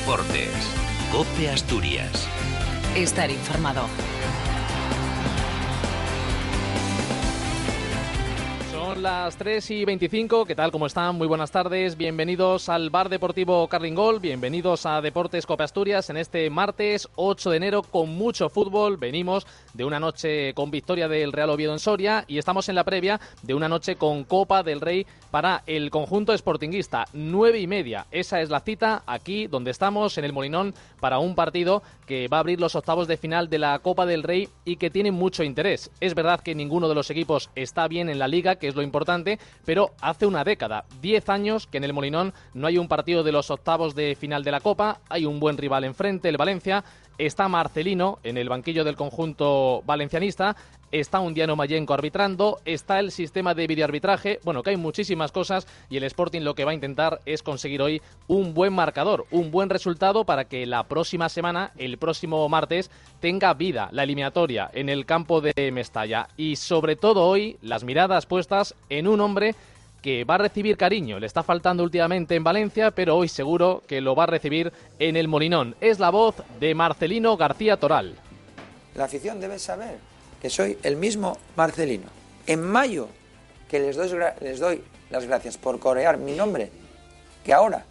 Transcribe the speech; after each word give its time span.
Deportes. 0.00 0.48
Cope 1.12 1.50
Asturias. 1.50 2.26
Estar 2.96 3.30
informado. 3.30 3.82
Las 9.00 9.38
3 9.38 9.70
y 9.70 9.84
25. 9.86 10.44
¿Qué 10.44 10.54
tal? 10.54 10.70
¿Cómo 10.70 10.84
están? 10.86 11.16
Muy 11.16 11.26
buenas 11.26 11.50
tardes. 11.50 11.96
Bienvenidos 11.96 12.68
al 12.68 12.90
Bar 12.90 13.08
Deportivo 13.08 13.66
Carlingol. 13.66 14.20
Bienvenidos 14.20 14.84
a 14.84 15.00
Deportes 15.00 15.46
Copa 15.46 15.64
Asturias 15.64 16.10
en 16.10 16.18
este 16.18 16.50
martes 16.50 17.08
8 17.14 17.50
de 17.50 17.56
enero 17.56 17.82
con 17.82 18.10
mucho 18.10 18.50
fútbol. 18.50 18.98
Venimos 18.98 19.46
de 19.72 19.86
una 19.86 19.98
noche 19.98 20.52
con 20.52 20.70
victoria 20.70 21.08
del 21.08 21.32
Real 21.32 21.48
Oviedo 21.48 21.72
en 21.72 21.78
Soria 21.78 22.26
y 22.28 22.36
estamos 22.36 22.68
en 22.68 22.74
la 22.74 22.84
previa 22.84 23.18
de 23.42 23.54
una 23.54 23.70
noche 23.70 23.96
con 23.96 24.24
Copa 24.24 24.62
del 24.62 24.82
Rey 24.82 25.06
para 25.30 25.62
el 25.66 25.90
conjunto 25.90 26.36
sportinguista. 26.36 27.06
Nueve 27.14 27.58
y 27.58 27.66
media. 27.66 28.06
Esa 28.10 28.42
es 28.42 28.50
la 28.50 28.60
cita 28.60 29.02
aquí 29.06 29.46
donde 29.46 29.70
estamos 29.70 30.18
en 30.18 30.26
el 30.26 30.34
Molinón 30.34 30.74
para 31.00 31.20
un 31.20 31.34
partido 31.34 31.82
que 32.06 32.28
va 32.28 32.38
a 32.38 32.40
abrir 32.40 32.60
los 32.60 32.74
octavos 32.74 33.08
de 33.08 33.16
final 33.16 33.48
de 33.48 33.60
la 33.60 33.78
Copa 33.78 34.04
del 34.04 34.24
Rey 34.24 34.48
y 34.64 34.76
que 34.76 34.90
tiene 34.90 35.12
mucho 35.12 35.42
interés. 35.42 35.90
Es 36.00 36.14
verdad 36.14 36.40
que 36.40 36.54
ninguno 36.54 36.88
de 36.88 36.94
los 36.94 37.08
equipos 37.08 37.50
está 37.54 37.88
bien 37.88 38.10
en 38.10 38.18
la 38.18 38.28
liga, 38.28 38.56
que 38.56 38.68
es 38.68 38.74
lo 38.74 38.82
importante, 38.82 38.89
pero 39.64 39.92
hace 40.00 40.26
una 40.26 40.44
década, 40.44 40.84
diez 41.00 41.28
años, 41.28 41.66
que 41.66 41.78
en 41.78 41.84
el 41.84 41.92
Molinón 41.92 42.32
no 42.54 42.66
hay 42.66 42.78
un 42.78 42.88
partido 42.88 43.22
de 43.22 43.32
los 43.32 43.50
octavos 43.50 43.94
de 43.94 44.14
final 44.14 44.44
de 44.44 44.52
la 44.52 44.60
Copa, 44.60 45.00
hay 45.08 45.26
un 45.26 45.40
buen 45.40 45.56
rival 45.56 45.84
enfrente, 45.84 46.28
el 46.28 46.36
Valencia, 46.36 46.84
está 47.26 47.48
Marcelino 47.48 48.18
en 48.24 48.38
el 48.38 48.48
banquillo 48.48 48.82
del 48.82 48.96
conjunto 48.96 49.82
valencianista, 49.84 50.56
está 50.90 51.20
un 51.20 51.34
Diano 51.34 51.54
Mayenco 51.54 51.94
arbitrando, 51.94 52.58
está 52.64 52.98
el 52.98 53.10
sistema 53.10 53.54
de 53.54 53.66
videoarbitraje, 53.66 54.40
bueno, 54.42 54.62
que 54.62 54.70
hay 54.70 54.76
muchísimas 54.76 55.30
cosas 55.30 55.66
y 55.88 55.98
el 55.98 56.04
Sporting 56.04 56.40
lo 56.40 56.54
que 56.54 56.64
va 56.64 56.72
a 56.72 56.74
intentar 56.74 57.20
es 57.26 57.42
conseguir 57.42 57.82
hoy 57.82 58.00
un 58.26 58.54
buen 58.54 58.72
marcador, 58.72 59.26
un 59.30 59.50
buen 59.50 59.68
resultado 59.68 60.24
para 60.24 60.46
que 60.46 60.66
la 60.66 60.84
próxima 60.84 61.28
semana, 61.28 61.72
el 61.76 61.98
próximo 61.98 62.48
martes, 62.48 62.90
tenga 63.20 63.54
vida 63.54 63.88
la 63.92 64.04
eliminatoria 64.04 64.70
en 64.72 64.88
el 64.88 65.04
campo 65.04 65.40
de 65.40 65.70
Mestalla. 65.72 66.28
Y 66.36 66.56
sobre 66.56 66.96
todo 66.96 67.26
hoy 67.26 67.58
las 67.62 67.84
miradas 67.84 68.26
puestas 68.26 68.74
en 68.88 69.06
un 69.06 69.20
hombre 69.20 69.54
que 70.02 70.24
va 70.24 70.36
a 70.36 70.38
recibir 70.38 70.76
cariño. 70.76 71.18
Le 71.18 71.26
está 71.26 71.42
faltando 71.42 71.82
últimamente 71.82 72.34
en 72.34 72.44
Valencia, 72.44 72.90
pero 72.90 73.16
hoy 73.16 73.28
seguro 73.28 73.82
que 73.86 74.00
lo 74.00 74.14
va 74.14 74.24
a 74.24 74.26
recibir 74.26 74.72
en 74.98 75.16
el 75.16 75.28
Molinón. 75.28 75.74
Es 75.80 75.98
la 75.98 76.10
voz 76.10 76.36
de 76.58 76.74
Marcelino 76.74 77.36
García 77.36 77.76
Toral. 77.76 78.16
La 78.94 79.04
afición 79.04 79.40
debe 79.40 79.58
saber 79.58 79.98
que 80.40 80.50
soy 80.50 80.78
el 80.82 80.96
mismo 80.96 81.38
Marcelino. 81.56 82.06
En 82.46 82.62
mayo, 82.62 83.08
que 83.68 83.78
les 83.78 83.96
doy, 83.96 84.10
les 84.40 84.58
doy 84.58 84.82
las 85.10 85.26
gracias 85.26 85.58
por 85.58 85.78
corear 85.78 86.18
mi 86.18 86.32
nombre, 86.32 86.70
que 87.44 87.52
ahora 87.52 87.84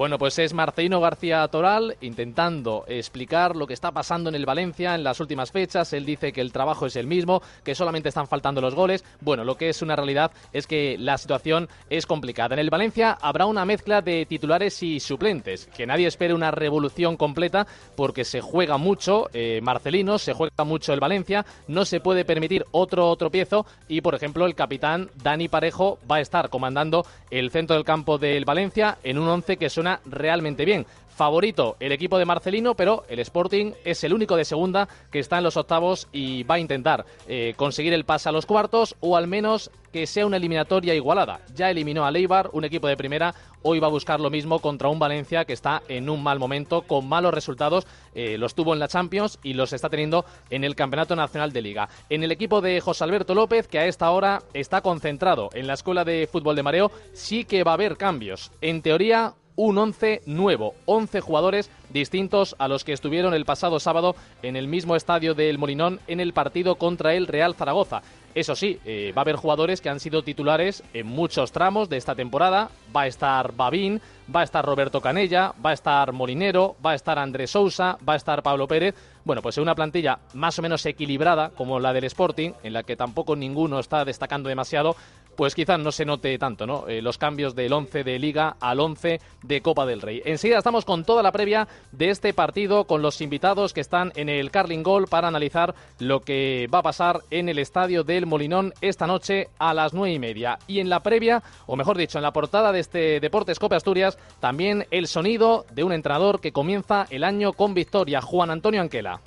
bueno, 0.00 0.16
pues 0.16 0.38
es 0.38 0.54
Marcelino 0.54 0.98
García 0.98 1.46
Toral 1.48 1.94
intentando 2.00 2.86
explicar 2.88 3.54
lo 3.54 3.66
que 3.66 3.74
está 3.74 3.92
pasando 3.92 4.30
en 4.30 4.34
el 4.34 4.46
Valencia 4.46 4.94
en 4.94 5.04
las 5.04 5.20
últimas 5.20 5.52
fechas. 5.52 5.92
Él 5.92 6.06
dice 6.06 6.32
que 6.32 6.40
el 6.40 6.52
trabajo 6.52 6.86
es 6.86 6.96
el 6.96 7.06
mismo, 7.06 7.42
que 7.62 7.74
solamente 7.74 8.08
están 8.08 8.26
faltando 8.26 8.62
los 8.62 8.74
goles. 8.74 9.04
Bueno, 9.20 9.44
lo 9.44 9.58
que 9.58 9.68
es 9.68 9.82
una 9.82 9.96
realidad 9.96 10.30
es 10.54 10.66
que 10.66 10.96
la 10.98 11.18
situación 11.18 11.68
es 11.90 12.06
complicada. 12.06 12.54
En 12.54 12.60
el 12.60 12.70
Valencia 12.70 13.18
habrá 13.20 13.44
una 13.44 13.66
mezcla 13.66 14.00
de 14.00 14.24
titulares 14.24 14.82
y 14.82 15.00
suplentes. 15.00 15.66
Que 15.66 15.86
nadie 15.86 16.06
espere 16.06 16.32
una 16.32 16.50
revolución 16.50 17.18
completa 17.18 17.66
porque 17.94 18.24
se 18.24 18.40
juega 18.40 18.78
mucho 18.78 19.28
eh, 19.34 19.60
Marcelino, 19.62 20.18
se 20.18 20.32
juega 20.32 20.64
mucho 20.64 20.94
el 20.94 21.00
Valencia. 21.00 21.44
No 21.68 21.84
se 21.84 22.00
puede 22.00 22.24
permitir 22.24 22.64
otro 22.70 23.14
tropiezo 23.16 23.66
y, 23.86 24.00
por 24.00 24.14
ejemplo, 24.14 24.46
el 24.46 24.54
capitán 24.54 25.10
Dani 25.22 25.48
Parejo 25.48 25.98
va 26.10 26.16
a 26.16 26.20
estar 26.20 26.48
comandando 26.48 27.04
el 27.30 27.50
centro 27.50 27.76
del 27.76 27.84
campo 27.84 28.16
del 28.16 28.46
Valencia 28.46 28.96
en 29.04 29.18
un 29.18 29.28
once 29.28 29.58
que 29.58 29.68
suena 29.68 29.89
realmente 30.04 30.64
bien. 30.64 30.86
Favorito 31.20 31.76
el 31.80 31.92
equipo 31.92 32.16
de 32.18 32.24
Marcelino, 32.24 32.74
pero 32.74 33.04
el 33.10 33.18
Sporting 33.18 33.72
es 33.84 34.02
el 34.04 34.14
único 34.14 34.36
de 34.36 34.46
segunda 34.46 34.88
que 35.10 35.18
está 35.18 35.36
en 35.36 35.44
los 35.44 35.58
octavos 35.58 36.08
y 36.12 36.44
va 36.44 36.54
a 36.54 36.60
intentar 36.60 37.04
eh, 37.28 37.52
conseguir 37.56 37.92
el 37.92 38.06
pase 38.06 38.30
a 38.30 38.32
los 38.32 38.46
cuartos 38.46 38.96
o 39.00 39.18
al 39.18 39.26
menos 39.26 39.70
que 39.92 40.06
sea 40.06 40.24
una 40.24 40.38
eliminatoria 40.38 40.94
igualada. 40.94 41.40
Ya 41.54 41.70
eliminó 41.70 42.06
a 42.06 42.10
Leibar, 42.10 42.48
un 42.54 42.64
equipo 42.64 42.86
de 42.86 42.96
primera, 42.96 43.34
hoy 43.60 43.80
va 43.80 43.88
a 43.88 43.90
buscar 43.90 44.18
lo 44.18 44.30
mismo 44.30 44.60
contra 44.60 44.88
un 44.88 44.98
Valencia 44.98 45.44
que 45.44 45.52
está 45.52 45.82
en 45.88 46.08
un 46.08 46.22
mal 46.22 46.38
momento, 46.38 46.82
con 46.82 47.06
malos 47.06 47.34
resultados, 47.34 47.86
eh, 48.14 48.38
los 48.38 48.54
tuvo 48.54 48.72
en 48.72 48.78
la 48.78 48.88
Champions 48.88 49.38
y 49.42 49.52
los 49.52 49.74
está 49.74 49.90
teniendo 49.90 50.24
en 50.48 50.64
el 50.64 50.74
Campeonato 50.74 51.16
Nacional 51.16 51.52
de 51.52 51.60
Liga. 51.60 51.90
En 52.08 52.22
el 52.22 52.32
equipo 52.32 52.62
de 52.62 52.80
José 52.80 53.04
Alberto 53.04 53.34
López, 53.34 53.68
que 53.68 53.78
a 53.78 53.84
esta 53.84 54.10
hora 54.10 54.42
está 54.54 54.80
concentrado 54.80 55.50
en 55.52 55.66
la 55.66 55.74
Escuela 55.74 56.04
de 56.04 56.26
Fútbol 56.30 56.56
de 56.56 56.62
Mareo, 56.62 56.90
sí 57.12 57.44
que 57.44 57.62
va 57.62 57.72
a 57.72 57.74
haber 57.74 57.98
cambios. 57.98 58.52
En 58.62 58.80
teoría, 58.80 59.34
un 59.56 59.78
11 59.78 60.22
nuevo, 60.26 60.74
11 60.86 61.20
jugadores 61.20 61.70
distintos 61.90 62.56
a 62.58 62.68
los 62.68 62.84
que 62.84 62.92
estuvieron 62.92 63.34
el 63.34 63.44
pasado 63.44 63.80
sábado 63.80 64.14
en 64.42 64.56
el 64.56 64.68
mismo 64.68 64.96
estadio 64.96 65.34
del 65.34 65.58
Molinón 65.58 66.00
en 66.06 66.20
el 66.20 66.32
partido 66.32 66.76
contra 66.76 67.14
el 67.14 67.26
Real 67.26 67.54
Zaragoza. 67.54 68.02
Eso 68.32 68.54
sí, 68.54 68.78
eh, 68.84 69.12
va 69.16 69.22
a 69.22 69.24
haber 69.24 69.34
jugadores 69.34 69.80
que 69.80 69.88
han 69.88 69.98
sido 69.98 70.22
titulares 70.22 70.84
en 70.94 71.08
muchos 71.08 71.50
tramos 71.50 71.88
de 71.88 71.96
esta 71.96 72.14
temporada. 72.14 72.70
Va 72.94 73.02
a 73.02 73.06
estar 73.08 73.52
Babín, 73.56 74.00
va 74.34 74.42
a 74.42 74.44
estar 74.44 74.64
Roberto 74.64 75.00
Canella, 75.00 75.52
va 75.64 75.70
a 75.70 75.72
estar 75.72 76.12
Molinero, 76.12 76.76
va 76.84 76.92
a 76.92 76.94
estar 76.94 77.18
Andrés 77.18 77.50
Sousa, 77.50 77.98
va 78.08 78.12
a 78.12 78.16
estar 78.16 78.44
Pablo 78.44 78.68
Pérez. 78.68 78.94
Bueno, 79.24 79.42
pues 79.42 79.56
en 79.58 79.62
una 79.62 79.74
plantilla 79.74 80.20
más 80.34 80.56
o 80.60 80.62
menos 80.62 80.86
equilibrada 80.86 81.50
como 81.50 81.80
la 81.80 81.92
del 81.92 82.04
Sporting, 82.04 82.52
en 82.62 82.72
la 82.72 82.84
que 82.84 82.94
tampoco 82.94 83.34
ninguno 83.34 83.80
está 83.80 84.04
destacando 84.04 84.48
demasiado, 84.48 84.94
pues 85.36 85.54
quizás 85.54 85.78
no 85.78 85.92
se 85.92 86.04
note 86.04 86.36
tanto, 86.38 86.66
¿no? 86.66 86.86
Eh, 86.88 87.02
los 87.02 87.18
cambios 87.18 87.54
del 87.54 87.72
11 87.72 88.04
de 88.04 88.18
Liga 88.18 88.56
al 88.60 88.80
11 88.80 89.20
de 89.42 89.62
Copa 89.62 89.86
del 89.86 90.00
Rey. 90.00 90.22
Enseguida 90.24 90.58
estamos 90.58 90.84
con 90.84 91.04
toda 91.04 91.22
la 91.22 91.32
previa 91.32 91.68
de 91.92 92.10
este 92.10 92.34
partido, 92.34 92.84
con 92.84 93.02
los 93.02 93.20
invitados 93.20 93.72
que 93.72 93.80
están 93.80 94.12
en 94.16 94.28
el 94.28 94.50
Carling 94.50 94.82
Gol 94.82 95.06
para 95.06 95.28
analizar 95.28 95.74
lo 95.98 96.20
que 96.20 96.68
va 96.72 96.80
a 96.80 96.82
pasar 96.82 97.20
en 97.30 97.48
el 97.48 97.58
estadio 97.58 98.04
del 98.04 98.26
Molinón 98.26 98.74
esta 98.80 99.06
noche 99.06 99.48
a 99.58 99.74
las 99.74 99.94
nueve 99.94 100.14
y 100.14 100.18
media. 100.18 100.58
Y 100.66 100.80
en 100.80 100.88
la 100.88 101.02
previa, 101.02 101.42
o 101.66 101.76
mejor 101.76 101.96
dicho, 101.96 102.18
en 102.18 102.22
la 102.22 102.32
portada 102.32 102.72
de 102.72 102.80
este 102.80 103.20
Deportes 103.20 103.58
Copa 103.58 103.76
Asturias, 103.76 104.18
también 104.40 104.86
el 104.90 105.06
sonido 105.06 105.64
de 105.72 105.84
un 105.84 105.92
entrenador 105.92 106.40
que 106.40 106.52
comienza 106.52 107.06
el 107.10 107.24
año 107.24 107.52
con 107.52 107.74
victoria, 107.74 108.20
Juan 108.20 108.50
Antonio 108.50 108.80
Anquela. 108.80 109.20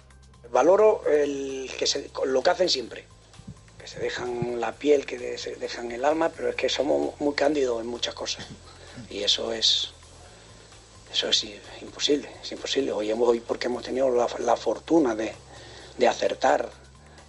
Valoro 0.51 1.01
lo 2.25 2.43
que 2.43 2.49
hacen 2.49 2.69
siempre 2.69 3.12
que 3.83 3.89
se 3.89 3.99
dejan 3.99 4.61
la 4.61 4.71
piel, 4.71 5.05
que 5.05 5.37
se 5.37 5.55
dejan 5.55 5.91
el 5.91 6.05
alma, 6.05 6.29
pero 6.29 6.47
es 6.47 6.55
que 6.55 6.69
somos 6.69 7.19
muy 7.19 7.33
cándidos 7.33 7.81
en 7.81 7.87
muchas 7.87 8.13
cosas. 8.13 8.45
Y 9.09 9.23
eso 9.23 9.51
es 9.51 9.89
eso 11.11 11.27
es 11.27 11.45
imposible, 11.81 12.29
es 12.41 12.51
imposible. 12.53 12.93
Hoy, 12.93 13.11
hemos, 13.11 13.27
hoy 13.27 13.41
porque 13.41 13.67
hemos 13.67 13.83
tenido 13.83 14.09
la, 14.39 14.55
fortuna 14.55 15.15
de, 15.15 15.35
acertar 16.07 16.69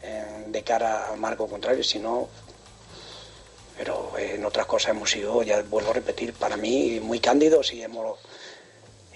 eh, 0.00 0.44
de 0.46 0.62
cara 0.62 1.10
al 1.10 1.18
marco 1.18 1.48
contrario, 1.48 1.82
si 1.82 1.98
no, 1.98 2.28
pero 3.76 4.12
en 4.16 4.44
otras 4.44 4.66
cosas 4.66 4.90
hemos 4.90 5.10
sido, 5.10 5.42
ya 5.42 5.60
vuelvo 5.62 5.90
a 5.90 5.94
repetir, 5.94 6.34
para 6.34 6.56
mí 6.56 7.00
muy 7.00 7.18
cándidos 7.18 7.72
y 7.72 7.82
hemos 7.82 8.20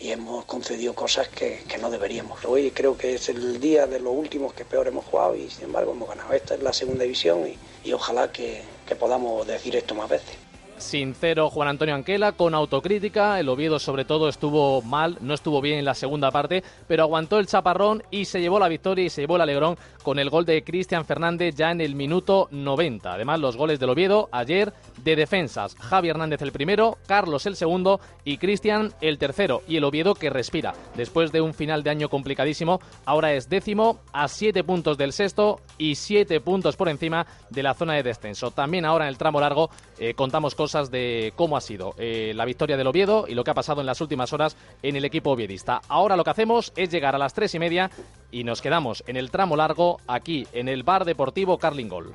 y 0.00 0.10
hemos 0.10 0.44
concedido 0.44 0.94
cosas 0.94 1.28
que, 1.28 1.64
no 1.80 1.90
deberíamos. 1.90 2.44
Hoy 2.44 2.70
creo 2.70 2.96
que 2.96 3.14
es 3.14 3.28
el 3.28 3.60
día 3.60 3.86
de 3.86 4.00
los 4.00 4.12
últimos 4.12 4.52
que 4.52 4.64
peor 4.64 4.88
hemos 4.88 5.04
jugado 5.04 5.34
y 5.36 5.50
sin 5.50 5.64
embargo 5.64 5.92
hemos 5.92 6.08
ganado. 6.08 6.32
Esta 6.32 6.54
es 6.54 6.62
la 6.62 6.72
segunda 6.72 7.04
división 7.04 7.46
y, 7.84 7.92
ojalá 7.92 8.30
que 8.30 8.62
podamos 8.98 9.46
decir 9.46 9.76
esto 9.76 9.94
más 9.94 10.08
veces 10.08 10.47
sincero 10.78 11.50
Juan 11.50 11.68
Antonio 11.68 11.94
Anquela, 11.94 12.32
con 12.32 12.54
autocrítica. 12.54 13.38
El 13.38 13.48
Oviedo, 13.48 13.78
sobre 13.78 14.04
todo, 14.04 14.28
estuvo 14.28 14.82
mal, 14.82 15.18
no 15.20 15.34
estuvo 15.34 15.60
bien 15.60 15.78
en 15.78 15.84
la 15.84 15.94
segunda 15.94 16.30
parte, 16.30 16.62
pero 16.86 17.02
aguantó 17.02 17.38
el 17.38 17.46
chaparrón 17.46 18.02
y 18.10 18.24
se 18.24 18.40
llevó 18.40 18.58
la 18.58 18.68
victoria 18.68 19.04
y 19.04 19.10
se 19.10 19.22
llevó 19.22 19.36
el 19.36 19.42
alegrón 19.42 19.76
con 20.02 20.18
el 20.18 20.30
gol 20.30 20.44
de 20.44 20.62
Cristian 20.64 21.04
Fernández 21.04 21.54
ya 21.54 21.70
en 21.70 21.80
el 21.80 21.94
minuto 21.94 22.48
90. 22.50 23.12
Además, 23.12 23.40
los 23.40 23.56
goles 23.56 23.78
del 23.78 23.90
Oviedo 23.90 24.28
ayer 24.32 24.72
de 25.04 25.16
defensas. 25.16 25.74
Javi 25.76 26.08
Hernández 26.08 26.42
el 26.42 26.52
primero, 26.52 26.98
Carlos 27.06 27.46
el 27.46 27.56
segundo 27.56 28.00
y 28.24 28.38
Cristian 28.38 28.92
el 29.00 29.18
tercero. 29.18 29.62
Y 29.68 29.76
el 29.76 29.84
Oviedo 29.84 30.14
que 30.14 30.30
respira. 30.30 30.74
Después 30.96 31.32
de 31.32 31.40
un 31.40 31.54
final 31.54 31.82
de 31.82 31.90
año 31.90 32.08
complicadísimo, 32.08 32.80
ahora 33.04 33.32
es 33.32 33.48
décimo 33.48 34.00
a 34.12 34.28
siete 34.28 34.64
puntos 34.64 34.98
del 34.98 35.12
sexto 35.12 35.60
y 35.76 35.94
siete 35.94 36.40
puntos 36.40 36.76
por 36.76 36.88
encima 36.88 37.26
de 37.50 37.62
la 37.62 37.74
zona 37.74 37.94
de 37.94 38.02
descenso. 38.02 38.50
También 38.50 38.84
ahora 38.84 39.04
en 39.04 39.10
el 39.10 39.18
tramo 39.18 39.40
largo 39.40 39.70
eh, 39.98 40.14
contamos 40.14 40.54
de 40.72 41.32
cómo 41.34 41.56
ha 41.56 41.60
sido 41.60 41.94
eh, 41.96 42.32
la 42.34 42.44
victoria 42.44 42.76
del 42.76 42.86
Oviedo 42.86 43.26
y 43.26 43.34
lo 43.34 43.42
que 43.42 43.50
ha 43.50 43.54
pasado 43.54 43.80
en 43.80 43.86
las 43.86 44.00
últimas 44.00 44.32
horas 44.32 44.56
en 44.82 44.96
el 44.96 45.04
equipo 45.04 45.30
oviedista. 45.30 45.80
Ahora 45.88 46.16
lo 46.16 46.24
que 46.24 46.30
hacemos 46.30 46.72
es 46.76 46.90
llegar 46.90 47.14
a 47.14 47.18
las 47.18 47.32
tres 47.32 47.54
y 47.54 47.58
media 47.58 47.90
y 48.30 48.44
nos 48.44 48.60
quedamos 48.60 49.02
en 49.06 49.16
el 49.16 49.30
tramo 49.30 49.56
largo 49.56 49.98
aquí 50.06 50.46
en 50.52 50.68
el 50.68 50.82
Bar 50.82 51.04
Deportivo 51.04 51.58
Carlingol. 51.58 52.14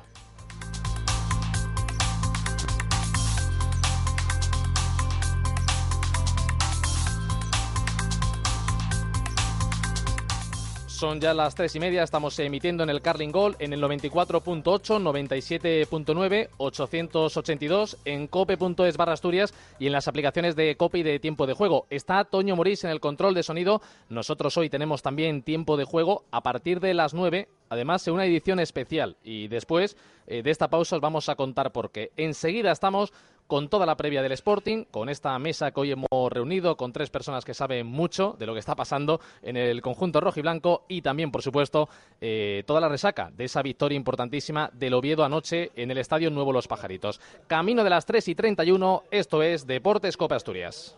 Son 10.94 11.20
ya 11.20 11.34
las 11.34 11.56
tres 11.56 11.74
y 11.74 11.80
media, 11.80 12.04
estamos 12.04 12.38
emitiendo 12.38 12.84
en 12.84 12.88
el 12.88 13.02
Carling 13.02 13.32
Gol 13.32 13.56
en 13.58 13.72
el 13.72 13.82
94.8, 13.82 15.02
97.9, 15.02 16.50
882, 16.56 17.96
en 18.04 18.28
cope.es 18.28 18.96
barra 18.96 19.14
Asturias 19.14 19.52
y 19.80 19.88
en 19.88 19.92
las 19.92 20.06
aplicaciones 20.06 20.54
de 20.54 20.76
Cope 20.76 20.98
y 20.98 21.02
de 21.02 21.18
Tiempo 21.18 21.48
de 21.48 21.54
Juego. 21.54 21.88
Está 21.90 22.22
Toño 22.22 22.54
Morís 22.54 22.84
en 22.84 22.90
el 22.90 23.00
control 23.00 23.34
de 23.34 23.42
sonido. 23.42 23.82
Nosotros 24.08 24.56
hoy 24.56 24.70
tenemos 24.70 25.02
también 25.02 25.42
Tiempo 25.42 25.76
de 25.76 25.82
Juego 25.82 26.26
a 26.30 26.44
partir 26.44 26.78
de 26.78 26.94
las 26.94 27.12
9, 27.12 27.48
además 27.70 28.06
en 28.06 28.14
una 28.14 28.26
edición 28.26 28.60
especial. 28.60 29.16
Y 29.24 29.48
después 29.48 29.96
eh, 30.28 30.44
de 30.44 30.50
esta 30.52 30.70
pausa 30.70 30.94
os 30.94 31.02
vamos 31.02 31.28
a 31.28 31.34
contar 31.34 31.72
por 31.72 31.90
qué. 31.90 32.12
Enseguida 32.16 32.70
estamos 32.70 33.12
con 33.46 33.68
toda 33.68 33.86
la 33.86 33.96
previa 33.96 34.22
del 34.22 34.32
Sporting, 34.32 34.84
con 34.90 35.08
esta 35.08 35.38
mesa 35.38 35.70
que 35.70 35.80
hoy 35.80 35.92
hemos 35.92 36.32
reunido 36.32 36.76
con 36.76 36.92
tres 36.92 37.10
personas 37.10 37.44
que 37.44 37.54
saben 37.54 37.86
mucho 37.86 38.36
de 38.38 38.46
lo 38.46 38.54
que 38.54 38.60
está 38.60 38.74
pasando 38.74 39.20
en 39.42 39.56
el 39.56 39.82
conjunto 39.82 40.20
rojo 40.20 40.38
y 40.38 40.42
blanco 40.42 40.84
y 40.88 41.02
también, 41.02 41.30
por 41.30 41.42
supuesto, 41.42 41.88
eh, 42.20 42.64
toda 42.66 42.80
la 42.80 42.88
resaca 42.88 43.30
de 43.36 43.44
esa 43.44 43.62
victoria 43.62 43.96
importantísima 43.96 44.70
del 44.72 44.94
Oviedo 44.94 45.24
anoche 45.24 45.70
en 45.76 45.90
el 45.90 45.98
Estadio 45.98 46.30
Nuevo 46.30 46.52
Los 46.52 46.68
Pajaritos. 46.68 47.20
Camino 47.46 47.84
de 47.84 47.90
las 47.90 48.06
3 48.06 48.28
y 48.28 48.34
31, 48.34 49.04
esto 49.10 49.42
es 49.42 49.66
Deportes 49.66 50.16
Copa 50.16 50.36
Asturias. 50.36 50.96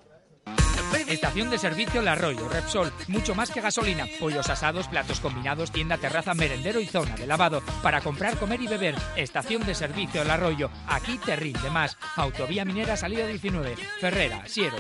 Estación 1.08 1.50
de 1.50 1.58
servicio 1.58 2.02
La 2.02 2.12
Arroyo, 2.12 2.48
Repsol, 2.48 2.92
mucho 3.08 3.34
más 3.34 3.50
que 3.50 3.60
gasolina, 3.60 4.06
pollos 4.18 4.48
asados, 4.50 4.88
platos 4.88 5.20
combinados, 5.20 5.70
tienda, 5.70 5.98
terraza, 5.98 6.34
merendero 6.34 6.80
y 6.80 6.86
zona 6.86 7.14
de 7.16 7.26
lavado. 7.26 7.62
Para 7.82 8.00
comprar, 8.00 8.36
comer 8.36 8.60
y 8.60 8.66
beber, 8.66 8.94
estación 9.16 9.64
de 9.64 9.74
servicio 9.74 10.22
El 10.22 10.30
Arroyo, 10.30 10.70
aquí 10.86 11.18
te 11.18 11.36
rinde 11.36 11.70
más. 11.70 11.96
Autovía 12.16 12.64
Minera, 12.64 12.96
salida 12.96 13.26
19, 13.26 13.76
Ferrera, 14.00 14.42
Siero. 14.46 14.76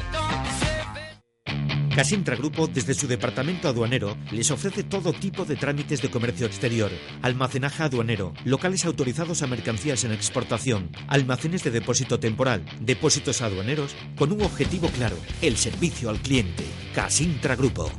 Casintra 1.96 2.36
Grupo, 2.36 2.66
desde 2.66 2.92
su 2.92 3.08
departamento 3.08 3.68
aduanero, 3.68 4.18
les 4.30 4.50
ofrece 4.50 4.84
todo 4.84 5.14
tipo 5.14 5.46
de 5.46 5.56
trámites 5.56 6.02
de 6.02 6.10
comercio 6.10 6.46
exterior, 6.46 6.90
almacenaje 7.22 7.84
aduanero, 7.84 8.34
locales 8.44 8.84
autorizados 8.84 9.40
a 9.40 9.46
mercancías 9.46 10.04
en 10.04 10.12
exportación, 10.12 10.90
almacenes 11.08 11.64
de 11.64 11.70
depósito 11.70 12.20
temporal, 12.20 12.66
depósitos 12.80 13.40
aduaneros, 13.40 13.96
con 14.14 14.30
un 14.30 14.42
objetivo 14.42 14.88
claro, 14.88 15.16
el 15.40 15.56
servicio 15.56 16.10
al 16.10 16.18
cliente. 16.18 16.64
Casintra 16.94 17.56
Grupo. 17.56 17.90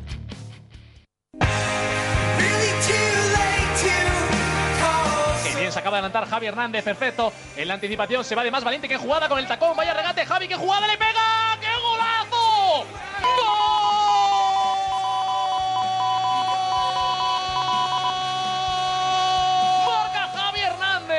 Acaba 5.76 5.98
de 5.98 6.06
adelantar 6.06 6.28
Javi 6.28 6.48
Hernández, 6.48 6.84
perfecto. 6.84 7.32
En 7.56 7.68
la 7.68 7.76
anticipación 7.76 8.24
se 8.24 8.36
va 8.36 8.44
de 8.44 8.50
más 8.50 8.64
valiente. 8.64 8.88
Qué 8.90 8.98
jugada 8.98 9.30
con 9.30 9.38
el 9.38 9.48
tacón, 9.48 9.78
vaya 9.78 9.94
regate, 9.94 10.26
Javi, 10.26 10.48
qué 10.48 10.56
jugada 10.56 10.88
le 10.88 10.98
pega. 10.98 11.58
¡Qué 11.62 11.68
golazo! 11.82 12.86
¡Gol! 13.22 13.56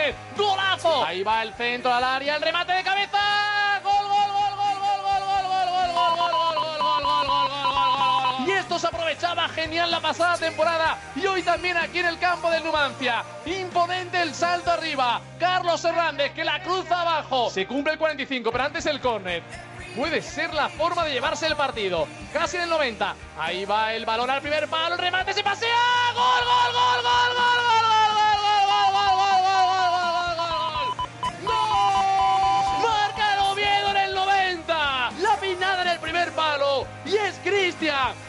Hernández, 0.08 0.36
golazo. 0.36 1.04
Ahí 1.04 1.22
va 1.22 1.42
el 1.42 1.52
centro 1.54 1.92
al 1.92 2.04
área, 2.04 2.36
el 2.36 2.42
remate 2.42 2.72
de 2.72 2.82
cabeza. 2.82 3.80
Gol, 3.82 4.06
gol, 4.06 4.32
gol, 4.32 4.56
gol, 4.56 4.78
gol, 4.78 5.00
gol, 5.02 5.20
gol, 5.20 5.44
gol, 5.44 5.68
gol, 5.68 5.92
gol, 5.92 5.94
gol, 5.94 6.18
gol, 6.18 6.54
gol, 6.54 7.02
gol, 7.02 7.28
gol, 7.28 7.28
gol, 7.28 8.38
gol. 8.38 8.48
Y 8.48 8.52
esto 8.52 8.78
se 8.78 8.86
aprovechaba 8.86 9.48
genial 9.48 9.90
la 9.90 10.00
pasada 10.00 10.36
temporada 10.36 10.98
y 11.16 11.26
hoy 11.26 11.42
también 11.42 11.76
aquí 11.76 11.98
en 11.98 12.06
el 12.06 12.18
campo 12.18 12.50
del 12.50 12.64
Numancia. 12.64 13.24
Imponente 13.46 14.22
el 14.22 14.34
salto 14.34 14.70
arriba. 14.70 15.20
Carlos 15.38 15.84
Hernández 15.84 16.32
que 16.32 16.44
la 16.44 16.62
cruza 16.62 17.00
abajo. 17.02 17.50
Se 17.50 17.66
cumple 17.66 17.94
el 17.94 17.98
45, 17.98 18.50
pero 18.50 18.64
antes 18.64 18.86
el 18.86 19.00
córner. 19.00 19.42
Puede 19.96 20.22
ser 20.22 20.54
la 20.54 20.68
forma 20.68 21.04
de 21.04 21.12
llevarse 21.12 21.46
el 21.46 21.56
partido. 21.56 22.06
Casi 22.32 22.56
en 22.56 22.64
el 22.64 22.70
90. 22.70 23.16
Ahí 23.38 23.64
va 23.64 23.94
el 23.94 24.04
balón 24.04 24.30
al 24.30 24.40
primer 24.40 24.68
palo. 24.68 24.94
El 24.94 25.00
remate 25.00 25.32
se 25.32 25.42
pasea. 25.42 26.12
¡Gol, 26.14 26.44
gol, 26.44 26.72
gol, 26.72 26.72
gol, 26.72 27.02
gol, 27.02 27.34
gol, 27.34 27.36
gol, 27.36 27.57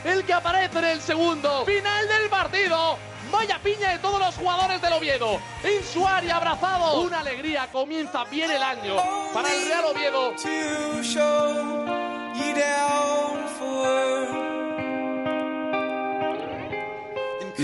El 0.03 0.23
que 0.25 0.33
aparece 0.33 0.77
en 0.77 0.85
el 0.85 1.01
segundo. 1.01 1.65
Final 1.65 2.07
del 2.07 2.29
partido. 2.29 2.97
Vaya 3.31 3.59
piña 3.63 3.91
de 3.91 3.99
todos 3.99 4.19
los 4.19 4.35
jugadores 4.35 4.81
del 4.81 4.93
Oviedo. 4.93 5.39
En 5.63 5.83
su 5.83 6.07
área 6.07 6.37
abrazado. 6.37 7.01
Una 7.01 7.21
alegría. 7.21 7.67
Comienza 7.71 8.25
bien 8.25 8.51
el 8.51 8.61
año 8.61 8.95
para 9.33 9.51
el 9.53 9.65
Real 9.65 9.85
Oviedo. 9.85 10.33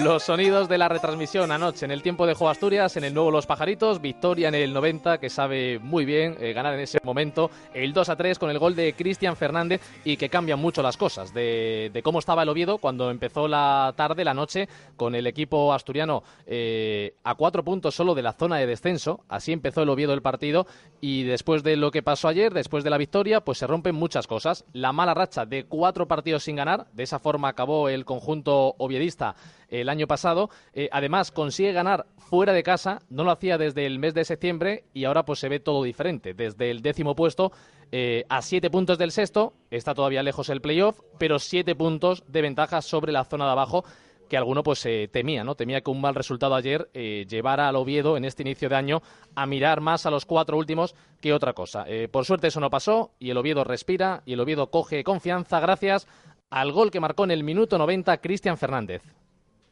Los 0.04 0.24
sonidos 0.24 0.68
de 0.68 0.78
la 0.78 0.90
retransmisión 0.90 1.54
anoche 1.54 1.86
en 1.86 1.92
el 1.92 2.02
tiempo 2.02 2.28
de 2.28 2.34
Juego 2.34 2.50
Asturias, 2.50 2.98
en 2.98 3.06
el 3.06 3.14
nuevo 3.14 3.32
Los 3.32 3.46
Pajaritos, 3.46 4.02
victoria 4.02 4.50
en 4.50 4.56
el 4.56 4.74
90, 4.74 5.20
que 5.20 5.30
sabe 5.30 5.80
muy 5.80 6.04
bien 6.04 6.36
eh, 6.42 6.52
ganar 6.52 6.74
en 6.74 6.82
ese 6.82 6.98
momento, 7.02 7.50
el 7.74 7.94
2 7.94 8.10
a 8.10 8.16
3 8.18 8.38
con 8.38 8.50
el 8.50 8.60
gol 8.60 8.76
de 8.76 8.92
Cristian 8.94 9.38
Fernández 9.38 9.80
y 10.04 10.18
que 10.18 10.28
cambian 10.28 10.60
mucho 10.60 10.82
las 10.82 10.98
cosas 10.98 11.34
de, 11.34 11.92
de, 11.94 12.04
cómo 12.04 12.20
estaba 12.20 12.44
el 12.44 12.50
Oviedo 12.50 12.78
cuando 12.78 13.10
empezó 13.10 13.48
la 13.48 13.94
tarde, 13.96 14.26
la 14.26 14.34
noche, 14.34 14.68
con 14.98 15.16
el 15.16 15.28
equipo 15.28 15.72
asturiano 15.72 16.24
eh, 16.46 17.16
a 17.24 17.36
cuatro 17.36 17.64
puntos 17.64 17.96
solo 17.96 18.16
de 18.16 18.22
la 18.22 18.34
zona 18.34 18.58
de 18.58 18.68
descenso. 18.68 19.22
Así 19.30 19.54
empezó 19.54 19.84
el 19.84 19.90
Oviedo 19.90 20.14
el 20.14 20.22
partido 20.22 20.68
y 21.00 21.24
después 21.24 21.64
de 21.64 21.78
lo 21.78 21.92
que 21.92 22.04
pasó 22.04 22.28
ayer, 22.28 22.54
después 22.54 22.84
de 22.84 22.90
la 22.90 22.98
victoria, 22.98 23.40
pues 23.42 23.60
se 23.60 23.68
rompen 23.68 23.96
muchas 23.96 24.28
cosas. 24.28 24.66
La 24.74 24.92
mala 24.92 25.14
racha 25.14 25.46
de 25.46 25.64
cuatro 25.64 26.06
partidos 26.06 26.44
sin 26.44 26.58
ganar, 26.58 26.88
de 26.92 27.04
esa 27.04 27.20
forma 27.20 27.48
acabó 27.48 27.88
el 27.88 28.04
conjunto 28.04 28.76
oviedista 28.78 29.38
el 29.86 29.90
año 29.90 30.08
pasado. 30.08 30.50
Eh, 30.74 30.90
además, 30.92 31.32
consigue 31.32 31.72
ganar 31.72 32.08
fuera 32.18 32.54
de 32.54 32.64
casa, 32.64 33.00
no 33.10 33.24
lo 33.24 33.32
hacía 33.32 33.58
desde 33.58 33.86
el 33.86 34.00
mes 34.00 34.14
de 34.14 34.26
septiembre 34.26 34.86
y 34.94 35.06
ahora 35.06 35.24
pues 35.24 35.40
se 35.40 35.50
ve 35.50 35.60
todo 35.60 35.84
diferente. 35.84 36.34
Desde 36.34 36.72
el 36.72 36.82
décimo 36.82 37.16
puesto 37.16 37.52
eh, 37.92 38.26
a 38.30 38.42
siete 38.42 38.70
puntos 38.70 38.98
del 38.98 39.12
sexto, 39.12 39.54
está 39.72 39.94
todavía 39.94 40.24
lejos 40.24 40.50
el 40.50 40.62
playoff, 40.62 41.00
pero 41.18 41.40
siete 41.40 41.76
puntos 41.76 42.24
de 42.28 42.42
ventaja 42.42 42.82
sobre 42.82 43.12
la 43.12 43.24
zona 43.26 43.46
de 43.46 43.52
abajo 43.52 43.86
que 44.28 44.38
alguno 44.38 44.64
pues 44.64 44.86
eh, 44.86 45.10
temía, 45.12 45.44
¿no? 45.44 45.56
Temía 45.56 45.82
que 45.82 45.92
un 45.92 46.02
mal 46.02 46.16
resultado 46.16 46.56
ayer 46.56 46.90
eh, 46.94 47.26
llevara 47.30 47.68
al 47.68 47.76
Oviedo 47.76 48.18
en 48.18 48.26
este 48.26 48.44
inicio 48.44 48.70
de 48.70 48.76
año 48.76 49.02
a 49.36 49.46
mirar 49.46 49.82
más 49.82 50.06
a 50.06 50.12
los 50.12 50.26
cuatro 50.26 50.58
últimos 50.58 50.96
que 51.22 51.34
otra 51.34 51.54
cosa. 51.54 51.86
Eh, 51.88 52.08
por 52.08 52.26
suerte 52.26 52.48
eso 52.48 52.60
no 52.60 52.70
pasó 52.70 53.12
y 53.20 53.30
el 53.30 53.38
Oviedo 53.38 53.64
respira 53.64 54.24
y 54.26 54.34
el 54.34 54.40
Oviedo 54.40 54.70
coge 54.70 55.04
confianza 55.04 55.60
gracias 55.60 56.08
al 56.50 56.72
gol 56.72 56.92
que 56.92 57.00
marcó 57.00 57.24
en 57.24 57.32
el 57.32 57.44
minuto 57.44 57.78
90 57.78 58.18
Cristian 58.18 58.58
Fernández. 58.58 59.04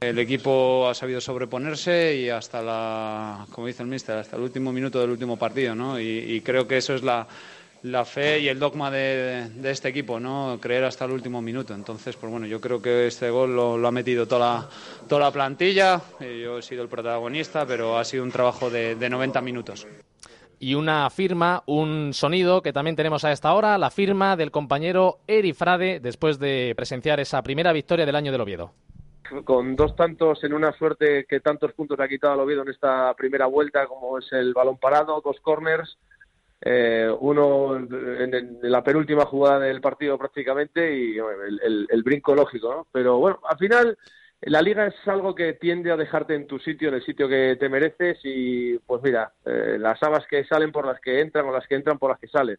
El 0.01 0.19
equipo 0.19 0.89
ha 0.89 0.93
sabido 0.93 1.21
sobreponerse 1.21 2.17
y 2.17 2.29
hasta 2.29 2.61
la, 2.61 3.45
como 3.51 3.67
dice 3.67 3.83
el 3.83 3.89
míster, 3.89 4.17
hasta 4.17 4.35
el 4.35 4.41
último 4.41 4.73
minuto 4.73 4.99
del 4.99 5.09
último 5.09 5.37
partido, 5.37 5.75
¿no? 5.75 5.99
Y, 5.99 6.41
creo 6.41 6.67
que 6.67 6.77
eso 6.77 6.93
es 6.93 7.03
la, 7.03 7.25
fe 8.05 8.39
y 8.39 8.49
el 8.49 8.59
dogma 8.59 8.91
de, 8.91 9.49
este 9.63 9.89
equipo, 9.89 10.19
¿no? 10.19 10.57
Creer 10.61 10.83
hasta 10.83 11.05
el 11.05 11.11
último 11.11 11.41
minuto. 11.41 11.73
Entonces, 11.73 12.17
pues 12.17 12.29
bueno, 12.29 12.45
yo 12.45 12.59
creo 12.59 12.81
que 12.81 13.07
este 13.07 13.29
gol 13.29 13.55
lo, 13.55 13.87
ha 13.87 13.91
metido 13.91 14.27
toda 14.27 14.69
la, 15.09 15.31
plantilla. 15.31 16.01
Yo 16.19 16.57
he 16.57 16.61
sido 16.61 16.83
el 16.83 16.89
protagonista, 16.89 17.65
pero 17.65 17.97
ha 17.97 18.03
sido 18.03 18.23
un 18.23 18.31
trabajo 18.31 18.69
de, 18.69 18.95
de 18.95 19.09
90 19.09 19.39
minutos 19.41 19.87
y 20.59 20.75
una 20.75 21.09
firma, 21.09 21.61
un 21.65 22.13
sonido 22.13 22.61
que 22.61 22.71
también 22.71 22.95
tenemos 22.95 23.25
a 23.25 23.33
esta 23.33 23.53
hora, 23.53 23.77
la 23.77 23.89
firma 23.89 24.37
del 24.37 24.49
compañero 24.49 25.19
Eri 25.27 25.51
Frade 25.51 25.99
después 25.99 26.39
de 26.39 26.73
presenciar 26.77 27.19
esa 27.19 27.41
primera 27.41 27.73
victoria 27.73 28.05
del 28.05 28.15
año 28.15 28.31
del 28.31 28.39
Oviedo 28.39 28.73
con 29.43 29.75
dos 29.75 29.95
tantos 29.95 30.43
en 30.43 30.53
una 30.53 30.71
suerte 30.73 31.25
que 31.25 31.39
tantos 31.39 31.73
puntos 31.73 31.99
ha 31.99 32.07
quitado 32.07 32.33
al 32.33 32.39
Oviedo 32.41 32.61
en 32.61 32.69
esta 32.69 33.13
primera 33.15 33.45
vuelta, 33.47 33.87
como 33.87 34.17
es 34.19 34.31
el 34.31 34.53
balón 34.53 34.77
parado, 34.77 35.21
dos 35.23 35.39
corners, 35.41 35.97
eh, 36.61 37.09
uno 37.19 37.75
en, 37.75 38.59
la 38.61 38.83
penúltima 38.83 39.25
jugada 39.25 39.59
del 39.59 39.81
partido 39.81 40.17
prácticamente 40.17 40.95
y 40.95 41.17
el, 41.17 42.03
brinco 42.03 42.35
lógico. 42.35 42.87
Pero 42.91 43.17
bueno, 43.17 43.39
al 43.43 43.57
final 43.57 43.97
la 44.41 44.61
liga 44.61 44.87
es 44.87 44.95
algo 45.07 45.35
que 45.35 45.53
tiende 45.53 45.91
a 45.91 45.97
dejarte 45.97 46.35
en 46.35 46.47
tu 46.47 46.59
sitio, 46.59 46.89
en 46.89 46.95
el 46.95 47.05
sitio 47.05 47.27
que 47.27 47.57
te 47.59 47.69
mereces 47.69 48.19
y 48.23 48.77
pues 48.79 49.01
mira, 49.03 49.33
eh, 49.45 49.77
las 49.79 50.01
habas 50.03 50.25
que 50.27 50.45
salen 50.45 50.71
por 50.71 50.85
las 50.85 50.99
que 51.01 51.19
entran 51.21 51.45
o 51.45 51.51
las 51.51 51.67
que 51.67 51.75
entran 51.75 51.99
por 51.99 52.11
las 52.11 52.19
que 52.19 52.27
salen. 52.27 52.57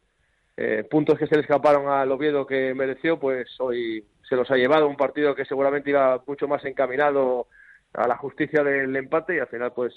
Eh, 0.57 0.87
puntos 0.89 1.19
que 1.19 1.27
se 1.27 1.35
le 1.35 1.43
escaparon 1.43 1.89
al 1.89 2.13
Oviedo 2.13 2.47
que 2.47 2.75
mereció, 2.75 3.19
pues 3.19 3.49
hoy 3.59 4.05
se 4.29 4.37
los 4.37 4.51
ha 4.51 4.57
llevado. 4.57 4.89
Un 4.89 4.97
partido 4.97 5.35
que 5.35 5.45
seguramente 5.45 5.91
iba 5.91 6.23
mucho 6.27 6.47
más 6.47 6.65
encaminado 6.65 7.49
a 7.93 8.09
la 8.09 8.17
justicia 8.17 8.63
del 8.63 8.95
empate 8.97 9.37
y 9.37 9.39
al 9.39 9.47
final 9.49 9.73
pues 9.73 9.95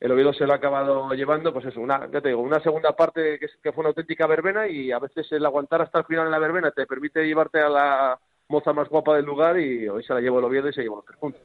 el 0.00 0.12
Oviedo 0.12 0.32
se 0.32 0.46
lo 0.46 0.52
ha 0.52 0.56
acabado 0.56 1.12
llevando 1.12 1.52
pues 1.52 1.66
eso 1.66 1.80
una 1.80 2.10
ya 2.10 2.20
te 2.20 2.28
digo 2.28 2.40
una 2.40 2.60
segunda 2.60 2.96
parte 2.96 3.38
que, 3.38 3.72
fue 3.72 3.82
una 3.82 3.90
auténtica 3.90 4.26
verbena 4.26 4.66
y 4.66 4.90
a 4.90 4.98
veces 4.98 5.30
el 5.30 5.44
aguantar 5.44 5.82
hasta 5.82 6.00
el 6.00 6.06
final 6.06 6.26
en 6.26 6.32
la 6.32 6.38
verbena 6.38 6.70
te 6.70 6.86
permite 6.86 7.26
llevarte 7.26 7.60
a 7.60 7.68
la 7.68 8.18
moza 8.48 8.72
más 8.72 8.88
guapa 8.88 9.14
del 9.16 9.26
lugar 9.26 9.58
y 9.58 9.86
hoy 9.88 10.02
se 10.04 10.14
la 10.14 10.20
llevó 10.20 10.38
el 10.38 10.46
Oviedo 10.46 10.68
y 10.68 10.72
se 10.72 10.82
llevó 10.82 10.96
los 10.96 11.04
tres 11.04 11.18
puntos 11.18 11.42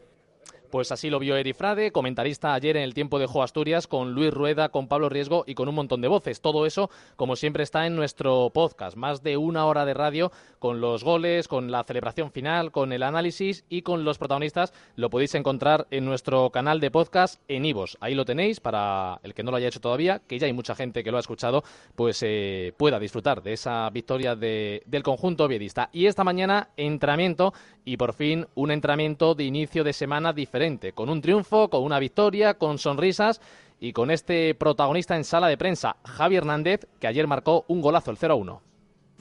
Pues 0.69 0.91
así 0.91 1.09
lo 1.09 1.17
vio 1.17 1.35
Eri 1.35 1.53
Frade, 1.53 1.91
comentarista 1.91 2.53
ayer 2.53 2.77
en 2.77 2.83
el 2.83 2.93
tiempo 2.93 3.17
de 3.17 3.25
Jo 3.25 3.41
Asturias, 3.41 3.87
con 3.87 4.13
Luis 4.13 4.31
Rueda, 4.31 4.69
con 4.69 4.87
Pablo 4.87 5.09
Riesgo 5.09 5.43
y 5.47 5.55
con 5.55 5.67
un 5.67 5.75
montón 5.75 6.01
de 6.01 6.07
voces. 6.07 6.41
Todo 6.41 6.67
eso, 6.67 6.91
como 7.15 7.35
siempre, 7.35 7.63
está 7.63 7.87
en 7.87 7.95
nuestro 7.95 8.51
podcast. 8.51 8.95
Más 8.95 9.23
de 9.23 9.37
una 9.37 9.65
hora 9.65 9.85
de 9.85 9.95
radio 9.95 10.31
con 10.59 10.81
los 10.81 11.03
goles, 11.03 11.47
con 11.47 11.71
la 11.71 11.83
celebración 11.83 12.31
final, 12.31 12.71
con 12.71 12.93
el 12.93 13.01
análisis 13.01 13.65
y 13.69 13.81
con 13.81 14.03
los 14.03 14.19
protagonistas. 14.19 14.73
Lo 14.95 15.09
podéis 15.09 15.33
encontrar 15.33 15.87
en 15.89 16.05
nuestro 16.05 16.51
canal 16.51 16.79
de 16.79 16.91
podcast 16.91 17.41
en 17.47 17.65
Ivos. 17.65 17.97
Ahí 17.99 18.13
lo 18.13 18.25
tenéis 18.25 18.59
para 18.59 19.19
el 19.23 19.33
que 19.33 19.41
no 19.41 19.51
lo 19.51 19.57
haya 19.57 19.69
hecho 19.69 19.81
todavía, 19.81 20.21
que 20.27 20.37
ya 20.37 20.45
hay 20.45 20.53
mucha 20.53 20.75
gente 20.75 21.03
que 21.03 21.11
lo 21.11 21.17
ha 21.17 21.21
escuchado, 21.21 21.63
pues 21.95 22.21
eh, 22.21 22.73
pueda 22.77 22.99
disfrutar 22.99 23.41
de 23.41 23.53
esa 23.53 23.89
victoria 23.89 24.35
de, 24.35 24.83
del 24.85 25.01
conjunto 25.01 25.47
viedista. 25.47 25.89
Y 25.91 26.05
esta 26.05 26.23
mañana, 26.23 26.69
entrenamiento 26.77 27.53
y 27.85 27.97
por 27.97 28.13
fin 28.13 28.45
un 28.53 28.69
entrenamiento 28.69 29.33
de 29.33 29.45
inicio 29.45 29.83
de 29.83 29.93
semana 29.93 30.31
diferente, 30.31 30.58
con 30.93 31.09
un 31.09 31.21
triunfo, 31.21 31.69
con 31.69 31.83
una 31.83 31.99
victoria, 31.99 32.55
con 32.55 32.77
sonrisas 32.77 33.39
y 33.79 33.93
con 33.93 34.11
este 34.11 34.53
protagonista 34.55 35.15
en 35.15 35.23
sala 35.23 35.47
de 35.47 35.57
prensa, 35.57 35.95
Javi 36.03 36.35
Hernández, 36.35 36.85
que 36.99 37.07
ayer 37.07 37.27
marcó 37.27 37.63
un 37.69 37.79
golazo, 37.79 38.11
el 38.11 38.17
0-1. 38.17 38.59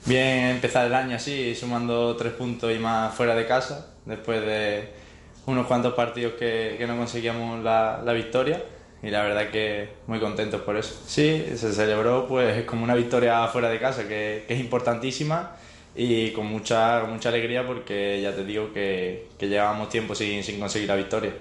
Bien 0.05 0.47
empezar 0.47 0.85
el 0.87 0.93
año 0.93 1.15
así, 1.15 1.55
sumando 1.55 2.13
tres 2.17 2.33
puntos 2.33 2.75
y 2.75 2.79
más 2.79 3.13
fuera 3.13 3.35
de 3.35 3.45
casa, 3.45 3.93
después 4.05 4.41
de 4.41 4.89
unos 5.45 5.65
cuantos 5.65 5.93
partidos 5.93 6.33
que, 6.33 6.83
no 6.85 6.97
conseguíamos 6.97 7.63
la, 7.63 8.11
victoria 8.13 8.61
y 9.01 9.09
la 9.09 9.21
verdad 9.21 9.49
que 9.49 9.91
muy 10.07 10.19
contentos 10.19 10.61
por 10.61 10.75
eso. 10.75 10.93
Sí, 11.05 11.45
se 11.55 11.71
celebró 11.71 12.27
pues 12.27 12.65
como 12.65 12.83
una 12.83 12.95
victoria 12.95 13.47
fuera 13.47 13.69
de 13.69 13.79
casa 13.79 14.09
que 14.09 14.45
es 14.45 14.59
importantísima 14.59 15.55
y 15.95 16.31
con 16.31 16.45
mucha, 16.45 17.03
mucha 17.03 17.29
alegría 17.29 17.65
porque 17.65 18.21
ya 18.21 18.35
te 18.35 18.43
digo 18.43 18.71
que, 18.73 19.27
que 19.37 19.47
llevábamos 19.47 19.89
tiempo 19.89 20.15
sin, 20.15 20.43
sin 20.43 20.59
conseguir 20.59 20.87
la 20.87 20.95
victoria. 20.95 21.33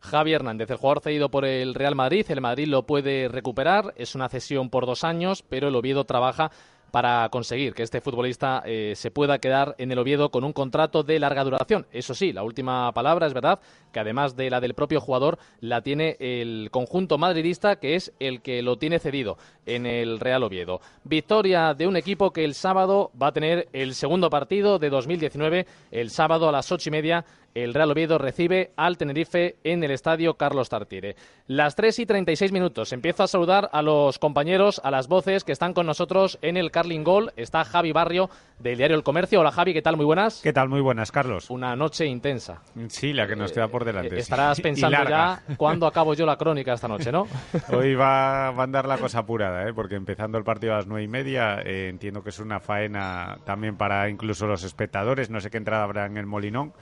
Javi 0.00 0.32
Hernández, 0.32 0.70
el 0.70 0.76
jugador 0.76 1.02
cedido 1.02 1.30
por 1.30 1.44
el 1.44 1.74
Real 1.74 1.96
Madrid, 1.96 2.24
el 2.28 2.40
Madrid 2.40 2.68
lo 2.68 2.86
puede 2.86 3.28
recuperar, 3.28 3.92
es 3.96 4.14
una 4.14 4.28
cesión 4.28 4.70
por 4.70 4.86
dos 4.86 5.02
años, 5.02 5.42
pero 5.42 5.68
el 5.68 5.74
Oviedo 5.74 6.04
trabaja 6.04 6.52
para 6.96 7.28
conseguir 7.28 7.74
que 7.74 7.82
este 7.82 8.00
futbolista 8.00 8.62
eh, 8.64 8.94
se 8.96 9.10
pueda 9.10 9.38
quedar 9.38 9.74
en 9.76 9.92
el 9.92 9.98
Oviedo 9.98 10.30
con 10.30 10.44
un 10.44 10.54
contrato 10.54 11.02
de 11.02 11.18
larga 11.18 11.44
duración. 11.44 11.86
Eso 11.92 12.14
sí, 12.14 12.32
la 12.32 12.42
última 12.42 12.90
palabra 12.92 13.26
es 13.26 13.34
verdad 13.34 13.60
que 13.92 14.00
además 14.00 14.34
de 14.34 14.48
la 14.48 14.60
del 14.60 14.72
propio 14.72 15.00
jugador, 15.00 15.38
la 15.60 15.82
tiene 15.82 16.16
el 16.20 16.68
conjunto 16.70 17.18
madridista, 17.18 17.76
que 17.76 17.96
es 17.96 18.14
el 18.18 18.40
que 18.40 18.62
lo 18.62 18.78
tiene 18.78 18.98
cedido 18.98 19.36
en 19.66 19.84
el 19.84 20.20
Real 20.20 20.42
Oviedo. 20.42 20.80
Victoria 21.04 21.74
de 21.74 21.86
un 21.86 21.96
equipo 21.96 22.30
que 22.30 22.44
el 22.44 22.54
sábado 22.54 23.10
va 23.20 23.28
a 23.28 23.32
tener 23.32 23.68
el 23.74 23.94
segundo 23.94 24.30
partido 24.30 24.78
de 24.78 24.88
2019, 24.88 25.66
el 25.90 26.10
sábado 26.10 26.48
a 26.48 26.52
las 26.52 26.72
ocho 26.72 26.88
y 26.88 26.92
media 26.92 27.26
el 27.56 27.72
Real 27.72 27.90
Oviedo 27.90 28.18
recibe 28.18 28.72
al 28.76 28.98
Tenerife 28.98 29.56
en 29.64 29.82
el 29.82 29.90
estadio 29.90 30.34
Carlos 30.34 30.68
Tartiere. 30.68 31.16
Las 31.46 31.74
3 31.74 32.00
y 32.00 32.06
36 32.06 32.52
minutos. 32.52 32.92
Empiezo 32.92 33.22
a 33.22 33.28
saludar 33.28 33.70
a 33.72 33.80
los 33.80 34.18
compañeros, 34.18 34.78
a 34.84 34.90
las 34.90 35.08
voces 35.08 35.42
que 35.42 35.52
están 35.52 35.72
con 35.72 35.86
nosotros 35.86 36.38
en 36.42 36.58
el 36.58 36.70
Carling 36.70 37.02
Gol. 37.02 37.32
Está 37.34 37.64
Javi 37.64 37.92
Barrio 37.92 38.28
del 38.58 38.76
diario 38.76 38.94
El 38.94 39.02
Comercio. 39.02 39.40
Hola 39.40 39.52
Javi, 39.52 39.72
¿qué 39.72 39.80
tal? 39.80 39.96
Muy 39.96 40.04
buenas. 40.04 40.42
¿Qué 40.42 40.52
tal? 40.52 40.68
Muy 40.68 40.82
buenas, 40.82 41.10
Carlos. 41.10 41.48
Una 41.48 41.74
noche 41.76 42.04
intensa. 42.04 42.60
Sí, 42.88 43.14
la 43.14 43.26
que 43.26 43.36
nos 43.36 43.52
queda 43.52 43.68
por 43.68 43.86
delante. 43.86 44.16
Eh, 44.16 44.18
estarás 44.18 44.60
pensando 44.60 45.08
ya 45.08 45.42
cuándo 45.56 45.86
acabo 45.86 46.12
yo 46.12 46.26
la 46.26 46.36
crónica 46.36 46.74
esta 46.74 46.88
noche, 46.88 47.10
¿no? 47.10 47.26
Hoy 47.72 47.94
va, 47.94 48.50
va, 48.50 48.60
a 48.60 48.64
andar 48.64 48.86
la 48.86 48.98
cosa 48.98 49.20
apurada, 49.20 49.66
¿eh? 49.66 49.72
porque 49.72 49.94
empezando 49.94 50.36
el 50.36 50.44
partido 50.44 50.74
a 50.74 50.76
las 50.76 50.86
nueve 50.86 51.04
y 51.04 51.08
media, 51.08 51.62
eh, 51.64 51.88
entiendo 51.88 52.22
que 52.22 52.28
es 52.28 52.38
una 52.38 52.60
faena 52.60 53.38
también 53.44 53.78
para 53.78 54.10
incluso 54.10 54.46
los 54.46 54.62
espectadores. 54.62 55.30
No 55.30 55.40
sé 55.40 55.48
qué 55.48 55.56
entrada 55.56 55.84
habrá 55.84 56.04
en 56.04 56.18
el 56.18 56.26
Molinón 56.26 56.74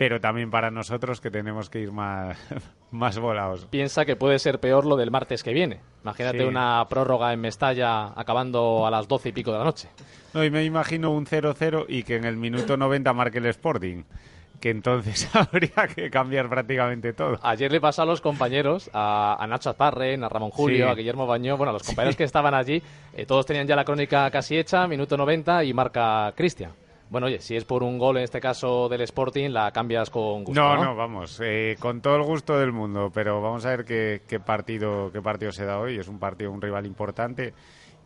pero 0.00 0.18
también 0.18 0.50
para 0.50 0.70
nosotros 0.70 1.20
que 1.20 1.30
tenemos 1.30 1.68
que 1.68 1.80
ir 1.80 1.92
más, 1.92 2.38
más 2.90 3.18
volados. 3.18 3.66
Piensa 3.66 4.06
que 4.06 4.16
puede 4.16 4.38
ser 4.38 4.58
peor 4.58 4.86
lo 4.86 4.96
del 4.96 5.10
martes 5.10 5.42
que 5.42 5.52
viene. 5.52 5.80
Imagínate 6.02 6.38
sí. 6.38 6.44
una 6.44 6.86
prórroga 6.88 7.34
en 7.34 7.40
Mestalla 7.42 8.18
acabando 8.18 8.86
a 8.86 8.90
las 8.90 9.08
doce 9.08 9.28
y 9.28 9.32
pico 9.32 9.52
de 9.52 9.58
la 9.58 9.64
noche. 9.64 9.90
No, 10.32 10.42
y 10.42 10.50
me 10.50 10.64
imagino 10.64 11.10
un 11.10 11.26
0-0 11.26 11.84
y 11.86 12.04
que 12.04 12.16
en 12.16 12.24
el 12.24 12.38
minuto 12.38 12.78
90 12.78 13.12
marque 13.12 13.36
el 13.36 13.46
Sporting 13.48 14.04
que 14.58 14.70
entonces 14.70 15.28
habría 15.34 15.86
que 15.94 16.08
cambiar 16.08 16.48
prácticamente 16.48 17.12
todo. 17.12 17.38
Ayer 17.42 17.70
le 17.70 17.80
pasó 17.80 18.00
a 18.00 18.06
los 18.06 18.22
compañeros, 18.22 18.88
a, 18.94 19.36
a 19.38 19.46
Nacho 19.46 19.68
Azparren, 19.68 20.24
a 20.24 20.30
Ramón 20.30 20.50
Julio, 20.50 20.86
sí. 20.86 20.90
a 20.90 20.94
Guillermo 20.94 21.26
Bañó, 21.26 21.58
bueno, 21.58 21.70
a 21.70 21.72
los 21.74 21.82
compañeros 21.82 22.14
sí. 22.14 22.18
que 22.18 22.24
estaban 22.24 22.54
allí, 22.54 22.82
eh, 23.14 23.26
todos 23.26 23.44
tenían 23.44 23.66
ya 23.66 23.76
la 23.76 23.84
crónica 23.84 24.30
casi 24.30 24.56
hecha, 24.56 24.86
minuto 24.86 25.18
90 25.18 25.64
y 25.64 25.74
marca 25.74 26.32
Cristian. 26.34 26.72
Bueno, 27.10 27.26
oye, 27.26 27.40
si 27.40 27.56
es 27.56 27.64
por 27.64 27.82
un 27.82 27.98
gol, 27.98 28.18
en 28.18 28.22
este 28.22 28.40
caso 28.40 28.88
del 28.88 29.00
Sporting, 29.00 29.50
la 29.50 29.72
cambias 29.72 30.10
con 30.10 30.44
gusto. 30.44 30.60
No, 30.60 30.76
no, 30.76 30.84
no 30.84 30.96
vamos, 30.96 31.40
eh, 31.42 31.76
con 31.80 32.00
todo 32.00 32.14
el 32.16 32.22
gusto 32.22 32.56
del 32.56 32.70
mundo, 32.70 33.10
pero 33.12 33.42
vamos 33.42 33.66
a 33.66 33.70
ver 33.70 33.84
qué, 33.84 34.22
qué, 34.28 34.38
partido, 34.38 35.10
qué 35.12 35.20
partido 35.20 35.50
se 35.50 35.64
da 35.64 35.80
hoy. 35.80 35.98
Es 35.98 36.06
un 36.06 36.20
partido, 36.20 36.52
un 36.52 36.62
rival 36.62 36.86
importante 36.86 37.52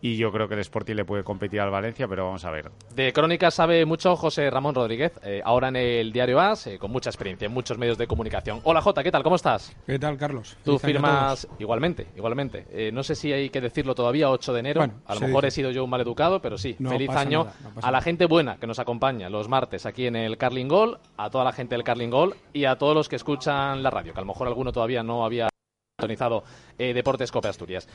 y 0.05 0.19
yo 0.19 0.31
creo 0.31 0.47
que 0.47 0.53
el 0.53 0.61
Sporting 0.61 0.97
le 0.97 1.07
puede 1.07 1.25
competir 1.25 1.63
al 1.63 1.71
Valencia, 1.71 2.07
pero 2.07 2.27
vamos 2.27 2.45
a 2.45 2.51
ver. 2.51 2.71
De 2.95 3.11
crónica 3.15 3.51
sabe 3.51 3.87
mucho 3.87 4.17
José 4.17 4.51
Ramón 4.51 4.75
Rodríguez, 4.75 5.19
eh, 5.23 5.41
ahora 5.43 5.69
en 5.69 5.77
el 5.77 6.13
diario 6.13 6.41
AS, 6.41 6.67
eh, 6.67 6.79
con 6.79 6.91
mucha 6.91 7.09
experiencia 7.09 7.47
en 7.47 7.53
muchos 7.53 7.79
medios 7.79 7.97
de 7.97 8.07
comunicación. 8.07 8.61
Hola 8.65 8.83
Jota, 8.83 9.03
¿qué 9.03 9.11
tal? 9.11 9.23
¿Cómo 9.23 9.37
estás? 9.37 9.75
¿Qué 9.87 9.99
tal, 9.99 10.19
Carlos? 10.19 10.59
Tú 10.63 10.79
firmas 10.79 11.49
igualmente, 11.59 12.09
igualmente. 12.17 12.67
Eh, 12.71 12.91
no 12.93 13.03
sé 13.03 13.15
si 13.15 13.33
hay 13.33 13.49
que 13.49 13.63
decirlo 13.63 13.95
todavía, 13.95 14.29
8 14.29 14.53
de 14.53 14.61
enero. 14.61 14.81
Bueno, 14.81 15.01
a 15.07 15.15
lo 15.15 15.21
mejor 15.23 15.45
dice. 15.45 15.49
he 15.49 15.51
sido 15.53 15.71
yo 15.71 15.85
un 15.85 15.89
mal 15.89 16.03
educado, 16.03 16.43
pero 16.43 16.59
sí. 16.59 16.77
No 16.79 16.91
Feliz 16.91 17.09
año 17.09 17.45
nada, 17.45 17.57
no 17.75 17.81
a 17.81 17.91
la 17.91 18.03
gente 18.03 18.27
buena 18.27 18.59
que 18.59 18.67
nos 18.67 18.79
acompaña 18.79 19.31
los 19.31 19.49
martes 19.49 19.87
aquí 19.87 20.07
en 20.07 20.17
el 20.17 20.37
Carling 20.37 20.69
Gol, 20.69 20.99
a 21.17 21.31
toda 21.31 21.45
la 21.45 21.53
gente 21.53 21.77
del 21.77 21.83
Carling 21.83 22.11
Gol 22.11 22.37
y 22.53 22.67
a 22.67 22.77
todos 22.77 22.95
los 22.95 23.09
que 23.09 23.17
escuchan 23.17 23.83
la 23.83 23.89
radio, 23.89 24.13
que 24.13 24.19
a 24.19 24.23
lo 24.23 24.27
mejor 24.27 24.49
alguno 24.49 24.71
todavía 24.71 25.03
no 25.03 25.25
había 25.25 25.49
sintonizado 25.99 26.45
Deportes 26.77 27.33
Cope 27.33 27.49
Asturias. 27.49 27.89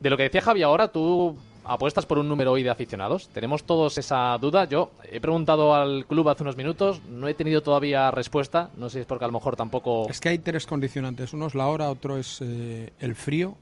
De 0.00 0.08
lo 0.08 0.16
que 0.16 0.22
decía 0.22 0.40
Javi 0.40 0.62
ahora, 0.62 0.88
tú 0.88 1.36
apuestas 1.70 2.04
por 2.04 2.18
un 2.18 2.28
número 2.28 2.50
hoy 2.50 2.64
de 2.64 2.70
aficionados. 2.70 3.28
Tenemos 3.28 3.62
todos 3.62 3.96
esa 3.96 4.36
duda. 4.38 4.64
Yo 4.64 4.90
he 5.04 5.20
preguntado 5.20 5.72
al 5.72 6.04
club 6.04 6.28
hace 6.28 6.42
unos 6.42 6.56
minutos, 6.56 7.00
no 7.08 7.28
he 7.28 7.34
tenido 7.34 7.62
todavía 7.62 8.10
respuesta. 8.10 8.70
No 8.76 8.88
sé 8.88 8.94
si 8.94 9.00
es 9.02 9.06
porque 9.06 9.24
a 9.24 9.28
lo 9.28 9.32
mejor 9.32 9.54
tampoco. 9.54 10.08
Es 10.10 10.18
que 10.18 10.30
hay 10.30 10.38
tres 10.40 10.66
condicionantes. 10.66 11.32
Uno 11.32 11.46
es 11.46 11.54
la 11.54 11.68
hora, 11.68 11.88
otro 11.88 12.18
es 12.18 12.40
eh, 12.42 12.92
el 12.98 13.14
frío, 13.14 13.54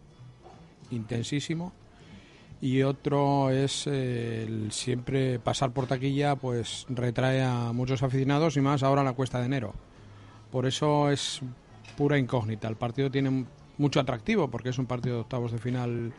intensísimo. 0.91 1.75
Y 2.62 2.83
otro 2.83 3.50
es 3.50 3.87
eh, 3.87 4.45
el 4.49 4.73
siempre 4.73 5.38
pasar 5.38 5.73
por 5.73 5.87
taquilla, 5.87 6.35
pues 6.35 6.87
retrae 6.88 7.43
a 7.43 7.73
muchos 7.75 8.03
aficionados 8.03 8.57
y 8.57 8.62
más 8.62 8.83
ahora 8.83 9.05
la 9.05 9.12
cuesta 9.12 9.38
de 9.38 9.47
enero. 9.47 9.75
Por 10.50 10.65
eso 10.65 11.11
es 11.11 11.43
pura 11.99 12.17
incógnita. 12.17 12.69
El 12.69 12.77
partido 12.77 13.11
tiene 13.11 13.45
mucho 13.77 14.00
atractivo 14.00 14.49
porque 14.49 14.71
es 14.71 14.79
un 14.79 14.87
partido 14.87 15.17
de 15.17 15.21
octavos 15.21 15.53
de 15.53 15.59
final 15.59 16.12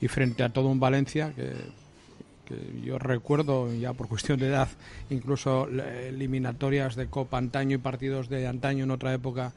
y 0.00 0.08
frente 0.08 0.42
a 0.42 0.48
todo 0.48 0.68
un 0.68 0.80
Valencia 0.80 1.32
que, 1.34 1.52
que, 2.46 2.82
yo 2.84 2.98
recuerdo 2.98 3.72
ya 3.74 3.92
por 3.92 4.08
cuestión 4.08 4.38
de 4.38 4.48
edad 4.48 4.68
incluso 5.10 5.68
eliminatorias 5.68 6.96
de 6.96 7.06
Copa 7.06 7.38
antaño 7.38 7.76
y 7.76 7.78
partidos 7.78 8.28
de 8.28 8.46
antaño 8.46 8.84
en 8.84 8.90
otra 8.90 9.12
época 9.12 9.52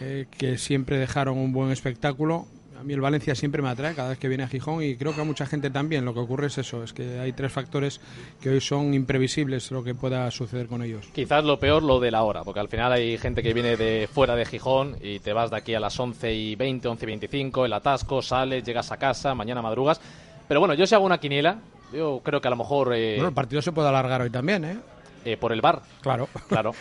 eh, 0.00 0.26
que 0.30 0.58
siempre 0.58 0.98
dejaron 0.98 1.38
un 1.38 1.52
buen 1.52 1.70
espectáculo 1.70 2.46
a 2.78 2.84
mí 2.84 2.94
el 2.94 3.00
Valencia 3.00 3.34
siempre 3.34 3.60
me 3.60 3.68
atrae 3.68 3.94
cada 3.94 4.10
vez 4.10 4.18
que 4.18 4.28
viene 4.28 4.44
a 4.44 4.48
Gijón 4.48 4.82
y 4.82 4.96
creo 4.96 5.14
que 5.14 5.20
a 5.20 5.24
mucha 5.24 5.46
gente 5.46 5.68
también. 5.70 6.04
Lo 6.04 6.14
que 6.14 6.20
ocurre 6.20 6.46
es 6.46 6.58
eso, 6.58 6.84
es 6.84 6.92
que 6.92 7.18
hay 7.18 7.32
tres 7.32 7.50
factores 7.50 8.00
que 8.40 8.50
hoy 8.50 8.60
son 8.60 8.94
imprevisibles 8.94 9.70
lo 9.72 9.82
que 9.82 9.94
pueda 9.94 10.30
suceder 10.30 10.68
con 10.68 10.82
ellos. 10.82 11.06
Quizás 11.12 11.44
lo 11.44 11.58
peor 11.58 11.82
lo 11.82 11.98
de 11.98 12.12
la 12.12 12.22
hora, 12.22 12.44
porque 12.44 12.60
al 12.60 12.68
final 12.68 12.92
hay 12.92 13.18
gente 13.18 13.42
que 13.42 13.52
viene 13.52 13.76
de 13.76 14.08
fuera 14.12 14.36
de 14.36 14.44
Gijón 14.44 14.96
y 15.02 15.18
te 15.18 15.32
vas 15.32 15.50
de 15.50 15.56
aquí 15.56 15.74
a 15.74 15.80
las 15.80 15.98
11 15.98 16.32
y 16.32 16.54
20, 16.54 16.86
11 16.86 17.04
y 17.04 17.06
25, 17.06 17.66
el 17.66 17.72
atasco, 17.72 18.22
sales, 18.22 18.62
llegas 18.62 18.92
a 18.92 18.96
casa, 18.96 19.34
mañana 19.34 19.60
madrugas. 19.60 20.00
Pero 20.46 20.60
bueno, 20.60 20.74
yo 20.74 20.86
si 20.86 20.94
hago 20.94 21.04
una 21.04 21.18
quiniela, 21.18 21.58
yo 21.92 22.20
creo 22.22 22.40
que 22.40 22.46
a 22.46 22.50
lo 22.50 22.56
mejor... 22.56 22.94
Eh... 22.94 23.14
Bueno, 23.16 23.28
el 23.28 23.34
partido 23.34 23.60
se 23.60 23.72
puede 23.72 23.88
alargar 23.88 24.22
hoy 24.22 24.30
también, 24.30 24.64
¿eh? 24.64 24.78
Eh, 25.24 25.36
por 25.36 25.52
el 25.52 25.60
bar. 25.60 25.82
Claro. 26.00 26.28
Claro. 26.48 26.72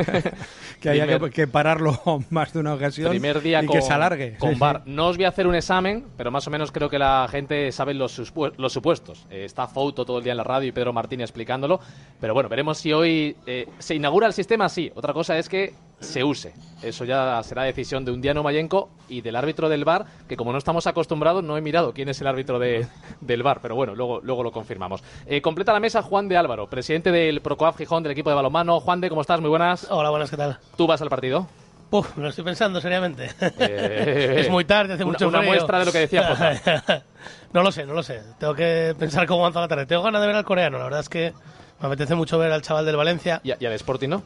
que 0.80 0.88
haya 0.90 1.06
que, 1.06 1.30
que, 1.30 1.46
pararlo 1.46 2.00
más 2.30 2.52
de 2.52 2.60
una 2.60 2.74
ocasión 2.74 3.10
Primer 3.10 3.40
día 3.40 3.62
y 3.62 3.66
con, 3.66 3.76
que 3.76 3.82
se 3.82 3.92
alargue. 3.92 4.36
Con 4.38 4.54
sí, 4.54 4.58
bar. 4.58 4.82
Sí. 4.84 4.90
No 4.90 5.08
os 5.08 5.16
voy 5.16 5.26
a 5.26 5.28
hacer 5.28 5.46
un 5.46 5.54
examen, 5.54 6.06
pero 6.16 6.30
más 6.30 6.46
o 6.46 6.50
menos 6.50 6.72
creo 6.72 6.88
que 6.88 6.98
la 6.98 7.26
gente 7.30 7.70
sabe 7.72 7.94
los, 7.94 8.32
los 8.56 8.72
supuestos. 8.72 9.26
Eh, 9.30 9.44
está 9.44 9.66
Fouto 9.66 10.04
todo 10.04 10.18
el 10.18 10.24
día 10.24 10.32
en 10.32 10.38
la 10.38 10.44
radio 10.44 10.68
y 10.68 10.72
Pedro 10.72 10.92
Martínez 10.92 11.24
explicándolo. 11.24 11.80
Pero 12.20 12.34
bueno, 12.34 12.48
veremos 12.48 12.78
si 12.78 12.92
hoy 12.92 13.36
eh, 13.46 13.68
se 13.78 13.94
inaugura 13.94 14.26
el 14.26 14.32
sistema, 14.32 14.68
sí. 14.68 14.90
Otra 14.94 15.12
cosa 15.12 15.38
es 15.38 15.48
que 15.48 15.74
se 16.00 16.22
use. 16.24 16.54
Eso 16.82 17.04
ya 17.04 17.42
será 17.42 17.64
decisión 17.64 18.04
de 18.04 18.12
un 18.12 18.20
Diano 18.20 18.42
Mayenco 18.42 18.88
y 19.08 19.20
del 19.20 19.34
árbitro 19.34 19.68
del 19.68 19.84
bar, 19.84 20.06
que 20.28 20.36
como 20.36 20.52
no 20.52 20.58
estamos 20.58 20.86
acostumbrados, 20.86 21.42
no 21.42 21.56
he 21.56 21.60
mirado 21.60 21.92
quién 21.92 22.08
es 22.08 22.20
el 22.20 22.28
árbitro 22.28 22.58
de, 22.58 22.86
del 23.20 23.42
bar, 23.42 23.58
pero 23.60 23.74
bueno, 23.74 23.94
luego, 23.94 24.20
luego 24.22 24.42
lo 24.44 24.52
confirmamos. 24.52 25.02
Eh, 25.26 25.42
completa 25.42 25.72
la 25.72 25.80
mesa 25.80 26.02
Juan 26.02 26.28
de 26.28 26.36
Álvaro, 26.36 26.68
presidente 26.68 27.10
del 27.10 27.40
Procoaf 27.40 27.76
Gijón 27.76 28.02
del 28.02 28.12
equipo 28.12 28.30
de 28.30 28.36
balonmano. 28.36 28.80
Juan 28.80 29.00
de, 29.00 29.08
¿cómo 29.08 29.22
estás? 29.22 29.40
Muy 29.40 29.50
buenas. 29.50 29.88
Hola, 29.90 30.10
buenas, 30.10 30.30
¿qué 30.30 30.36
tal? 30.36 30.58
¿Tú 30.76 30.86
vas 30.86 31.02
al 31.02 31.08
partido? 31.08 31.48
Puf, 31.90 32.16
lo 32.18 32.28
estoy 32.28 32.44
pensando 32.44 32.80
seriamente. 32.80 33.30
Eh, 33.58 34.36
es 34.40 34.50
muy 34.50 34.64
tarde, 34.66 34.92
hace 34.94 35.04
una, 35.04 35.12
mucho 35.12 35.26
una 35.28 35.38
frío. 35.38 35.50
muestra 35.50 35.78
de 35.80 35.84
lo 35.86 35.92
que 35.92 35.98
decía 36.00 37.02
no 37.52 37.62
lo 37.62 37.72
sé, 37.72 37.86
no 37.86 37.94
lo 37.94 38.02
sé. 38.02 38.22
Tengo 38.38 38.54
que 38.54 38.94
pensar 38.98 39.26
cómo 39.26 39.40
avanza 39.40 39.60
la 39.60 39.68
tarde. 39.68 39.86
Tengo 39.86 40.02
ganas 40.02 40.20
de 40.20 40.26
ver 40.26 40.36
al 40.36 40.44
coreano, 40.44 40.78
la 40.78 40.84
verdad 40.84 41.00
es 41.00 41.08
que 41.08 41.32
me 41.80 41.86
apetece 41.86 42.14
mucho 42.14 42.38
ver 42.38 42.52
al 42.52 42.62
chaval 42.62 42.84
del 42.84 42.96
Valencia. 42.96 43.40
¿Y, 43.42 43.52
y 43.58 43.66
al 43.66 43.72
Sporting 43.72 44.10
no? 44.10 44.22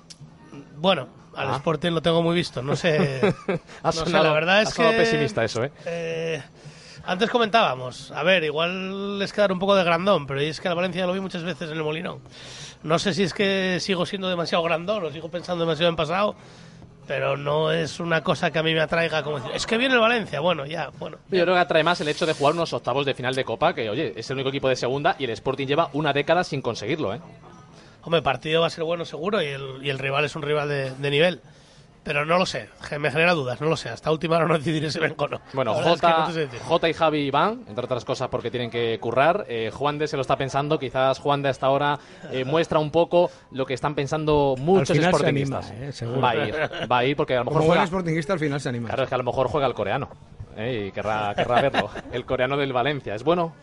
Bueno, 0.83 1.07
al 1.37 1.49
Ah. 1.49 1.57
Sporting 1.57 1.93
lo 1.93 2.03
tengo 2.03 2.23
muy 2.23 2.35
visto. 2.35 2.61
No 2.61 2.75
sé. 2.75 3.21
No 3.85 3.93
sé, 3.93 4.11
la 4.11 4.33
verdad 4.33 4.62
es 4.62 4.75
que. 4.75 4.83
pesimista 4.83 5.45
eso, 5.45 5.62
¿eh? 5.62 5.71
eh, 5.87 6.43
antes 7.05 7.31
comentábamos, 7.31 8.11
a 8.12 8.23
ver, 8.25 8.43
igual 8.45 9.21
es 9.23 9.33
quedar 9.33 9.53
un 9.53 9.59
poco 9.61 9.75
de 9.77 9.85
grandón, 9.85 10.27
pero 10.27 10.41
es 10.41 10.61
que 10.61 10.67
al 10.69 10.75
Valencia 10.75 11.07
lo 11.07 11.12
vi 11.12 11.21
muchas 11.21 11.45
veces 11.45 11.71
en 11.71 11.77
el 11.77 11.85
Molinón. 11.85 12.19
No 12.83 12.99
sé 12.99 13.15
si 13.15 13.23
es 13.23 13.33
que 13.33 13.79
sigo 13.81 14.07
siendo 14.07 14.29
demasiado 14.29 14.62
grandón 14.65 15.05
o 15.05 15.11
sigo 15.12 15.29
pensando 15.29 15.65
demasiado 15.65 15.89
en 15.91 15.97
pasado, 15.97 16.35
pero 17.07 17.37
no 17.37 17.71
es 17.73 18.01
una 18.01 18.23
cosa 18.23 18.51
que 18.51 18.59
a 18.59 18.62
mí 18.65 18.75
me 18.75 18.81
atraiga 18.81 19.23
como 19.23 19.37
decir, 19.39 19.53
es 19.55 19.67
que 19.67 19.79
viene 19.79 19.95
el 19.95 20.01
Valencia, 20.01 20.41
bueno, 20.41 20.67
ya, 20.67 20.91
bueno. 20.99 21.19
Yo 21.31 21.43
creo 21.43 21.55
que 21.55 21.61
atrae 21.61 21.85
más 21.85 22.01
el 22.01 22.09
hecho 22.09 22.27
de 22.27 22.35
jugar 22.35 22.55
unos 22.55 22.73
octavos 22.73 23.07
de 23.07 23.15
final 23.15 23.35
de 23.37 23.45
Copa, 23.45 23.73
que 23.75 23.89
oye, 23.89 24.12
es 24.17 24.29
el 24.31 24.35
único 24.37 24.49
equipo 24.51 24.69
de 24.69 24.75
segunda 24.77 25.15
y 25.19 25.25
el 25.25 25.31
Sporting 25.31 25.67
lleva 25.69 25.91
una 25.93 26.12
década 26.12 26.43
sin 26.45 26.61
conseguirlo, 26.61 27.15
¿eh? 27.15 27.21
Hombre, 28.02 28.18
el 28.18 28.25
partido 28.25 28.61
va 28.62 28.66
a 28.66 28.71
ser 28.71 28.85
bueno 28.85 29.04
seguro 29.04 29.40
y 29.42 29.47
el, 29.47 29.78
y 29.82 29.90
el 29.90 29.99
rival 29.99 30.25
es 30.25 30.35
un 30.37 30.42
rival 30.42 30.68
de, 30.68 30.90
de 30.92 31.11
nivel. 31.11 31.40
Pero 32.04 32.26
no 32.26 32.37
lo 32.37 32.47
sé, 32.47 32.68
me 32.99 33.12
genera 33.12 33.32
dudas, 33.32 33.61
no 33.61 33.68
lo 33.68 33.76
sé. 33.76 33.88
Hasta 33.88 34.11
última 34.11 34.35
hora 34.37 34.49
no 34.49 34.59
decidiré 34.59 34.90
si 34.90 34.99
vengo 34.99 35.25
o 35.25 35.28
no. 35.28 35.40
Bueno, 35.52 35.73
verdad 35.73 35.92
es 35.94 36.00
que 36.00 36.06
J, 36.09 36.18
no 36.18 36.26
te 36.26 36.32
sé 36.32 36.40
decir. 36.40 36.59
J 36.61 36.88
y 36.88 36.92
Javi 36.94 37.30
van, 37.30 37.62
entre 37.68 37.85
otras 37.85 38.04
cosas 38.04 38.26
porque 38.28 38.50
tienen 38.50 38.71
que 38.71 38.99
currar. 39.00 39.44
Eh, 39.49 39.71
Juan 39.73 39.99
de 39.99 40.09
se 40.09 40.16
lo 40.16 40.23
está 40.23 40.35
pensando, 40.37 40.80
quizás 40.80 41.21
Juan 41.21 41.42
de 41.42 41.50
hasta 41.50 41.66
ahora 41.66 42.00
eh, 42.32 42.44
muestra 42.44 42.80
un 42.80 42.90
poco 42.90 43.30
lo 43.52 43.64
que 43.66 43.75
están 43.75 43.94
pensando 43.94 44.56
muchos 44.59 44.88
final 44.97 45.12
se 45.12 45.16
sportingistas. 45.16 45.71
anima, 45.71 45.87
eh, 45.87 45.92
seguro. 45.92 46.21
va 46.21 46.30
a 46.30 46.37
ir, 46.49 46.54
va 46.90 46.99
a 46.99 47.04
ir 47.04 47.16
porque 47.16 47.35
a 47.37 47.38
lo 47.38 47.44
mejor 47.44 47.59
Como 47.59 47.66
buen 47.68 47.78
juega, 47.78 47.87
sportingista 47.87 48.32
al 48.32 48.40
final 48.40 48.61
se 48.61 48.68
anima. 48.71 48.88
claro, 48.88 49.04
es 49.04 49.09
que 49.09 49.14
a 49.14 49.18
lo 49.18 49.25
mejor 49.25 49.47
juega 49.47 49.68
el 49.68 49.75
coreano 49.75 50.09
eh, 50.56 50.87
y 50.88 50.90
querrá, 50.90 51.32
querrá 51.37 51.62
verlo. 51.62 51.88
El 52.11 52.25
coreano 52.25 52.56
del 52.56 52.73
Valencia, 52.73 53.14
¿es 53.14 53.23
bueno? 53.23 53.54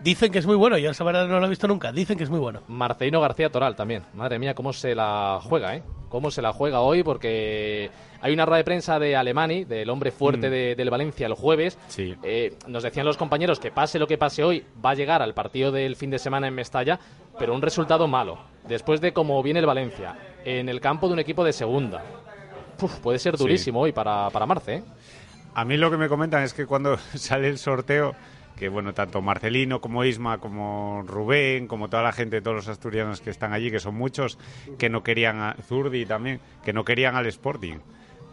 Dicen 0.00 0.30
que 0.30 0.38
es 0.38 0.46
muy 0.46 0.54
bueno, 0.54 0.78
yo 0.78 0.90
esa 0.90 1.02
verdad 1.02 1.26
no 1.26 1.40
lo 1.40 1.46
he 1.46 1.48
visto 1.48 1.66
nunca. 1.66 1.90
Dicen 1.90 2.16
que 2.16 2.22
es 2.24 2.30
muy 2.30 2.38
bueno. 2.38 2.60
Marcelino 2.68 3.20
García 3.20 3.50
Toral 3.50 3.74
también. 3.74 4.04
Madre 4.14 4.38
mía, 4.38 4.54
cómo 4.54 4.72
se 4.72 4.94
la 4.94 5.40
juega, 5.42 5.74
¿eh? 5.74 5.82
Cómo 6.08 6.30
se 6.30 6.40
la 6.40 6.52
juega 6.52 6.80
hoy, 6.80 7.02
porque 7.02 7.90
hay 8.20 8.32
una 8.32 8.46
rueda 8.46 8.58
de 8.58 8.64
prensa 8.64 8.98
de 9.00 9.16
Alemani, 9.16 9.64
del 9.64 9.90
hombre 9.90 10.12
fuerte 10.12 10.48
Mm. 10.48 10.50
de- 10.52 10.74
del 10.76 10.90
Valencia, 10.90 11.26
el 11.26 11.34
jueves. 11.34 11.76
Sí. 11.88 12.14
Eh, 12.22 12.56
nos 12.68 12.84
decían 12.84 13.06
los 13.06 13.16
compañeros 13.16 13.58
que 13.58 13.72
pase 13.72 13.98
lo 13.98 14.06
que 14.06 14.16
pase 14.18 14.44
hoy, 14.44 14.64
va 14.84 14.90
a 14.90 14.94
llegar 14.94 15.20
al 15.20 15.34
partido 15.34 15.72
del 15.72 15.96
fin 15.96 16.10
de 16.10 16.20
semana 16.20 16.46
en 16.46 16.54
Mestalla, 16.54 17.00
pero 17.38 17.52
un 17.52 17.60
resultado 17.60 18.06
malo. 18.06 18.38
Después 18.68 19.00
de 19.00 19.12
cómo 19.12 19.42
viene 19.42 19.58
el 19.60 19.66
Valencia, 19.66 20.16
en 20.44 20.68
el 20.68 20.80
campo 20.80 21.08
de 21.08 21.14
un 21.14 21.18
equipo 21.18 21.42
de 21.42 21.52
segunda. 21.52 22.02
Uf, 22.80 23.00
puede 23.00 23.18
ser 23.18 23.36
Sí. 23.36 23.42
durísimo 23.42 23.80
hoy 23.80 23.90
para, 23.92 24.30
para 24.30 24.46
Marce, 24.46 24.74
¿eh? 24.76 24.82
A 25.54 25.64
mí 25.64 25.76
lo 25.76 25.90
que 25.90 25.96
me 25.96 26.08
comentan 26.08 26.44
es 26.44 26.54
que 26.54 26.66
cuando 26.66 26.96
sale 27.16 27.48
el 27.48 27.58
sorteo, 27.58 28.14
que 28.58 28.68
bueno, 28.68 28.92
tanto 28.92 29.22
Marcelino 29.22 29.80
como 29.80 30.04
Isma, 30.04 30.38
como 30.38 31.02
Rubén, 31.06 31.68
como 31.68 31.88
toda 31.88 32.02
la 32.02 32.12
gente, 32.12 32.40
todos 32.40 32.56
los 32.56 32.68
asturianos 32.68 33.20
que 33.20 33.30
están 33.30 33.52
allí, 33.52 33.70
que 33.70 33.78
son 33.78 33.94
muchos, 33.94 34.38
que 34.78 34.88
no 34.88 35.02
querían 35.02 35.40
a 35.40 35.54
Zurdi 35.62 36.04
también, 36.04 36.40
que 36.64 36.72
no 36.72 36.84
querían 36.84 37.14
al 37.14 37.26
Sporting. 37.26 37.76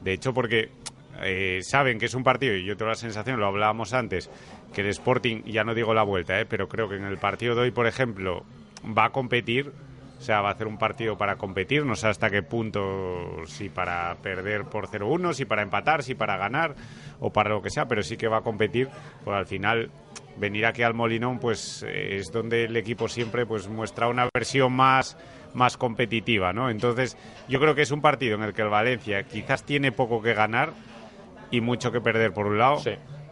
De 0.02 0.14
hecho, 0.14 0.34
porque 0.34 0.72
eh, 1.22 1.60
saben 1.62 2.00
que 2.00 2.08
es 2.08 2.16
un 2.16 2.24
partido, 2.24 2.56
y 2.56 2.66
yo 2.66 2.76
tengo 2.76 2.90
la 2.90 2.96
sensación, 2.96 3.40
lo 3.40 3.46
hablábamos 3.46 3.94
antes, 3.94 4.32
que 4.74 4.82
el 4.82 4.88
Sporting, 4.88 5.44
ya 5.46 5.64
no 5.64 5.76
digo 5.76 5.94
la 5.94 6.04
vuelta, 6.04 6.40
eh, 6.40 6.46
pero 6.46 6.68
creo 6.68 6.90
que 6.90 6.96
en 6.96 7.06
el 7.06 7.18
partido 7.18 7.54
de 7.54 7.62
hoy, 7.62 7.72
por 7.72 7.86
ejemplo, 7.86 8.44
va 8.86 9.06
a 9.06 9.10
competir. 9.12 9.72
O 10.18 10.22
sea, 10.22 10.42
va 10.42 10.50
a 10.50 10.52
hacer 10.54 10.68
un 10.68 10.78
partido 10.78 11.18
para 11.18 11.36
competir, 11.36 11.86
no 11.86 11.96
sé 11.96 12.08
hasta 12.08 12.30
qué 12.30 12.42
punto, 12.42 13.46
si 13.46 13.70
para 13.70 14.16
perder 14.16 14.64
por 14.66 14.88
0-1, 14.88 15.34
si 15.34 15.46
para 15.46 15.62
empatar, 15.62 16.04
si 16.04 16.16
para 16.16 16.38
ganar 16.38 16.76
o 17.20 17.32
para 17.32 17.50
lo 17.50 17.62
que 17.62 17.70
sea, 17.70 17.86
pero 17.88 18.02
sí 18.02 18.18
que 18.18 18.28
va 18.28 18.38
a 18.38 18.42
competir, 18.42 18.90
pues 19.24 19.38
al 19.38 19.46
final 19.46 19.92
venir 20.38 20.66
aquí 20.66 20.84
al 20.84 20.94
Molinón 20.94 21.40
pues 21.40 21.84
eh, 21.88 22.18
es 22.18 22.32
donde 22.32 22.66
el 22.66 22.76
equipo 22.76 23.08
siempre 23.08 23.46
pues 23.46 23.68
muestra 23.68 24.08
una 24.08 24.28
versión 24.34 24.74
más 24.74 25.18
más 25.54 25.78
competitiva, 25.78 26.52
¿no? 26.52 26.70
Entonces, 26.70 27.18
yo 27.48 27.60
creo 27.60 27.76
que 27.76 27.82
es 27.82 27.92
un 27.92 28.02
partido 28.02 28.36
en 28.36 28.44
el 28.44 28.54
que 28.54 28.62
el 28.62 28.68
Valencia 28.68 29.24
quizás 29.24 29.64
tiene 29.64 29.94
poco 29.94 30.22
que 30.22 30.34
ganar 30.34 30.74
y 31.50 31.62
mucho 31.62 31.92
que 31.92 32.02
perder 32.02 32.34
por 32.34 32.48
un 32.48 32.58
lado. 32.58 32.82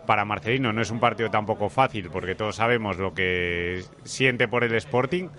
Para 0.07 0.25
Marcelino 0.25 0.73
no 0.73 0.81
es 0.81 0.91
un 0.91 0.99
partido 0.99 1.29
tampoco 1.29 1.69
fácil 1.69 2.09
porque 2.09 2.35
todos 2.35 2.57
sabemos 2.57 2.97
lo 2.97 3.13
que 3.13 3.83
siente 4.03 4.47
por 4.47 4.63
el 4.63 4.73
Sporting 4.75 5.29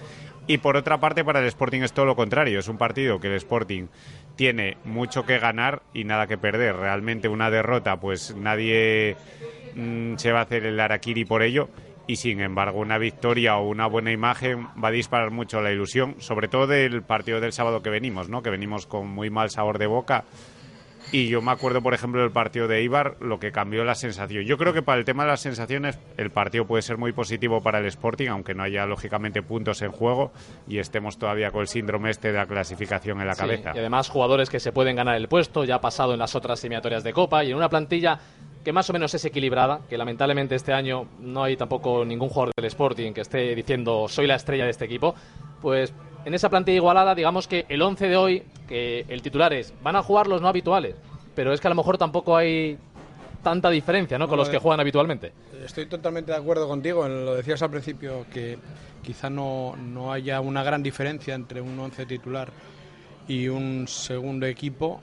y 0.47 0.59
por 0.59 0.77
otra 0.77 0.99
parte 0.99 1.25
para 1.25 1.41
el 1.41 1.47
Sporting 1.47 1.83
es 1.83 1.93
todo 1.93 2.07
lo 2.07 2.17
contrario, 2.17 2.59
es 2.59 2.69
un 2.69 2.79
partido 2.79 3.21
que 3.21 3.29
el 3.29 3.35
Sporting 3.35 3.87
tiene 4.37 4.77
mucho 4.85 5.25
que 5.25 5.39
ganar 5.39 5.83
y 5.93 6.05
nada 6.05 6.27
que 6.27 6.39
perder. 6.39 6.77
Realmente 6.77 7.29
una 7.29 7.51
derrota 7.51 7.99
pues 7.99 8.35
nadie 8.37 9.17
mm, 9.75 10.17
se 10.17 10.33
va 10.33 10.41
a 10.41 10.43
hacer 10.43 10.67
el 10.67 10.81
Arakiri 10.81 11.25
por 11.25 11.43
ello 11.43 11.69
y 12.07 12.17
sin 12.17 12.41
embargo 12.41 12.81
una 12.81 12.99
victoria 12.99 13.57
o 13.57 13.69
una 13.69 13.87
buena 13.87 14.13
imagen 14.13 14.69
va 14.83 14.89
a 14.89 14.93
disparar 14.93 15.31
mucho 15.31 15.63
la 15.63 15.73
ilusión, 15.73 16.17
sobre 16.19 16.49
todo 16.49 16.67
del 16.67 17.03
partido 17.03 17.41
del 17.41 17.53
sábado 17.53 17.83
que 17.83 17.91
venimos, 17.91 18.29
¿no? 18.29 18.43
Que 18.43 18.51
venimos 18.51 18.87
con 18.87 19.09
muy 19.09 19.31
mal 19.31 19.51
sabor 19.51 19.79
de 19.79 19.87
boca. 19.87 20.25
Y 21.15 21.29
yo 21.29 21.41
me 21.41 21.53
acuerdo, 21.53 21.81
por 21.81 21.95
ejemplo, 21.95 22.21
del 22.23 22.33
partido 22.33 22.67
de 22.67 22.83
Ibar, 22.83 23.15
lo 23.21 23.39
que 23.39 23.53
cambió 23.53 23.85
la 23.85 23.95
sensación. 23.95 24.43
Yo 24.47 24.59
creo 24.59 24.73
que 24.73 24.83
para 24.83 24.99
el 24.99 25.05
tema 25.05 25.23
de 25.23 25.31
las 25.31 25.41
sensaciones, 25.43 25.97
el 26.17 26.31
partido 26.31 26.67
puede 26.67 26.83
ser 26.83 26.99
muy 26.99 27.13
positivo 27.13 27.63
para 27.63 27.79
el 27.79 27.87
Sporting, 27.87 28.27
aunque 28.31 28.53
no 28.53 28.65
haya, 28.65 28.85
lógicamente, 28.85 29.41
puntos 29.41 29.81
en 29.83 29.93
juego 29.93 30.33
y 30.67 30.79
estemos 30.79 31.17
todavía 31.17 31.53
con 31.53 31.61
el 31.61 31.69
síndrome 31.69 32.11
este 32.11 32.33
de 32.33 32.39
la 32.39 32.47
clasificación 32.47 33.21
en 33.21 33.29
la 33.29 33.35
Sí, 33.35 33.43
cabeza. 33.43 33.71
Y 33.77 33.79
además 33.79 34.09
jugadores 34.09 34.51
que 34.51 34.59
se 34.59 34.73
pueden 34.73 34.97
ganar 34.97 35.15
el 35.15 35.29
puesto, 35.29 35.63
ya 35.63 35.77
ha 35.77 35.81
pasado 35.81 36.15
en 36.15 36.19
las 36.19 36.35
otras 36.35 36.59
eliminatorias 36.65 37.05
de 37.05 37.13
Copa 37.13 37.45
y 37.45 37.53
en 37.53 37.59
una 37.59 37.69
plantilla 37.69 38.19
que 38.65 38.73
más 38.73 38.91
o 38.91 38.93
menos 38.93 39.15
es 39.15 39.25
equilibrada, 39.25 39.83
que 39.89 39.97
lamentablemente 39.97 40.57
este 40.57 40.73
año 40.73 41.07
no 41.21 41.45
hay 41.45 41.57
tampoco 41.57 42.05
ningún 42.05 42.29
jugador 42.29 42.53
del 42.57 42.65
Sporting 42.65 43.13
que 43.13 43.21
esté 43.21 43.55
diciendo 43.55 44.09
soy 44.09 44.27
la 44.27 44.35
estrella 44.35 44.65
de 44.65 44.71
este 44.71 44.87
equipo, 44.87 45.15
pues 45.63 45.95
en 46.25 46.35
esa 46.35 46.49
plantilla 46.49 46.77
igualada 46.77 47.15
digamos 47.15 47.47
que 47.47 47.67
el 47.69 47.83
11 47.83 48.09
de 48.09 48.17
hoy, 48.17 48.43
que 48.67 49.05
el 49.09 49.21
titular 49.21 49.53
es, 49.53 49.75
van 49.83 49.97
a 49.97 50.03
jugar 50.03 50.27
los 50.27 50.41
no 50.41 50.49
habituales, 50.49 50.97
pero 51.35 51.53
es 51.53 51.61
que 51.61 51.69
a 51.69 51.71
lo 51.71 51.75
mejor 51.77 51.99
tampoco 51.99 52.37
hay 52.37 52.79
tanta 53.43 53.69
diferencia 53.71 54.19
¿no? 54.19 54.27
con 54.29 54.39
los 54.39 54.49
que 54.49 54.59
juegan 54.59 54.81
habitualmente. 54.81 55.33
Estoy 55.65 55.87
totalmente 55.87 56.33
de 56.33 56.39
acuerdo 56.39 56.67
contigo. 56.67 57.07
Lo 57.07 57.35
decías 57.35 57.61
al 57.63 57.71
principio 57.71 58.27
que 58.33 58.59
quizá 59.03 59.29
no, 59.29 59.77
no 59.77 60.13
haya 60.13 60.41
una 60.41 60.63
gran 60.63 60.83
diferencia 60.83 61.35
entre 61.35 61.61
un 61.61 61.79
once 61.79 62.07
titular 62.07 62.49
y 63.29 63.49
un 63.49 63.87
segundo 63.87 64.47
equipo. 64.47 65.01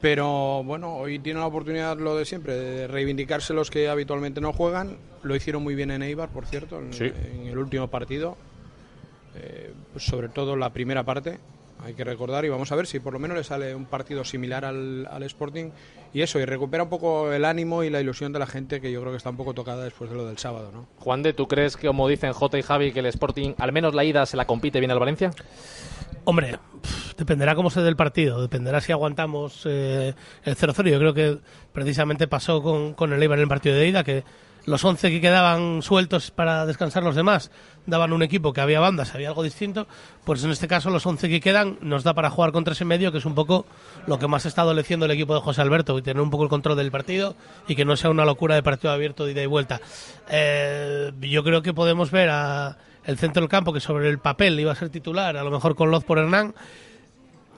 Pero 0.00 0.62
bueno, 0.64 0.96
hoy 0.96 1.18
tiene 1.18 1.40
la 1.40 1.46
oportunidad 1.46 1.96
lo 1.98 2.16
de 2.16 2.24
siempre, 2.26 2.54
de 2.54 2.86
reivindicarse 2.88 3.54
los 3.54 3.70
que 3.70 3.88
habitualmente 3.88 4.40
no 4.40 4.52
juegan. 4.52 4.98
Lo 5.22 5.34
hicieron 5.34 5.62
muy 5.62 5.74
bien 5.74 5.90
en 5.90 6.02
Eibar, 6.02 6.28
por 6.28 6.44
cierto, 6.46 6.78
en, 6.78 6.92
Sí. 6.92 7.04
en 7.32 7.46
el 7.46 7.56
último 7.56 7.88
partido. 7.88 8.36
Eh, 9.36 9.72
pues 9.92 10.04
sobre 10.04 10.28
todo 10.28 10.56
la 10.56 10.70
primera 10.70 11.04
parte, 11.04 11.38
hay 11.82 11.94
que 11.94 12.04
recordar. 12.04 12.44
Y 12.44 12.48
vamos 12.48 12.70
a 12.72 12.76
ver 12.76 12.86
si 12.86 13.00
por 13.00 13.12
lo 13.12 13.18
menos 13.18 13.36
le 13.36 13.44
sale 13.44 13.74
un 13.74 13.86
partido 13.86 14.24
similar 14.24 14.64
al, 14.64 15.06
al 15.10 15.22
Sporting. 15.24 15.70
Y 16.12 16.22
eso, 16.22 16.38
y 16.38 16.44
recupera 16.44 16.84
un 16.84 16.88
poco 16.88 17.32
el 17.32 17.44
ánimo 17.44 17.82
y 17.82 17.90
la 17.90 18.00
ilusión 18.00 18.32
de 18.32 18.38
la 18.38 18.46
gente 18.46 18.80
que 18.80 18.92
yo 18.92 19.00
creo 19.00 19.12
que 19.12 19.16
está 19.16 19.30
un 19.30 19.36
poco 19.36 19.52
tocada 19.52 19.82
después 19.82 20.10
de 20.10 20.16
lo 20.16 20.26
del 20.26 20.38
sábado, 20.38 20.70
¿no? 20.72 20.86
Juan 20.98 21.22
de, 21.22 21.32
¿tú 21.32 21.48
crees 21.48 21.76
que 21.76 21.88
como 21.88 22.06
dicen 22.08 22.32
J 22.32 22.58
y 22.58 22.62
Javi 22.62 22.92
que 22.92 23.00
el 23.00 23.06
Sporting 23.06 23.54
al 23.58 23.72
menos 23.72 23.94
la 23.94 24.04
ida 24.04 24.24
se 24.24 24.36
la 24.36 24.46
compite 24.46 24.78
bien 24.78 24.92
al 24.92 25.00
Valencia? 25.00 25.32
Hombre, 26.24 26.58
pff, 26.82 27.16
dependerá 27.16 27.54
cómo 27.54 27.68
se 27.68 27.82
dé 27.82 27.88
el 27.88 27.96
partido, 27.96 28.40
dependerá 28.40 28.80
si 28.80 28.92
aguantamos 28.92 29.62
eh, 29.66 30.14
el 30.44 30.56
0-0. 30.56 30.88
Yo 30.88 30.98
creo 30.98 31.14
que 31.14 31.38
precisamente 31.72 32.28
pasó 32.28 32.62
con, 32.62 32.94
con 32.94 33.12
el 33.12 33.20
Eibar 33.20 33.38
en 33.38 33.42
el 33.42 33.48
partido 33.48 33.74
de 33.74 33.88
ida, 33.88 34.04
que 34.04 34.24
los 34.66 34.84
11 34.84 35.10
que 35.10 35.20
quedaban 35.20 35.82
sueltos 35.82 36.30
para 36.30 36.66
descansar 36.66 37.02
los 37.02 37.14
demás 37.14 37.50
daban 37.86 38.12
un 38.12 38.22
equipo 38.22 38.52
que 38.52 38.60
había 38.60 38.80
bandas, 38.80 39.14
había 39.14 39.28
algo 39.28 39.42
distinto. 39.42 39.86
Pues 40.24 40.42
en 40.44 40.50
este 40.50 40.68
caso, 40.68 40.90
los 40.90 41.04
11 41.04 41.28
que 41.28 41.40
quedan 41.40 41.78
nos 41.80 42.02
da 42.02 42.14
para 42.14 42.30
jugar 42.30 42.52
con 42.52 42.64
tres 42.64 42.80
en 42.80 42.88
medio, 42.88 43.12
que 43.12 43.18
es 43.18 43.26
un 43.26 43.34
poco 43.34 43.66
lo 44.06 44.18
que 44.18 44.26
más 44.26 44.46
está 44.46 44.62
adoleciendo 44.62 45.06
el 45.06 45.12
equipo 45.12 45.34
de 45.34 45.40
José 45.40 45.60
Alberto, 45.60 45.98
y 45.98 46.02
tener 46.02 46.22
un 46.22 46.30
poco 46.30 46.44
el 46.44 46.48
control 46.48 46.76
del 46.76 46.90
partido 46.90 47.36
y 47.68 47.76
que 47.76 47.84
no 47.84 47.96
sea 47.96 48.10
una 48.10 48.24
locura 48.24 48.54
de 48.54 48.62
partido 48.62 48.92
abierto 48.92 49.24
de 49.26 49.32
ida 49.32 49.42
y 49.42 49.46
vuelta. 49.46 49.80
Eh, 50.28 51.12
yo 51.20 51.44
creo 51.44 51.62
que 51.62 51.74
podemos 51.74 52.10
ver 52.10 52.30
a 52.30 52.78
el 53.04 53.18
centro 53.18 53.42
del 53.42 53.50
campo, 53.50 53.72
que 53.72 53.80
sobre 53.80 54.08
el 54.08 54.18
papel 54.18 54.58
iba 54.58 54.72
a 54.72 54.74
ser 54.74 54.88
titular, 54.88 55.36
a 55.36 55.44
lo 55.44 55.50
mejor 55.50 55.74
con 55.74 55.90
Loz 55.90 56.04
por 56.04 56.18
Hernán, 56.18 56.54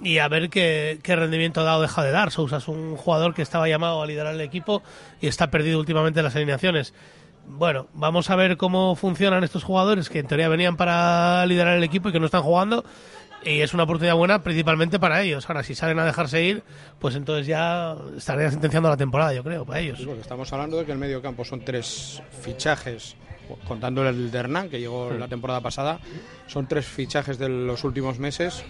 y 0.02 0.18
a 0.18 0.28
ver 0.28 0.50
qué, 0.50 0.98
qué 1.02 1.16
rendimiento 1.16 1.60
ha 1.60 1.64
dado 1.64 1.82
deja 1.82 2.02
de 2.02 2.10
dar. 2.10 2.30
Sousa 2.30 2.58
es 2.58 2.68
un 2.68 2.96
jugador 2.96 3.34
que 3.34 3.42
estaba 3.42 3.68
llamado 3.68 4.02
a 4.02 4.06
liderar 4.06 4.34
el 4.34 4.40
equipo 4.40 4.82
y 5.20 5.26
está 5.26 5.50
perdido 5.50 5.78
últimamente 5.78 6.20
en 6.20 6.24
las 6.24 6.36
alineaciones. 6.36 6.94
Bueno, 7.48 7.86
vamos 7.94 8.28
a 8.30 8.36
ver 8.36 8.56
cómo 8.56 8.96
funcionan 8.96 9.44
estos 9.44 9.64
jugadores 9.64 10.10
que 10.10 10.18
en 10.18 10.26
teoría 10.26 10.48
venían 10.48 10.76
para 10.76 11.46
liderar 11.46 11.76
el 11.76 11.84
equipo 11.84 12.08
y 12.08 12.12
que 12.12 12.20
no 12.20 12.26
están 12.26 12.42
jugando. 12.42 12.84
Y 13.44 13.60
es 13.60 13.74
una 13.74 13.84
oportunidad 13.84 14.16
buena 14.16 14.42
principalmente 14.42 14.98
para 14.98 15.22
ellos. 15.22 15.48
Ahora, 15.48 15.62
si 15.62 15.74
salen 15.76 16.00
a 16.00 16.04
dejarse 16.04 16.42
ir, 16.42 16.64
pues 16.98 17.14
entonces 17.14 17.46
ya 17.46 17.96
estaría 18.16 18.50
sentenciando 18.50 18.88
la 18.88 18.96
temporada, 18.96 19.32
yo 19.32 19.44
creo, 19.44 19.64
para 19.64 19.78
ellos. 19.78 19.98
Sí, 19.98 20.04
porque 20.04 20.22
estamos 20.22 20.52
hablando 20.52 20.78
de 20.78 20.84
que 20.84 20.92
el 20.92 20.98
medio 20.98 21.22
campo 21.22 21.44
son 21.44 21.60
tres 21.60 22.20
fichajes, 22.42 23.14
contando 23.68 24.06
el 24.08 24.32
de 24.32 24.38
Hernán, 24.38 24.68
que 24.68 24.80
llegó 24.80 25.12
la 25.12 25.28
temporada 25.28 25.60
pasada, 25.60 26.00
son 26.48 26.66
tres 26.66 26.86
fichajes 26.86 27.38
de 27.38 27.48
los 27.48 27.84
últimos 27.84 28.18
meses. 28.18 28.64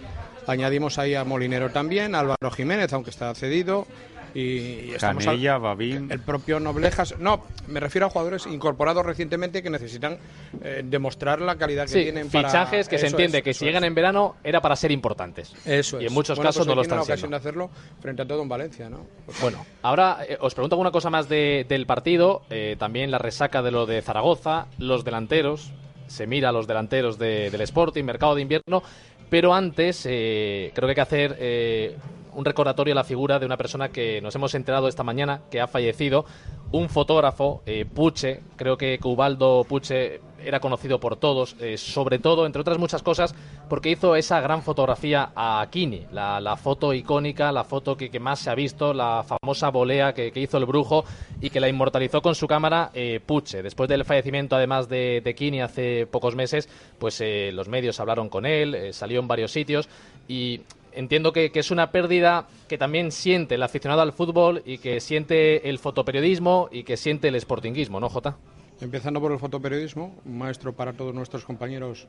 Añadimos 0.46 0.98
ahí 0.98 1.14
a 1.14 1.24
Molinero 1.24 1.70
también, 1.70 2.14
a 2.14 2.20
Álvaro 2.20 2.50
Jiménez, 2.50 2.92
aunque 2.92 3.10
está 3.10 3.34
cedido, 3.34 3.86
Y, 4.34 4.92
estamos 4.92 5.24
Canella, 5.24 5.56
Babín. 5.56 6.10
El 6.10 6.20
propio 6.20 6.60
Noblejas. 6.60 7.14
No, 7.18 7.44
me 7.68 7.80
refiero 7.80 8.06
a 8.06 8.10
jugadores 8.10 8.46
incorporados 8.46 9.06
recientemente 9.06 9.62
que 9.62 9.70
necesitan 9.70 10.18
eh, 10.62 10.82
demostrar 10.84 11.40
la 11.40 11.56
calidad 11.56 11.84
que 11.84 11.88
Sí, 11.92 12.02
tienen 12.02 12.28
para. 12.28 12.48
fichajes 12.50 12.86
que 12.86 12.98
se 12.98 13.06
Eso 13.06 13.16
entiende 13.16 13.38
es, 13.38 13.44
que 13.44 13.54
si 13.54 13.64
llegan 13.64 13.84
es. 13.84 13.88
en 13.88 13.94
verano 13.94 14.36
era 14.44 14.60
para 14.60 14.76
ser 14.76 14.92
importantes. 14.92 15.54
Eso 15.64 15.98
Y 16.00 16.04
es. 16.04 16.10
en 16.10 16.14
muchos 16.14 16.36
Bueno, 16.36 16.48
casos 16.50 16.60
pues 16.60 16.68
no 16.68 16.74
lo 16.74 16.82
están 16.82 16.98
siendo. 16.98 17.12
ocasión 17.14 17.30
de 17.30 17.36
hacerlo 17.38 17.70
frente 18.00 18.22
a 18.22 18.26
todo 18.26 18.42
en 18.42 18.48
Valencia, 18.50 18.90
¿no? 18.90 19.06
Pues 19.24 19.40
Bueno, 19.40 19.64
ahora 19.82 20.18
eh, 20.28 20.36
os 20.38 20.52
pregunto 20.54 20.74
alguna 20.74 20.90
cosa 20.90 21.08
más 21.08 21.30
de- 21.30 21.64
del 21.66 21.86
partido. 21.86 22.42
eh, 22.50 22.76
también 22.78 23.10
la 23.10 23.18
resaca 23.18 23.62
de 23.62 23.70
lo 23.70 23.86
de 23.86 24.02
Zaragoza, 24.02 24.66
los 24.78 25.02
delanteros. 25.02 25.72
Se 26.08 26.26
mira 26.26 26.50
a 26.50 26.52
los 26.52 26.66
delanteros 26.66 27.18
de- 27.18 27.50
del 27.50 27.62
Sporting, 27.62 28.04
mercado 28.04 28.34
de 28.34 28.42
invierno. 28.42 28.82
Pero 29.28 29.54
antes, 29.54 30.06
eh, 30.08 30.72
creo 30.74 30.86
que 30.86 30.92
hay 30.92 30.94
que 30.94 31.00
hacer 31.00 31.36
eh, 31.38 31.96
un 32.36 32.44
recordatorio 32.44 32.92
a 32.92 32.96
la 32.96 33.04
figura 33.04 33.38
de 33.38 33.46
una 33.46 33.56
persona 33.56 33.88
que 33.88 34.20
nos 34.20 34.34
hemos 34.34 34.54
enterado 34.54 34.88
esta 34.88 35.02
mañana 35.02 35.40
que 35.50 35.60
ha 35.60 35.66
fallecido. 35.66 36.24
Un 36.70 36.88
fotógrafo, 36.88 37.62
eh, 37.66 37.84
Puche, 37.84 38.42
creo 38.56 38.76
que 38.76 38.98
Ubaldo 39.02 39.64
Puche 39.68 40.20
era 40.44 40.60
conocido 40.60 41.00
por 41.00 41.16
todos, 41.16 41.56
eh, 41.60 41.76
sobre 41.78 42.18
todo, 42.18 42.46
entre 42.46 42.60
otras 42.60 42.78
muchas 42.78 43.02
cosas, 43.02 43.34
porque 43.68 43.90
hizo 43.90 44.14
esa 44.16 44.40
gran 44.40 44.62
fotografía 44.62 45.32
a 45.34 45.66
Kini, 45.70 46.06
la, 46.12 46.56
foto 46.56 46.92
icónica, 46.92 47.50
la 47.52 47.64
foto 47.64 47.96
que, 47.96 48.20
más 48.20 48.40
se 48.40 48.50
ha 48.50 48.54
visto, 48.54 48.92
la 48.92 49.24
famosa 49.24 49.70
volea 49.70 50.12
que, 50.12 50.30
que 50.30 50.40
hizo 50.40 50.58
el 50.58 50.66
brujo 50.66 51.04
y 51.40 51.50
que 51.50 51.60
la 51.60 51.68
inmortalizó 51.68 52.22
con 52.22 52.34
su 52.34 52.46
cámara 52.46 52.90
eh, 52.94 53.20
Puche. 53.24 53.62
Después 53.62 53.88
del 53.88 54.04
fallecimiento, 54.04 54.56
además 54.56 54.88
de, 54.88 55.20
de 55.24 55.34
Kini 55.34 55.60
hace 55.60 56.06
pocos 56.06 56.34
meses, 56.34 56.68
pues 56.98 57.20
eh, 57.20 57.50
los 57.52 57.68
medios 57.68 57.98
hablaron 58.00 58.28
con 58.28 58.46
él, 58.46 58.74
eh, 58.74 58.92
salió 58.92 59.20
en 59.20 59.28
varios 59.28 59.52
sitios 59.52 59.88
y 60.28 60.60
entiendo 60.96 61.32
que, 61.32 61.52
que 61.52 61.60
es 61.60 61.70
una 61.70 61.92
pérdida 61.92 62.48
que 62.68 62.78
también 62.78 63.12
siente 63.12 63.54
el 63.54 63.62
aficionado 63.62 64.02
al 64.02 64.12
fútbol 64.12 64.62
y 64.64 64.78
que 64.78 65.00
siente 65.00 65.68
el 65.68 65.78
fotoperiodismo 65.78 66.68
y 66.72 66.82
que 66.82 66.96
siente 66.96 67.28
el 67.28 67.40
sportinguismo, 67.40 68.00
¿no, 68.00 68.08
Jota? 68.08 68.36
Empezando 68.80 69.20
por 69.20 69.32
el 69.32 69.38
fotoperiodismo, 69.38 70.14
un 70.24 70.38
maestro 70.38 70.72
para 70.72 70.92
todos 70.92 71.14
nuestros 71.14 71.44
compañeros 71.44 72.06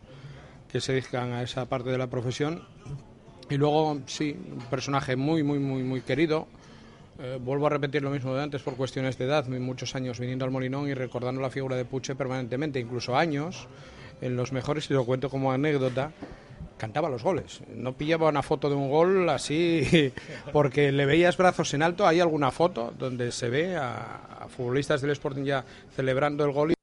que 0.71 0.81
se 0.81 0.93
dedican 0.93 1.31
a 1.31 1.43
esa 1.43 1.65
parte 1.65 1.89
de 1.89 1.97
la 1.97 2.07
profesión. 2.07 2.63
Y 3.49 3.55
luego, 3.55 3.99
sí, 4.05 4.35
un 4.51 4.65
personaje 4.65 5.15
muy, 5.15 5.43
muy, 5.43 5.59
muy, 5.59 5.83
muy 5.83 6.01
querido. 6.01 6.47
Eh, 7.19 7.39
vuelvo 7.41 7.67
a 7.67 7.69
repetir 7.69 8.03
lo 8.03 8.09
mismo 8.09 8.35
de 8.35 8.43
antes 8.43 8.61
por 8.61 8.75
cuestiones 8.75 9.17
de 9.17 9.25
edad, 9.25 9.47
muchos 9.47 9.95
años 9.95 10.19
viniendo 10.19 10.45
al 10.45 10.51
Molinón 10.51 10.87
y 10.87 10.93
recordando 10.93 11.41
la 11.41 11.49
figura 11.49 11.75
de 11.75 11.85
Puche 11.85 12.15
permanentemente, 12.15 12.79
incluso 12.79 13.15
años, 13.15 13.67
en 14.21 14.35
los 14.35 14.51
mejores, 14.51 14.89
y 14.91 14.93
lo 14.93 15.05
cuento 15.05 15.29
como 15.29 15.51
anécdota, 15.51 16.11
cantaba 16.77 17.09
los 17.09 17.23
goles. 17.23 17.61
No 17.73 17.93
pillaba 17.93 18.29
una 18.29 18.43
foto 18.43 18.69
de 18.69 18.75
un 18.75 18.89
gol 18.89 19.29
así 19.29 20.13
porque 20.53 20.91
le 20.91 21.05
veías 21.05 21.37
brazos 21.37 21.73
en 21.73 21.83
alto. 21.83 22.07
Hay 22.07 22.19
alguna 22.19 22.51
foto 22.51 22.93
donde 22.97 23.31
se 23.31 23.49
ve 23.49 23.75
a, 23.75 24.41
a 24.41 24.47
futbolistas 24.47 25.01
del 25.01 25.11
Sporting 25.11 25.43
ya 25.43 25.65
celebrando 25.95 26.45
el 26.45 26.51
gol 26.51 26.71
y 26.71 26.73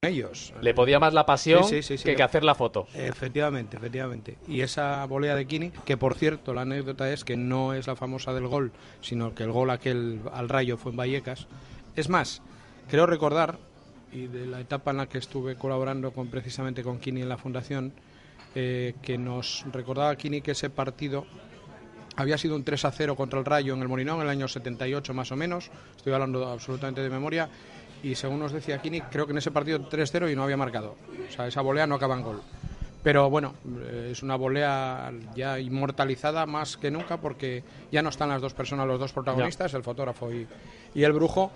con 0.00 0.10
ellos. 0.10 0.52
Le 0.60 0.74
podía 0.74 0.98
más 0.98 1.12
la 1.12 1.26
pasión 1.26 1.64
Sí, 1.64 1.82
sí, 1.82 1.82
sí, 1.82 1.98
sí. 1.98 2.04
que, 2.04 2.16
que 2.16 2.22
hacer 2.22 2.44
la 2.44 2.54
foto. 2.54 2.86
Efectivamente, 2.94 3.76
efectivamente. 3.76 4.38
Y 4.48 4.60
esa 4.60 5.04
volea 5.06 5.34
de 5.34 5.46
Kini, 5.46 5.70
que 5.84 5.96
por 5.96 6.14
cierto, 6.14 6.54
la 6.54 6.62
anécdota 6.62 7.10
es 7.12 7.24
que 7.24 7.36
no 7.36 7.74
es 7.74 7.86
la 7.86 7.96
famosa 7.96 8.32
del 8.32 8.46
gol, 8.46 8.72
sino 9.00 9.34
que 9.34 9.42
el 9.42 9.52
gol 9.52 9.70
aquel 9.70 10.20
al 10.32 10.48
rayo 10.48 10.76
fue 10.76 10.92
en 10.92 10.96
Vallecas. 10.98 11.46
Es 11.96 12.08
más, 12.08 12.40
creo 12.88 13.06
recordar, 13.06 13.58
y 14.12 14.26
de 14.26 14.46
la 14.46 14.60
etapa 14.60 14.90
en 14.90 14.98
la 14.98 15.06
que 15.06 15.18
estuve 15.18 15.56
colaborando 15.56 16.12
con 16.12 16.28
precisamente 16.28 16.82
con 16.82 16.98
Kini 16.98 17.22
en 17.22 17.28
la 17.28 17.36
fundación, 17.36 17.92
eh, 18.54 18.94
que 19.02 19.18
nos 19.18 19.64
recordaba 19.72 20.14
Kini 20.16 20.40
que 20.40 20.52
ese 20.52 20.70
partido 20.70 21.26
había 22.16 22.36
sido 22.38 22.56
un 22.56 22.64
3 22.64 22.84
a 22.84 22.90
0 22.90 23.16
contra 23.16 23.38
el 23.38 23.44
Rayo 23.44 23.74
en 23.74 23.82
el 23.82 23.88
Molinón 23.88 24.16
en 24.16 24.22
el 24.22 24.28
año 24.28 24.48
78 24.48 25.14
más 25.14 25.32
o 25.32 25.36
menos, 25.36 25.70
estoy 25.96 26.12
hablando 26.12 26.48
absolutamente 26.48 27.02
de 27.02 27.10
memoria, 27.10 27.48
y 28.02 28.14
según 28.14 28.40
nos 28.40 28.52
decía 28.52 28.80
Kini, 28.80 29.00
creo 29.02 29.26
que 29.26 29.32
en 29.32 29.38
ese 29.38 29.50
partido 29.50 29.78
3-0 29.78 30.32
y 30.32 30.36
no 30.36 30.44
había 30.44 30.56
marcado. 30.56 30.96
O 31.28 31.32
sea, 31.32 31.46
esa 31.46 31.60
volea 31.60 31.86
no 31.86 31.96
acaba 31.96 32.16
en 32.16 32.22
gol. 32.22 32.42
Pero 33.02 33.30
bueno, 33.30 33.54
eh, 33.82 34.10
es 34.12 34.22
una 34.22 34.36
volea 34.36 35.12
ya 35.34 35.58
inmortalizada 35.58 36.44
más 36.46 36.76
que 36.76 36.90
nunca 36.90 37.18
porque 37.18 37.62
ya 37.90 38.02
no 38.02 38.10
están 38.10 38.28
las 38.28 38.42
dos 38.42 38.54
personas, 38.54 38.86
los 38.86 39.00
dos 39.00 39.12
protagonistas, 39.12 39.72
el 39.74 39.82
fotógrafo 39.82 40.32
y, 40.32 40.46
y 40.94 41.02
el 41.02 41.12
brujo, 41.12 41.50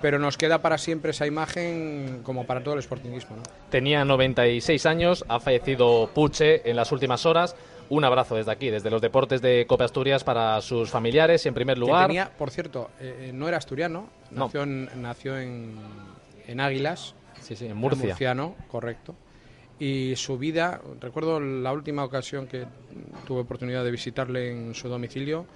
pero 0.00 0.18
nos 0.18 0.36
queda 0.36 0.62
para 0.62 0.78
siempre 0.78 1.10
esa 1.12 1.26
imagen 1.26 2.20
como 2.22 2.46
para 2.46 2.62
todo 2.62 2.74
el 2.74 2.82
sportingismo. 2.82 3.36
¿no? 3.36 3.42
Tenía 3.70 4.04
96 4.04 4.86
años, 4.86 5.24
ha 5.28 5.40
fallecido 5.40 6.10
Puche 6.14 6.68
en 6.68 6.76
las 6.76 6.92
últimas 6.92 7.26
horas. 7.26 7.54
Un 7.88 8.04
abrazo 8.04 8.36
desde 8.36 8.52
aquí, 8.52 8.70
desde 8.70 8.88
los 8.88 9.02
deportes 9.02 9.42
de 9.42 9.66
Copa 9.66 9.84
Asturias 9.84 10.22
para 10.22 10.60
sus 10.60 10.90
familiares, 10.90 11.44
en 11.46 11.54
primer 11.54 11.74
Que 11.74 11.80
lugar. 11.80 12.06
tenía, 12.06 12.30
por 12.38 12.50
cierto, 12.50 12.90
eh, 13.00 13.26
eh, 13.28 13.32
no 13.34 13.48
era 13.48 13.56
asturiano, 13.56 14.08
No. 14.30 14.44
nació, 14.44 14.62
en, 14.62 14.88
nació 15.02 15.36
en, 15.38 15.74
en 16.46 16.60
Águilas. 16.60 17.14
Sí, 17.40 17.56
sí, 17.56 17.66
en 17.66 17.76
Murcia. 17.76 18.06
murciano, 18.06 18.54
correcto. 18.68 19.16
Y 19.80 20.14
su 20.14 20.38
vida, 20.38 20.80
recuerdo 21.00 21.40
la 21.40 21.72
última 21.72 22.04
ocasión 22.04 22.46
que 22.46 22.64
tuve 23.26 23.40
oportunidad 23.40 23.82
de 23.82 23.90
visitarle 23.90 24.50
en 24.52 24.74
su 24.74 24.88
domicilio, 24.88 25.46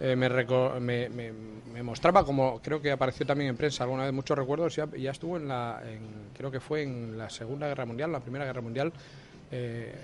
eh, 0.00 0.14
me, 0.16 0.28
me, 0.28 1.08
me- 1.08 1.32
me 1.72 1.82
mostraba 1.82 2.24
como 2.24 2.60
creo 2.62 2.80
que 2.80 2.90
apareció 2.90 3.26
también 3.26 3.50
en 3.50 3.56
prensa 3.56 3.84
alguna 3.84 4.04
vez 4.04 4.12
muchos 4.12 4.36
recuerdos 4.38 4.74
ya, 4.76 4.88
ya 4.96 5.10
estuvo 5.10 5.36
en 5.36 5.46
la 5.48 5.82
en- 5.86 6.30
creo 6.34 6.50
que 6.50 6.58
fue 6.60 6.82
en 6.82 7.18
la 7.18 7.28
segunda 7.28 7.66
guerra 7.68 7.84
mundial 7.84 8.12
la 8.12 8.20
primera 8.20 8.44
guerra 8.46 8.62
mundial 8.62 8.92
eh, 9.50 9.94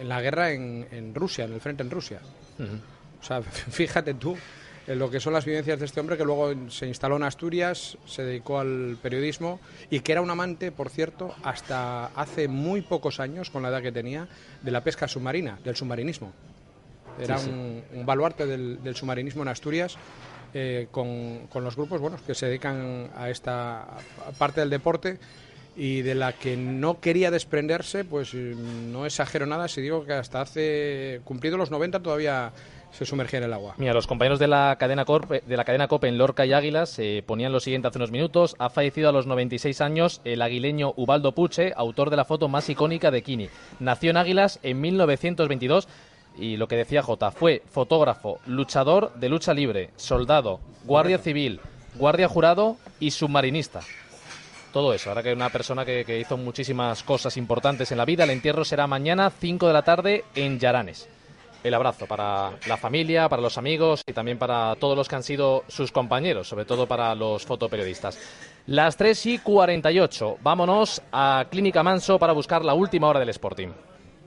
en 0.00 0.08
la 0.08 0.20
guerra 0.20 0.52
en, 0.52 0.86
en 0.90 1.14
Rusia 1.14 1.44
en 1.44 1.52
el 1.54 1.60
frente 1.60 1.82
en 1.82 1.90
Rusia 1.90 2.20
o 3.20 3.24
sea, 3.24 3.42
fíjate 3.42 4.14
tú 4.14 4.36
en 4.86 4.98
lo 4.98 5.10
que 5.10 5.18
son 5.18 5.32
las 5.32 5.44
vivencias 5.46 5.78
de 5.80 5.86
este 5.86 5.98
hombre 5.98 6.16
que 6.18 6.24
luego 6.24 6.52
se 6.70 6.86
instaló 6.86 7.16
en 7.16 7.22
Asturias, 7.22 7.96
se 8.06 8.22
dedicó 8.22 8.60
al 8.60 8.98
periodismo 9.02 9.58
y 9.88 10.00
que 10.00 10.12
era 10.12 10.20
un 10.20 10.28
amante, 10.28 10.70
por 10.72 10.90
cierto, 10.90 11.34
hasta 11.42 12.08
hace 12.08 12.48
muy 12.48 12.82
pocos 12.82 13.18
años, 13.18 13.48
con 13.48 13.62
la 13.62 13.70
edad 13.70 13.80
que 13.80 13.92
tenía, 13.92 14.28
de 14.60 14.70
la 14.70 14.84
pesca 14.84 15.08
submarina, 15.08 15.58
del 15.64 15.74
submarinismo. 15.74 16.34
Era 17.20 17.38
Sí, 17.38 17.46
sí. 17.46 17.50
Un, 17.50 17.82
un 17.94 18.06
baluarte 18.06 18.46
del, 18.46 18.82
del 18.82 18.94
submarinismo 18.96 19.42
en 19.42 19.48
Asturias. 19.48 19.96
eh, 20.56 20.86
con, 20.92 21.46
con 21.48 21.64
los 21.64 21.74
grupos 21.74 22.00
bueno, 22.00 22.16
que 22.24 22.34
se 22.34 22.46
dedican 22.46 23.10
a 23.16 23.28
esta 23.28 23.86
parte 24.38 24.60
del 24.60 24.70
deporte 24.70 25.18
y 25.76 26.02
de 26.02 26.14
la 26.14 26.32
que 26.32 26.56
no 26.56 27.00
quería 27.00 27.32
desprenderse, 27.32 28.04
pues 28.04 28.32
eh, 28.34 28.54
no 28.56 29.04
exagero 29.04 29.46
nada 29.46 29.66
si 29.66 29.80
digo 29.80 30.04
que 30.04 30.12
hasta 30.12 30.40
hace 30.40 31.20
cumplido 31.24 31.56
los 31.56 31.72
90 31.72 32.00
todavía 32.00 32.52
se 32.92 33.04
sumergía 33.04 33.40
en 33.40 33.46
el 33.46 33.52
agua. 33.52 33.74
Mira, 33.78 33.92
los 33.92 34.06
compañeros 34.06 34.38
de 34.38 34.46
la 34.46 34.76
cadena 34.78 35.04
Corp, 35.04 35.28
de 35.28 35.56
la 35.56 35.64
cadena 35.64 35.88
COPE 35.88 36.06
en 36.06 36.16
Lorca 36.18 36.46
y 36.46 36.52
Águilas 36.52 36.96
eh, 37.00 37.24
ponían 37.26 37.50
lo 37.50 37.58
siguiente 37.58 37.88
hace 37.88 37.98
unos 37.98 38.12
minutos. 38.12 38.54
Ha 38.60 38.70
fallecido 38.70 39.08
a 39.08 39.12
los 39.12 39.26
96 39.26 39.80
años 39.80 40.20
el 40.24 40.40
aguileño 40.42 40.92
Ubaldo 40.96 41.34
Puche, 41.34 41.72
autor 41.74 42.10
de 42.10 42.16
la 42.16 42.24
foto 42.24 42.46
más 42.48 42.70
icónica 42.70 43.10
de 43.10 43.22
Kini. 43.24 43.48
Nació 43.80 44.10
en 44.10 44.18
Águilas 44.18 44.60
en 44.62 44.80
1922 44.80 45.88
y 46.36 46.56
lo 46.56 46.68
que 46.68 46.76
decía 46.76 47.02
Jota, 47.02 47.30
fue 47.30 47.62
fotógrafo, 47.70 48.40
luchador 48.46 49.12
de 49.14 49.28
lucha 49.28 49.54
libre, 49.54 49.90
soldado, 49.96 50.60
guardia 50.84 51.18
civil, 51.18 51.60
guardia 51.94 52.28
jurado 52.28 52.76
y 53.00 53.10
submarinista. 53.10 53.80
Todo 54.72 54.92
eso, 54.92 55.10
ahora 55.10 55.22
que 55.22 55.32
una 55.32 55.50
persona 55.50 55.84
que, 55.84 56.04
que 56.04 56.18
hizo 56.18 56.36
muchísimas 56.36 57.02
cosas 57.04 57.36
importantes 57.36 57.92
en 57.92 57.98
la 57.98 58.04
vida. 58.04 58.24
El 58.24 58.30
entierro 58.30 58.64
será 58.64 58.86
mañana, 58.86 59.30
5 59.30 59.68
de 59.68 59.72
la 59.72 59.82
tarde, 59.82 60.24
en 60.34 60.58
Yaranes 60.58 61.08
el 61.64 61.72
abrazo 61.72 62.06
para 62.06 62.52
la 62.68 62.76
familia, 62.76 63.28
para 63.28 63.40
los 63.40 63.56
amigos 63.56 64.02
y 64.06 64.12
también 64.12 64.38
para 64.38 64.76
todos 64.76 64.96
los 64.96 65.08
que 65.08 65.16
han 65.16 65.22
sido 65.22 65.64
sus 65.66 65.90
compañeros, 65.90 66.46
sobre 66.46 66.66
todo 66.66 66.86
para 66.86 67.14
los 67.14 67.44
fotoperiodistas. 67.46 68.18
Las 68.66 68.96
3 68.96 69.26
y 69.26 69.38
48. 69.38 70.38
Vámonos 70.42 71.02
a 71.10 71.46
Clínica 71.50 71.82
Manso 71.82 72.18
para 72.18 72.34
buscar 72.34 72.64
la 72.64 72.74
última 72.74 73.08
hora 73.08 73.20
del 73.20 73.30
Sporting. 73.30 73.68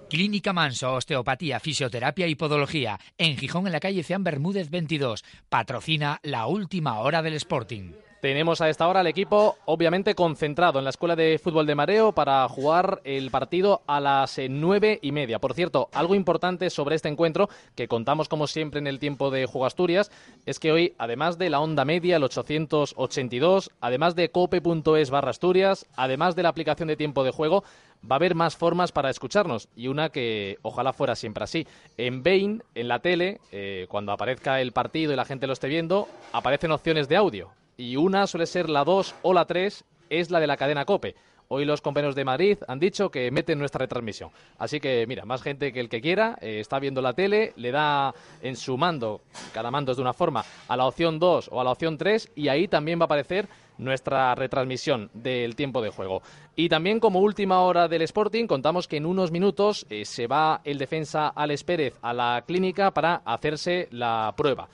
Clínica 0.10 0.54
Manso, 0.54 0.94
osteopatía, 0.94 1.60
fisioterapia 1.60 2.28
y 2.28 2.36
podología. 2.36 3.00
En 3.18 3.36
Gijón, 3.38 3.68
en 3.68 3.74
la 3.74 3.82
calle 3.82 4.04
Ceán 4.04 4.24
Bermúdez 4.24 4.70
22. 4.70 5.26
Patrocina 5.50 6.20
la 6.24 6.48
última 6.48 7.00
hora 7.00 7.22
del 7.22 7.34
Sporting. 7.34 7.92
Tenemos 8.22 8.62
a 8.62 8.70
esta 8.70 8.88
hora 8.88 9.02
al 9.02 9.08
equipo 9.08 9.58
obviamente 9.66 10.16
concentrado 10.16 10.80
en 10.80 10.86
la 10.86 10.90
Escuela 10.90 11.16
de 11.16 11.38
Fútbol 11.38 11.68
de 11.68 11.76
Mareo 11.76 12.14
para 12.14 12.50
jugar 12.50 13.00
el 13.04 13.30
partido 13.30 13.84
a 13.86 14.00
las 14.00 14.40
eh, 14.40 14.50
nueve 14.50 14.98
y 15.04 15.12
media. 15.12 15.38
Por 15.38 15.54
cierto, 15.54 15.88
algo 15.94 16.16
importante 16.16 16.72
sobre 16.72 16.96
este 16.96 17.10
encuentro 17.10 17.48
que 17.76 17.88
contamos 17.88 18.28
como 18.28 18.48
siempre 18.48 18.80
en 18.80 18.88
el 18.88 18.98
tiempo 18.98 19.30
de 19.30 19.46
Juego 19.46 19.68
Asturias 19.68 20.12
es 20.48 20.58
que 20.58 20.72
hoy, 20.72 20.96
además 20.98 21.38
de 21.38 21.52
la 21.52 21.60
onda 21.60 21.86
media, 21.86 22.16
el 22.16 22.24
882, 22.24 23.70
además 23.82 24.16
de 24.16 24.32
cope.es 24.32 25.12
barra 25.12 25.30
Asturias, 25.30 25.86
además 25.96 26.36
de 26.36 26.42
la 26.42 26.50
aplicación 26.50 26.88
de 26.88 26.98
tiempo 26.98 27.24
de 27.24 27.30
juego, 27.30 27.64
va 28.04 28.16
a 28.16 28.18
haber 28.18 28.34
más 28.34 28.58
formas 28.58 28.92
para 28.92 29.12
escucharnos 29.12 29.70
y 29.76 29.90
una 29.90 30.10
que 30.10 30.58
ojalá 30.64 30.92
fuera 30.92 31.16
siempre 31.16 31.44
así. 31.44 31.68
En 31.98 32.24
Bain, 32.24 32.64
en 32.74 32.88
la 32.88 32.98
tele, 32.98 33.42
eh, 33.52 33.86
cuando 33.90 34.12
aparezca 34.12 34.60
el 34.60 34.72
partido 34.72 35.14
y 35.14 35.16
la 35.16 35.26
gente 35.26 35.46
lo 35.46 35.54
esté 35.54 35.68
viendo, 35.68 36.08
aparecen 36.34 36.72
opciones 36.72 37.08
de 37.08 37.16
audio 37.16 37.52
y 37.78 37.96
una 37.96 38.28
suele 38.28 38.48
ser 38.48 38.70
la 38.70 38.84
2 38.84 39.16
o 39.22 39.34
la 39.34 39.46
3, 39.46 39.86
es 40.10 40.32
la 40.32 40.40
de 40.40 40.48
la 40.48 40.58
cadena 40.58 40.86
Cope. 40.86 41.16
Hoy 41.50 41.64
los 41.64 41.80
compañeros 41.80 42.16
de 42.16 42.26
Madrid 42.26 42.58
han 42.68 42.80
dicho 42.80 43.10
que 43.10 43.32
meten 43.32 43.58
nuestra 43.58 43.80
retransmisión. 43.80 44.32
Así 44.58 44.82
que, 44.82 45.06
mira, 45.08 45.24
más 45.24 45.42
gente 45.42 45.72
que 45.72 45.80
el 45.80 45.88
que 45.88 46.02
quiera 46.02 46.38
eh, 46.42 46.60
está 46.60 46.78
viendo 46.78 47.02
la 47.02 47.14
tele, 47.14 47.54
le 47.56 47.72
da 47.72 48.14
en 48.42 48.58
su 48.58 48.78
mando, 48.78 49.22
cada 49.54 49.72
mando 49.72 49.92
es 49.92 49.98
de 49.98 50.02
una 50.02 50.14
forma, 50.14 50.44
a 50.68 50.76
la 50.76 50.86
opción 50.86 51.20
2 51.20 51.50
o 51.54 51.62
a 51.62 51.64
la 51.64 51.72
opción 51.72 51.98
3 51.98 52.32
y 52.36 52.50
ahí 52.50 52.68
también 52.68 53.00
va 53.00 53.04
a 53.04 53.06
aparecer 53.06 53.48
nuestra 53.78 54.36
retransmisión 54.36 55.10
del 55.14 55.56
tiempo 55.56 55.82
de 55.82 55.90
juego. 55.90 56.22
Y 56.56 56.68
también 56.68 57.00
como 57.00 57.22
última 57.22 57.62
hora 57.62 57.88
del 57.88 58.02
Sporting 58.02 58.48
contamos 58.48 58.88
que 58.88 58.98
en 58.98 59.06
unos 59.06 59.32
minutos 59.32 59.86
eh, 59.90 60.04
se 60.04 60.28
va 60.28 60.60
el 60.66 60.78
defensa 60.78 61.30
Alex 61.30 61.64
Pérez 61.64 61.94
a 62.02 62.14
la 62.14 62.44
clínica 62.46 62.92
para 62.92 63.22
hacerse 63.24 63.88
la 63.92 64.34
prueba. 64.36 64.68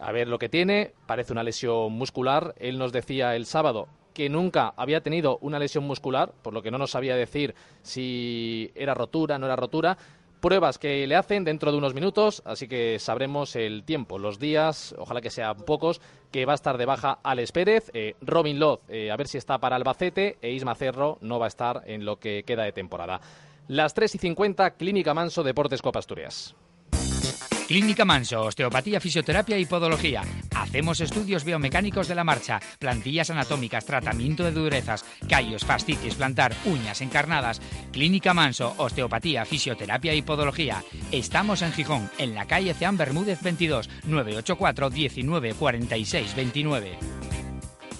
A 0.00 0.12
ver 0.12 0.28
lo 0.28 0.38
que 0.38 0.48
tiene, 0.48 0.92
parece 1.06 1.32
una 1.32 1.42
lesión 1.42 1.92
muscular. 1.92 2.54
Él 2.58 2.78
nos 2.78 2.92
decía 2.92 3.34
el 3.34 3.46
sábado 3.46 3.88
que 4.14 4.28
nunca 4.28 4.74
había 4.76 5.00
tenido 5.00 5.38
una 5.42 5.60
lesión 5.60 5.84
muscular, 5.84 6.32
por 6.42 6.52
lo 6.52 6.60
que 6.60 6.72
no 6.72 6.78
nos 6.78 6.90
sabía 6.90 7.14
decir 7.14 7.54
si 7.82 8.72
era 8.74 8.92
rotura, 8.92 9.38
no 9.38 9.46
era 9.46 9.54
rotura. 9.54 9.96
Pruebas 10.40 10.78
que 10.78 11.06
le 11.06 11.16
hacen 11.16 11.44
dentro 11.44 11.70
de 11.70 11.78
unos 11.78 11.94
minutos, 11.94 12.42
así 12.44 12.68
que 12.68 12.98
sabremos 12.98 13.54
el 13.54 13.84
tiempo, 13.84 14.18
los 14.18 14.38
días, 14.38 14.94
ojalá 14.98 15.20
que 15.20 15.30
sean 15.30 15.56
pocos, 15.58 16.00
que 16.32 16.46
va 16.46 16.52
a 16.52 16.54
estar 16.54 16.78
de 16.78 16.84
baja 16.84 17.18
Alex 17.22 17.52
Pérez, 17.52 17.90
eh, 17.92 18.14
Robin 18.20 18.58
Loz, 18.58 18.80
eh, 18.88 19.10
a 19.10 19.16
ver 19.16 19.28
si 19.28 19.38
está 19.38 19.58
para 19.58 19.76
Albacete, 19.76 20.38
e 20.42 20.50
Isma 20.50 20.74
Cerro 20.74 21.18
no 21.20 21.38
va 21.38 21.46
a 21.46 21.48
estar 21.48 21.82
en 21.86 22.04
lo 22.04 22.18
que 22.18 22.44
queda 22.44 22.64
de 22.64 22.72
temporada. 22.72 23.20
Las 23.68 23.94
3 23.94 24.14
y 24.14 24.18
50, 24.18 24.72
Clínica 24.72 25.14
Manso, 25.14 25.42
Deportes 25.44 25.82
Copa 25.82 25.98
Asturias. 25.98 26.56
Clínica 27.68 28.06
Manso, 28.06 28.44
osteopatía, 28.44 28.98
fisioterapia 28.98 29.58
y 29.58 29.66
podología. 29.66 30.22
Hacemos 30.56 31.02
estudios 31.02 31.44
biomecánicos 31.44 32.08
de 32.08 32.14
la 32.14 32.24
marcha, 32.24 32.60
plantillas 32.78 33.28
anatómicas, 33.28 33.84
tratamiento 33.84 34.42
de 34.42 34.52
durezas, 34.52 35.04
callos, 35.28 35.66
fascitis, 35.66 36.14
plantar, 36.14 36.54
uñas 36.64 37.02
encarnadas. 37.02 37.60
Clínica 37.92 38.32
Manso, 38.32 38.74
osteopatía, 38.78 39.44
fisioterapia 39.44 40.14
y 40.14 40.22
podología. 40.22 40.82
Estamos 41.12 41.60
en 41.60 41.74
Gijón, 41.74 42.10
en 42.16 42.34
la 42.34 42.46
calle 42.46 42.72
Ceán 42.72 42.96
Bermúdez 42.96 43.42
22, 43.42 43.90
984 44.06 44.88
19 44.88 45.52
46 45.52 46.36
29. 46.36 47.27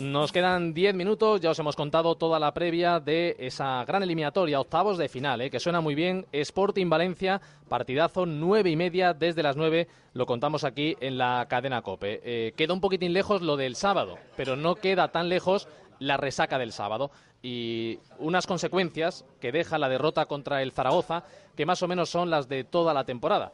Nos 0.01 0.31
quedan 0.31 0.75
10 0.75 0.95
minutos, 0.95 1.41
ya 1.41 1.51
os 1.51 1.59
hemos 1.59 1.75
contado 1.75 2.15
toda 2.15 2.39
la 2.39 2.55
previa 2.55 3.01
de 3.01 3.35
esa 3.41 3.85
gran 3.85 4.05
eliminatoria, 4.05 4.61
octavos 4.61 4.97
de 4.97 5.09
final, 5.09 5.41
¿eh? 5.41 5.51
que 5.51 5.59
suena 5.59 5.81
muy 5.81 5.97
bien. 5.97 6.25
Sporting 6.31 6.89
Valencia, 6.89 7.41
partidazo, 7.69 8.25
nueve 8.25 8.71
y 8.71 8.77
media 8.77 9.13
desde 9.13 9.43
las 9.43 9.57
9, 9.57 9.89
lo 10.13 10.25
contamos 10.25 10.63
aquí 10.63 10.97
en 11.01 11.19
la 11.19 11.47
cadena 11.49 11.83
Cope. 11.83 12.21
Eh, 12.23 12.53
queda 12.57 12.75
un 12.75 12.81
poquitín 12.81 13.13
lejos 13.13 13.43
lo 13.43 13.57
del 13.57 13.75
sábado, 13.75 14.19
pero 14.37 14.55
no 14.55 14.77
queda 14.77 15.09
tan 15.09 15.29
lejos 15.29 15.67
la 15.99 16.17
resaca 16.17 16.59
del 16.59 16.71
sábado 16.71 17.11
y 17.43 17.99
unas 18.21 18.47
consecuencias 18.47 19.25
que 19.41 19.51
deja 19.51 19.79
la 19.79 19.89
derrota 19.89 20.27
contra 20.27 20.63
el 20.63 20.71
Zaragoza, 20.71 21.25
que 21.57 21.67
más 21.67 21.83
o 21.83 21.89
menos 21.89 22.09
son 22.09 22.31
las 22.31 22.49
de 22.49 22.63
toda 22.63 22.95
la 22.95 23.03
temporada. 23.03 23.51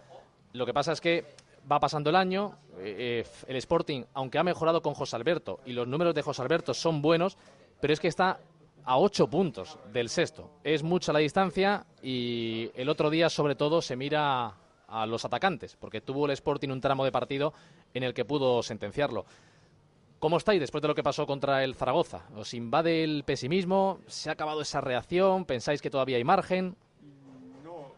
Lo 0.53 0.67
que 0.67 0.75
pasa 0.75 0.93
es 0.93 1.01
que 1.01 1.25
va 1.71 1.81
pasando 1.81 2.11
el 2.11 2.17
año, 2.17 2.59
eh, 2.79 3.25
eh, 3.25 3.27
el 3.47 3.57
Sporting, 3.57 4.05
aunque 4.15 4.39
ha 4.39 4.45
mejorado 4.45 4.83
con 4.83 4.95
José 4.95 5.17
Alberto 5.17 5.61
y 5.65 5.73
los 5.73 5.89
números 5.89 6.15
de 6.15 6.23
José 6.23 6.43
Alberto 6.43 6.75
son 6.75 7.03
buenos, 7.03 7.37
pero 7.81 7.93
es 7.93 8.01
que 8.01 8.09
está 8.09 8.39
a 8.85 8.99
ocho 8.99 9.29
puntos 9.29 9.79
del 9.93 10.09
sexto. 10.09 10.51
Es 10.63 10.83
mucha 10.83 11.13
la 11.13 11.21
distancia 11.21 11.87
y 12.03 12.71
el 12.75 12.89
otro 12.89 13.11
día, 13.11 13.31
sobre 13.31 13.55
todo, 13.55 13.81
se 13.81 13.97
mira 13.97 14.55
a 14.87 15.07
los 15.07 15.25
atacantes, 15.25 15.77
porque 15.77 16.01
tuvo 16.01 16.27
el 16.27 16.33
Sporting 16.33 16.69
un 16.69 16.81
tramo 16.81 17.05
de 17.05 17.13
partido 17.13 17.55
en 17.95 18.03
el 18.03 18.15
que 18.15 18.25
pudo 18.25 18.63
sentenciarlo. 18.63 19.25
¿Cómo 20.19 20.37
estáis 20.39 20.61
después 20.61 20.81
de 20.81 20.89
lo 20.89 20.95
que 20.95 21.03
pasó 21.03 21.27
contra 21.27 21.65
el 21.65 21.75
Zaragoza? 21.75 22.23
¿Os 22.35 22.55
invade 22.55 23.05
el 23.05 23.25
pesimismo? 23.25 23.99
¿Se 24.07 24.31
ha 24.31 24.33
acabado 24.33 24.63
esa 24.63 24.81
reacción? 24.81 25.45
¿Pensáis 25.45 25.83
que 25.83 25.91
todavía 25.91 26.17
hay 26.17 26.25
margen? 26.25 26.77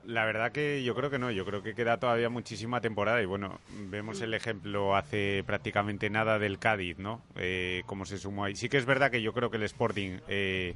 La 0.06 0.24
verdad 0.24 0.52
que 0.52 0.84
yo 0.84 0.94
creo 0.94 1.10
que 1.10 1.18
no, 1.18 1.32
yo 1.32 1.44
creo 1.44 1.64
que 1.64 1.74
queda 1.74 1.98
todavía 1.98 2.28
muchísima 2.28 2.80
temporada 2.80 3.20
y 3.20 3.26
bueno, 3.26 3.58
vemos 3.90 4.20
el 4.20 4.34
ejemplo 4.34 4.94
hace 4.94 5.42
prácticamente 5.44 6.10
nada 6.10 6.38
del 6.38 6.60
Cádiz, 6.60 6.96
¿no? 6.98 7.22
Eh, 7.34 7.82
cómo 7.86 8.04
se 8.04 8.16
sumó 8.16 8.44
ahí. 8.44 8.54
Sí 8.54 8.68
que 8.68 8.76
es 8.76 8.86
verdad 8.86 9.10
que 9.10 9.20
yo 9.20 9.32
creo 9.32 9.50
que 9.50 9.56
el 9.56 9.64
Sporting 9.64 10.20
eh, 10.28 10.74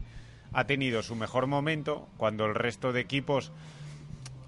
ha 0.53 0.65
tenido 0.65 1.05
su 1.05 1.15
mejor 1.15 1.47
momento 1.47 2.09
cuando 2.17 2.45
el 2.45 2.57
resto 2.57 2.93
de 2.93 3.03
equipos 3.03 3.53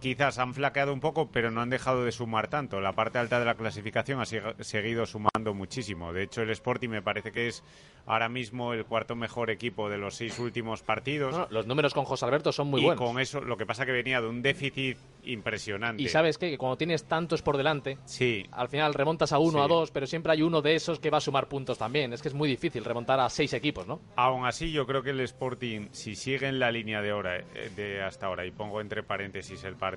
quizás 0.03 0.39
han 0.39 0.53
flaqueado 0.53 0.93
un 0.93 1.01
poco, 1.01 1.31
pero 1.31 1.51
no 1.51 1.63
han 1.63 1.71
dejado 1.71 2.05
de 2.05 2.13
sumar 2.13 2.49
tanto. 2.49 2.81
La 2.81 2.93
parte 2.93 3.19
alta 3.19 3.39
de 3.39 3.47
la 3.47 3.55
clasificación 3.55 4.21
ha 4.21 4.27
seguido 4.27 5.07
sumando 5.07 5.55
muchísimo. 5.55 6.13
De 6.13 6.25
hecho, 6.25 6.43
el 6.43 6.51
Sporting 6.51 6.89
me 6.89 7.03
parece 7.03 7.31
que 7.31 7.47
es 7.47 7.63
ahora 8.05 8.29
mismo 8.29 8.73
el 8.73 8.85
cuarto 8.85 9.15
mejor 9.15 9.49
equipo 9.49 9.89
de 9.89 9.97
los 9.97 10.17
seis 10.17 10.39
últimos 10.41 10.83
partidos. 10.83 11.49
los 11.51 11.67
números 11.67 11.95
con 11.95 12.05
José 12.05 12.25
Alberto 12.27 12.51
son 12.51 12.67
muy 12.69 12.81
y 12.81 12.85
buenos. 12.85 13.03
con 13.03 13.21
eso, 13.21 13.41
lo 13.41 13.57
que 13.57 13.65
pasa 13.65 13.87
que 13.87 13.93
venía 13.93 14.21
de 14.21 14.27
un 14.27 14.43
déficit 14.43 14.99
impresionante. 15.23 16.03
Y 16.03 16.09
sabes 16.09 16.37
qué? 16.37 16.51
que 16.51 16.59
cuando 16.59 16.77
tienes 16.77 17.05
tantos 17.05 17.41
por 17.41 17.57
delante, 17.57 17.97
sí. 18.05 18.45
al 18.51 18.69
final 18.69 18.95
remontas 18.95 19.33
a 19.33 19.39
uno, 19.39 19.63
a 19.63 19.69
dos, 19.69 19.93
pero 19.93 20.07
siempre 20.09 20.33
hay 20.33 20.43
uno 20.43 20.61
de 20.61 20.75
esos 20.75 20.99
que 20.99 21.11
va 21.11 21.19
a 21.19 21.21
sumar 21.21 21.49
puntos 21.49 21.79
también. 21.79 22.13
Es 22.13 22.21
que 22.21 22.29
es 22.29 22.35
muy 22.35 22.49
difícil 22.49 22.85
remontar 22.85 23.21
a 23.21 23.29
seis 23.31 23.53
equipos, 23.53 23.87
¿no? 23.87 24.01
Aún 24.17 24.47
así, 24.47 24.73
yo 24.73 24.85
creo 24.85 25.05
que 25.05 25.11
el 25.11 25.21
Sporting, 25.21 25.89
si 25.93 26.17
sigue 26.17 26.49
en 26.49 26.59
la 26.59 26.73
línea 26.73 27.01
de 27.01 27.11
ahora, 27.11 27.39
eh, 27.39 27.71
de 27.77 28.03
hasta 28.03 28.27
ahora, 28.27 28.45
y 28.45 28.51
pongo 28.51 28.81
entre 28.81 29.05
paréntesis 29.05 29.63
el 29.63 29.77
partido 29.77 29.92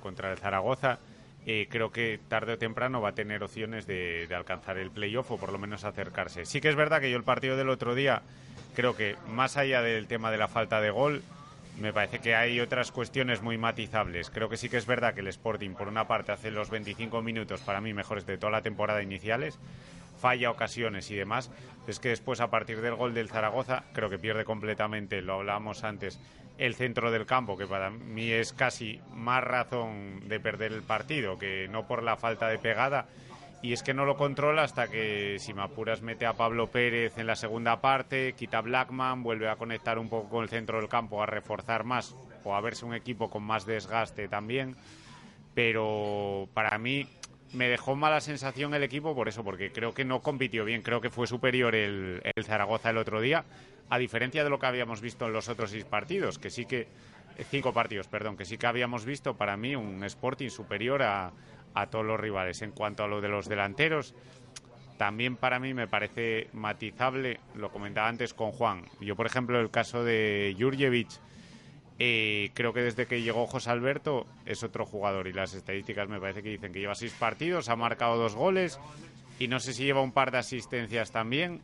contra 0.00 0.32
el 0.32 0.38
Zaragoza, 0.38 0.98
eh, 1.46 1.66
creo 1.68 1.90
que 1.90 2.20
tarde 2.28 2.52
o 2.52 2.58
temprano 2.58 3.00
va 3.00 3.10
a 3.10 3.14
tener 3.14 3.42
opciones 3.42 3.86
de, 3.86 4.26
de 4.28 4.34
alcanzar 4.34 4.78
el 4.78 4.90
playoff 4.90 5.30
o 5.32 5.38
por 5.38 5.52
lo 5.52 5.58
menos 5.58 5.84
acercarse. 5.84 6.44
Sí 6.44 6.60
que 6.60 6.68
es 6.68 6.76
verdad 6.76 7.00
que 7.00 7.10
yo 7.10 7.16
el 7.16 7.24
partido 7.24 7.56
del 7.56 7.68
otro 7.68 7.94
día, 7.94 8.22
creo 8.76 8.94
que 8.94 9.16
más 9.28 9.56
allá 9.56 9.82
del 9.82 10.06
tema 10.06 10.30
de 10.30 10.38
la 10.38 10.48
falta 10.48 10.80
de 10.80 10.90
gol, 10.90 11.22
me 11.80 11.92
parece 11.92 12.18
que 12.18 12.34
hay 12.34 12.60
otras 12.60 12.92
cuestiones 12.92 13.42
muy 13.42 13.58
matizables. 13.58 14.30
Creo 14.30 14.48
que 14.48 14.56
sí 14.56 14.68
que 14.68 14.76
es 14.76 14.86
verdad 14.86 15.14
que 15.14 15.20
el 15.20 15.28
Sporting, 15.28 15.70
por 15.70 15.88
una 15.88 16.06
parte, 16.06 16.32
hace 16.32 16.50
los 16.50 16.70
25 16.70 17.22
minutos 17.22 17.60
para 17.60 17.80
mí 17.80 17.94
mejores 17.94 18.26
de 18.26 18.38
toda 18.38 18.52
la 18.52 18.62
temporada 18.62 19.02
iniciales, 19.02 19.58
falla 20.22 20.50
ocasiones 20.50 21.10
y 21.10 21.16
demás. 21.16 21.50
Es 21.88 21.98
que 21.98 22.10
después, 22.10 22.40
a 22.40 22.48
partir 22.48 22.80
del 22.80 22.94
gol 22.94 23.12
del 23.12 23.28
Zaragoza, 23.28 23.82
creo 23.92 24.08
que 24.08 24.18
pierde 24.18 24.44
completamente, 24.44 25.20
lo 25.20 25.34
hablábamos 25.34 25.82
antes, 25.82 26.20
el 26.58 26.76
centro 26.76 27.10
del 27.10 27.26
campo, 27.26 27.58
que 27.58 27.66
para 27.66 27.90
mí 27.90 28.30
es 28.30 28.52
casi 28.52 29.00
más 29.12 29.42
razón 29.42 30.28
de 30.28 30.38
perder 30.38 30.72
el 30.72 30.82
partido 30.82 31.38
que 31.38 31.66
no 31.68 31.88
por 31.88 32.04
la 32.04 32.16
falta 32.16 32.46
de 32.48 32.58
pegada. 32.58 33.06
Y 33.62 33.72
es 33.72 33.82
que 33.82 33.94
no 33.94 34.04
lo 34.04 34.16
controla 34.16 34.62
hasta 34.62 34.88
que, 34.88 35.36
si 35.38 35.54
me 35.54 35.62
apuras, 35.62 36.02
mete 36.02 36.26
a 36.26 36.34
Pablo 36.34 36.68
Pérez 36.68 37.18
en 37.18 37.26
la 37.26 37.36
segunda 37.36 37.80
parte, 37.80 38.34
quita 38.34 38.60
Blackman, 38.60 39.22
vuelve 39.22 39.48
a 39.48 39.56
conectar 39.56 39.98
un 39.98 40.08
poco 40.08 40.28
con 40.28 40.42
el 40.44 40.48
centro 40.48 40.78
del 40.78 40.88
campo, 40.88 41.22
a 41.22 41.26
reforzar 41.26 41.84
más 41.84 42.14
o 42.44 42.54
a 42.54 42.60
verse 42.60 42.84
un 42.84 42.94
equipo 42.94 43.28
con 43.28 43.42
más 43.42 43.66
desgaste 43.66 44.28
también. 44.28 44.76
Pero 45.54 46.48
para 46.54 46.78
mí 46.78 47.06
me 47.52 47.68
dejó 47.68 47.96
mala 47.96 48.20
sensación 48.20 48.74
el 48.74 48.82
equipo 48.82 49.14
por 49.14 49.28
eso, 49.28 49.44
porque 49.44 49.72
creo 49.72 49.92
que 49.94 50.04
no 50.04 50.20
compitió 50.20 50.64
bien. 50.64 50.82
Creo 50.82 51.00
que 51.00 51.10
fue 51.10 51.26
superior 51.26 51.74
el, 51.74 52.22
el 52.34 52.44
Zaragoza 52.44 52.90
el 52.90 52.98
otro 52.98 53.20
día, 53.20 53.44
a 53.90 53.98
diferencia 53.98 54.42
de 54.44 54.50
lo 54.50 54.58
que 54.58 54.66
habíamos 54.66 55.00
visto 55.00 55.26
en 55.26 55.32
los 55.32 55.48
otros 55.48 55.70
seis 55.70 55.84
partidos, 55.84 56.38
que 56.38 56.50
sí 56.50 56.64
que 56.66 56.88
cinco 57.50 57.72
partidos, 57.72 58.08
perdón, 58.08 58.36
que 58.36 58.44
sí 58.44 58.58
que 58.58 58.66
habíamos 58.66 59.04
visto 59.04 59.34
para 59.34 59.56
mí 59.56 59.74
un 59.74 60.02
Sporting 60.04 60.50
superior 60.50 61.02
a, 61.02 61.32
a 61.74 61.86
todos 61.86 62.04
los 62.04 62.20
rivales. 62.20 62.62
En 62.62 62.72
cuanto 62.72 63.04
a 63.04 63.08
lo 63.08 63.20
de 63.20 63.28
los 63.28 63.48
delanteros, 63.48 64.14
también 64.98 65.36
para 65.36 65.58
mí 65.58 65.74
me 65.74 65.88
parece 65.88 66.48
matizable, 66.52 67.40
lo 67.54 67.70
comentaba 67.70 68.08
antes 68.08 68.34
con 68.34 68.52
Juan. 68.52 68.84
Yo, 69.00 69.16
por 69.16 69.26
ejemplo, 69.26 69.58
el 69.60 69.70
caso 69.70 70.04
de 70.04 70.54
Jurjevic, 70.58 71.08
eh, 72.04 72.50
creo 72.52 72.72
que 72.72 72.80
desde 72.80 73.06
que 73.06 73.22
llegó 73.22 73.46
José 73.46 73.70
Alberto 73.70 74.26
es 74.44 74.64
otro 74.64 74.84
jugador 74.84 75.28
y 75.28 75.32
las 75.32 75.54
estadísticas 75.54 76.08
me 76.08 76.18
parece 76.18 76.42
que 76.42 76.48
dicen 76.48 76.72
que 76.72 76.80
lleva 76.80 76.96
seis 76.96 77.12
partidos, 77.12 77.68
ha 77.68 77.76
marcado 77.76 78.16
dos 78.16 78.34
goles 78.34 78.80
y 79.38 79.46
no 79.46 79.60
sé 79.60 79.72
si 79.72 79.84
lleva 79.84 80.00
un 80.00 80.10
par 80.10 80.32
de 80.32 80.38
asistencias 80.38 81.12
también. 81.12 81.62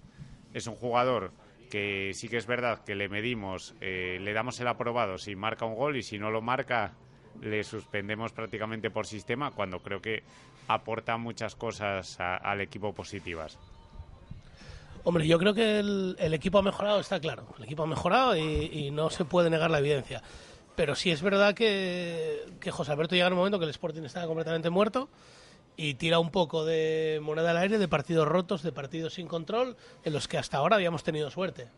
Es 0.54 0.68
un 0.68 0.76
jugador 0.76 1.32
que 1.72 2.12
sí 2.14 2.28
que 2.28 2.36
es 2.36 2.46
verdad 2.46 2.84
que 2.84 2.94
le 2.94 3.08
medimos, 3.08 3.74
eh, 3.80 4.18
le 4.20 4.32
damos 4.32 4.60
el 4.60 4.68
aprobado 4.68 5.18
si 5.18 5.34
marca 5.34 5.64
un 5.64 5.74
gol 5.74 5.96
y 5.96 6.04
si 6.04 6.20
no 6.20 6.30
lo 6.30 6.40
marca 6.40 6.92
le 7.40 7.64
suspendemos 7.64 8.30
prácticamente 8.30 8.90
por 8.90 9.08
sistema 9.08 9.50
cuando 9.50 9.82
creo 9.82 10.00
que 10.00 10.22
aporta 10.68 11.16
muchas 11.16 11.56
cosas 11.56 12.16
al 12.20 12.60
equipo 12.60 12.92
positivas. 12.92 13.58
Hombre, 15.08 15.26
yo 15.26 15.38
creo 15.38 15.54
que 15.54 15.78
el, 15.78 16.34
equipo 16.34 16.58
ha 16.58 16.62
mejorado, 16.62 17.00
está 17.00 17.18
claro. 17.18 17.46
El 17.56 17.64
equipo 17.64 17.82
ha 17.82 17.86
mejorado 17.86 18.36
y, 18.36 18.90
no 18.90 19.08
se 19.08 19.24
puede 19.24 19.48
negar 19.48 19.70
la 19.70 19.78
evidencia. 19.78 20.22
Pero 20.76 20.94
sí 20.94 21.10
es 21.10 21.22
verdad 21.22 21.54
que, 21.54 22.44
que 22.60 22.70
José 22.70 22.92
Alberto 22.92 23.14
llega 23.14 23.28
en 23.28 23.32
un 23.32 23.38
momento 23.38 23.58
que 23.58 23.64
el 23.64 23.70
Sporting 23.70 24.02
estaba 24.02 24.26
completamente 24.26 24.68
muerto 24.68 25.08
y 25.78 25.94
tira 25.94 26.18
un 26.18 26.30
poco 26.30 26.66
de 26.66 27.20
moneda 27.22 27.52
al 27.52 27.56
aire 27.56 27.78
de 27.78 27.88
partidos 27.88 28.28
rotos, 28.28 28.62
de 28.62 28.70
partidos 28.70 29.14
sin 29.14 29.28
control, 29.28 29.78
en 30.04 30.12
los 30.12 30.28
que 30.28 30.36
hasta 30.36 30.58
ahora 30.58 30.76
habíamos 30.76 31.04
tenido 31.04 31.30
suerte. 31.30 31.68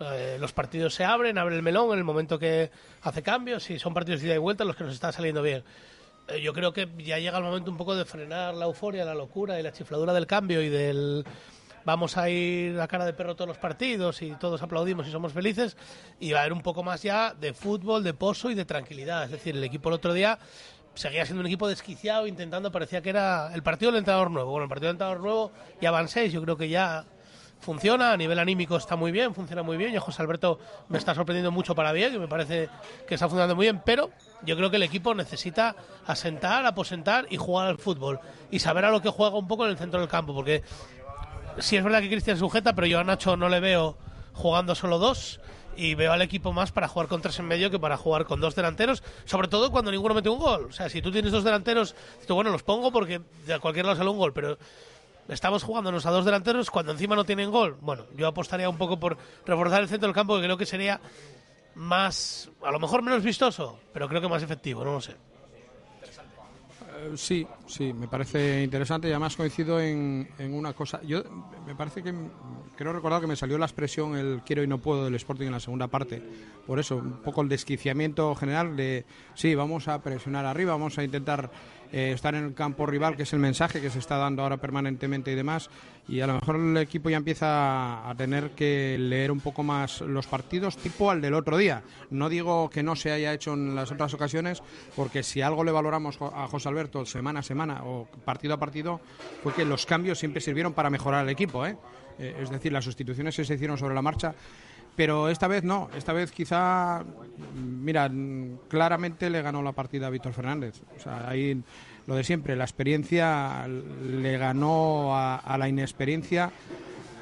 Eh, 0.00 0.38
los 0.40 0.52
partidos 0.52 0.92
se 0.92 1.04
abren, 1.04 1.38
abre 1.38 1.54
el 1.54 1.62
melón 1.62 1.92
en 1.92 1.98
el 1.98 2.04
momento 2.04 2.40
que 2.40 2.72
hace 3.02 3.22
cambios 3.22 3.70
y 3.70 3.78
son 3.78 3.94
partidos 3.94 4.20
de 4.20 4.26
ida 4.26 4.34
y 4.34 4.38
vuelta 4.38 4.64
los 4.64 4.74
que 4.74 4.82
nos 4.82 4.94
está 4.94 5.12
saliendo 5.12 5.42
bien. 5.42 5.62
Eh, 6.26 6.40
yo 6.42 6.52
creo 6.52 6.72
que 6.72 6.88
ya 6.98 7.20
llega 7.20 7.38
el 7.38 7.44
momento 7.44 7.70
un 7.70 7.76
poco 7.76 7.94
de 7.94 8.04
frenar 8.04 8.54
la 8.54 8.64
euforia, 8.64 9.04
la 9.04 9.14
locura 9.14 9.60
y 9.60 9.62
la 9.62 9.70
chifladura 9.70 10.12
del 10.12 10.26
cambio 10.26 10.60
y 10.60 10.68
del 10.68 11.24
vamos 11.84 12.16
a 12.16 12.28
ir 12.28 12.80
a 12.80 12.88
cara 12.88 13.04
de 13.04 13.12
perro 13.12 13.34
todos 13.34 13.48
los 13.48 13.58
partidos 13.58 14.22
y 14.22 14.32
todos 14.32 14.62
aplaudimos 14.62 15.06
y 15.06 15.10
somos 15.10 15.32
felices, 15.32 15.76
y 16.18 16.32
va 16.32 16.38
a 16.38 16.42
haber 16.42 16.52
un 16.52 16.62
poco 16.62 16.82
más 16.82 17.02
ya 17.02 17.34
de 17.34 17.52
fútbol, 17.52 18.02
de 18.02 18.14
pozo 18.14 18.50
y 18.50 18.54
de 18.54 18.64
tranquilidad. 18.64 19.24
Es 19.24 19.30
decir, 19.30 19.56
el 19.56 19.64
equipo 19.64 19.88
el 19.88 19.96
otro 19.96 20.12
día 20.12 20.38
seguía 20.94 21.24
siendo 21.24 21.40
un 21.40 21.46
equipo 21.46 21.68
desquiciado, 21.68 22.26
intentando, 22.26 22.72
parecía 22.72 23.00
que 23.00 23.10
era 23.10 23.54
el 23.54 23.62
partido 23.62 23.90
del 23.90 24.00
entrenador 24.00 24.30
nuevo. 24.30 24.50
Bueno, 24.50 24.64
el 24.64 24.68
partido 24.68 24.88
del 24.88 24.94
entrenador 24.94 25.20
nuevo 25.20 25.52
ya 25.80 25.90
van 25.90 26.08
seis, 26.08 26.32
yo 26.32 26.42
creo 26.42 26.56
que 26.56 26.68
ya 26.68 27.04
funciona, 27.60 28.12
a 28.12 28.16
nivel 28.16 28.38
anímico 28.38 28.76
está 28.76 28.96
muy 28.96 29.12
bien, 29.12 29.34
funciona 29.34 29.62
muy 29.62 29.76
bien. 29.76 29.92
Yo, 29.92 30.00
José 30.00 30.22
Alberto, 30.22 30.58
me 30.88 30.98
está 30.98 31.14
sorprendiendo 31.14 31.50
mucho 31.50 31.74
para 31.74 31.92
bien, 31.92 32.12
que 32.12 32.18
me 32.18 32.28
parece 32.28 32.68
que 33.06 33.14
está 33.14 33.26
funcionando 33.28 33.54
muy 33.54 33.66
bien, 33.66 33.82
pero 33.84 34.10
yo 34.42 34.56
creo 34.56 34.70
que 34.70 34.76
el 34.76 34.82
equipo 34.82 35.14
necesita 35.14 35.76
asentar, 36.06 36.64
aposentar 36.66 37.26
y 37.30 37.36
jugar 37.36 37.68
al 37.68 37.78
fútbol. 37.78 38.18
Y 38.50 38.58
saber 38.58 38.86
a 38.86 38.90
lo 38.90 39.02
que 39.02 39.10
juega 39.10 39.36
un 39.36 39.46
poco 39.46 39.66
en 39.66 39.72
el 39.72 39.78
centro 39.78 40.00
del 40.00 40.08
campo, 40.08 40.34
porque 40.34 40.62
sí 41.58 41.76
es 41.76 41.84
verdad 41.84 42.00
que 42.00 42.08
Cristian 42.08 42.38
sujeta, 42.38 42.74
pero 42.74 42.86
yo 42.86 42.98
a 43.00 43.04
Nacho 43.04 43.36
no 43.36 43.48
le 43.48 43.60
veo 43.60 43.96
jugando 44.32 44.74
solo 44.74 44.98
dos 44.98 45.40
y 45.76 45.94
veo 45.94 46.12
al 46.12 46.22
equipo 46.22 46.52
más 46.52 46.72
para 46.72 46.88
jugar 46.88 47.08
con 47.08 47.22
tres 47.22 47.38
en 47.38 47.46
medio 47.46 47.70
que 47.70 47.78
para 47.78 47.96
jugar 47.96 48.24
con 48.24 48.40
dos 48.40 48.54
delanteros, 48.54 49.02
sobre 49.24 49.48
todo 49.48 49.70
cuando 49.70 49.90
ninguno 49.90 50.14
mete 50.14 50.28
un 50.28 50.38
gol. 50.38 50.66
O 50.66 50.72
sea, 50.72 50.88
si 50.88 51.00
tú 51.00 51.10
tienes 51.10 51.32
dos 51.32 51.44
delanteros, 51.44 51.94
bueno, 52.28 52.50
los 52.50 52.62
pongo 52.62 52.92
porque 52.92 53.20
de 53.46 53.58
cualquier 53.58 53.86
lado 53.86 53.96
sale 53.96 54.10
un 54.10 54.18
gol, 54.18 54.32
pero 54.32 54.58
estamos 55.28 55.62
jugándonos 55.62 56.04
a 56.06 56.10
dos 56.10 56.24
delanteros 56.24 56.70
cuando 56.70 56.92
encima 56.92 57.16
no 57.16 57.24
tienen 57.24 57.50
gol. 57.50 57.76
Bueno, 57.80 58.04
yo 58.16 58.26
apostaría 58.26 58.68
un 58.68 58.78
poco 58.78 58.98
por 58.98 59.16
reforzar 59.46 59.80
el 59.80 59.88
centro 59.88 60.06
del 60.06 60.14
campo, 60.14 60.36
que 60.36 60.44
creo 60.44 60.56
que 60.56 60.66
sería 60.66 61.00
más, 61.74 62.50
a 62.62 62.70
lo 62.70 62.78
mejor 62.78 63.02
menos 63.02 63.22
vistoso, 63.22 63.78
pero 63.92 64.08
creo 64.08 64.20
que 64.20 64.28
más 64.28 64.42
efectivo, 64.42 64.84
no 64.84 64.92
lo 64.92 65.00
sé. 65.00 65.16
Eh, 67.00 67.12
sí, 67.16 67.46
sí, 67.66 67.92
me 67.92 68.08
parece 68.08 68.62
interesante 68.62 69.08
y 69.08 69.10
además 69.10 69.36
coincido 69.36 69.80
en, 69.80 70.28
en, 70.38 70.52
una 70.52 70.72
cosa. 70.72 71.00
Yo 71.02 71.22
me 71.66 71.74
parece 71.74 72.02
que 72.02 72.12
creo 72.76 72.92
recordar 72.92 73.20
que 73.20 73.26
me 73.26 73.36
salió 73.36 73.56
la 73.56 73.66
expresión 73.66 74.16
el 74.16 74.42
quiero 74.44 74.62
y 74.62 74.66
no 74.66 74.78
puedo 74.78 75.04
del 75.04 75.14
Sporting 75.14 75.46
en 75.46 75.52
la 75.52 75.60
segunda 75.60 75.88
parte. 75.88 76.22
Por 76.66 76.78
eso, 76.78 76.96
un 76.96 77.22
poco 77.22 77.40
el 77.42 77.48
desquiciamiento 77.48 78.34
general 78.34 78.76
de 78.76 79.06
sí, 79.34 79.54
vamos 79.54 79.88
a 79.88 80.02
presionar 80.02 80.44
arriba, 80.44 80.72
vamos 80.72 80.98
a 80.98 81.04
intentar 81.04 81.50
eh, 81.92 82.12
estar 82.12 82.34
en 82.34 82.44
el 82.44 82.54
campo 82.54 82.86
rival, 82.86 83.16
que 83.16 83.24
es 83.24 83.32
el 83.32 83.38
mensaje 83.38 83.80
que 83.80 83.90
se 83.90 83.98
está 83.98 84.16
dando 84.16 84.42
ahora 84.42 84.58
permanentemente 84.58 85.32
y 85.32 85.34
demás. 85.34 85.70
Y 86.08 86.20
a 86.20 86.26
lo 86.26 86.34
mejor 86.34 86.56
el 86.56 86.76
equipo 86.76 87.10
ya 87.10 87.16
empieza 87.16 88.08
a 88.08 88.14
tener 88.14 88.50
que 88.50 88.96
leer 88.98 89.30
un 89.30 89.40
poco 89.40 89.62
más 89.62 90.00
los 90.00 90.26
partidos, 90.26 90.76
tipo 90.76 91.10
al 91.10 91.20
del 91.20 91.34
otro 91.34 91.56
día. 91.56 91.82
No 92.10 92.28
digo 92.28 92.70
que 92.70 92.82
no 92.82 92.96
se 92.96 93.12
haya 93.12 93.32
hecho 93.32 93.54
en 93.54 93.74
las 93.74 93.92
otras 93.92 94.14
ocasiones, 94.14 94.62
porque 94.96 95.22
si 95.22 95.42
algo 95.42 95.64
le 95.64 95.72
valoramos 95.72 96.18
a 96.20 96.46
José 96.48 96.68
Alberto 96.68 97.04
semana 97.06 97.40
a 97.40 97.42
semana 97.42 97.82
o 97.84 98.06
partido 98.24 98.54
a 98.54 98.58
partido, 98.58 99.00
fue 99.42 99.52
que 99.52 99.64
los 99.64 99.86
cambios 99.86 100.18
siempre 100.18 100.40
sirvieron 100.40 100.72
para 100.72 100.90
mejorar 100.90 101.24
el 101.24 101.30
equipo. 101.30 101.66
¿eh? 101.66 101.76
Eh, 102.18 102.36
es 102.42 102.50
decir, 102.50 102.72
las 102.72 102.84
sustituciones 102.84 103.34
que 103.34 103.44
se 103.44 103.54
hicieron 103.54 103.78
sobre 103.78 103.94
la 103.94 104.02
marcha 104.02 104.34
pero 104.96 105.28
esta 105.28 105.48
vez 105.48 105.64
no, 105.64 105.88
esta 105.96 106.12
vez 106.12 106.30
quizá, 106.32 107.02
mira, 107.54 108.10
claramente 108.68 109.30
le 109.30 109.42
ganó 109.42 109.62
la 109.62 109.72
partida 109.72 110.08
a 110.08 110.10
Víctor 110.10 110.32
Fernández. 110.32 110.82
O 110.96 111.00
sea, 111.00 111.28
ahí 111.28 111.62
lo 112.06 112.14
de 112.14 112.24
siempre, 112.24 112.56
la 112.56 112.64
experiencia 112.64 113.66
le 113.66 114.38
ganó 114.38 115.16
a, 115.16 115.56
la 115.58 115.68
inexperiencia, 115.68 116.50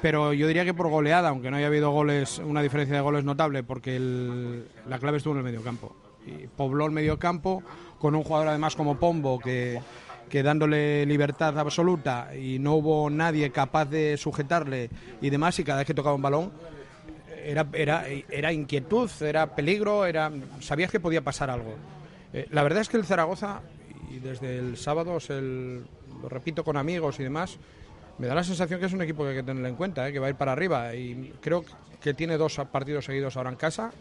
pero 0.01 0.33
yo 0.33 0.47
diría 0.47 0.65
que 0.65 0.73
por 0.73 0.89
goleada, 0.89 1.29
aunque 1.29 1.51
no 1.51 1.57
haya 1.57 1.67
habido 1.67 1.91
goles, 1.91 2.39
una 2.39 2.61
diferencia 2.61 2.95
de 2.95 3.01
goles 3.01 3.23
notable, 3.23 3.63
porque 3.63 3.99
la 4.87 4.99
clave 4.99 5.17
estuvo 5.17 5.33
en 5.33 5.39
el 5.39 5.45
mediocampo. 5.45 5.95
Y 6.25 6.47
pobló 6.47 6.85
el 6.85 6.91
mediocampo 6.91 7.63
con 7.97 8.15
un 8.15 8.23
jugador 8.23 8.49
además 8.49 8.75
como 8.75 8.97
Pombo 8.97 9.39
que 9.39 9.79
que 10.29 10.43
dándole 10.43 11.05
libertad 11.05 11.57
absoluta 11.59 12.29
y 12.35 12.59
no 12.59 12.75
hubo 12.75 13.09
nadie 13.09 13.51
capaz 13.51 13.85
de 13.85 14.15
sujetarle 14.15 14.89
y 15.21 15.29
demás 15.29 15.59
y 15.59 15.63
cada 15.63 15.79
vez 15.79 15.87
que 15.87 15.93
tocaba 15.93 16.15
un 16.15 16.21
balón 16.21 16.51
era, 17.45 17.67
era, 17.73 18.05
era 18.07 18.53
inquietud, 18.53 19.09
era 19.21 19.55
peligro, 19.55 20.05
era 20.05 20.31
sabías 20.59 20.91
que 20.91 20.99
podía 20.99 21.21
pasar 21.21 21.49
algo. 21.49 21.75
Eh, 22.33 22.47
la 22.51 22.63
verdad 22.63 22.81
es 22.81 22.89
que 22.89 22.97
el 22.97 23.05
Zaragoza, 23.05 23.61
y 24.11 24.19
desde 24.19 24.57
el 24.57 24.77
sábado, 24.77 25.17
lo 25.29 26.29
repito 26.29 26.63
con 26.63 26.77
amigos 26.77 27.19
y 27.19 27.23
demás, 27.23 27.57
me 28.17 28.27
da 28.27 28.35
la 28.35 28.43
sensación 28.43 28.79
que 28.79 28.85
es 28.85 28.93
un 28.93 29.01
equipo 29.01 29.23
que 29.23 29.29
hay 29.29 29.35
que 29.37 29.43
tener 29.43 29.65
en 29.65 29.75
cuenta, 29.75 30.07
eh, 30.07 30.11
que 30.11 30.19
va 30.19 30.27
a 30.27 30.29
ir 30.29 30.35
para 30.35 30.51
arriba. 30.51 30.93
Y 30.93 31.33
creo 31.41 31.63
que 32.01 32.13
tiene 32.13 32.37
dos 32.37 32.59
partidos 32.71 33.05
seguidos 33.05 33.37
ahora 33.37 33.49
en 33.49 33.55
casa 33.55 33.91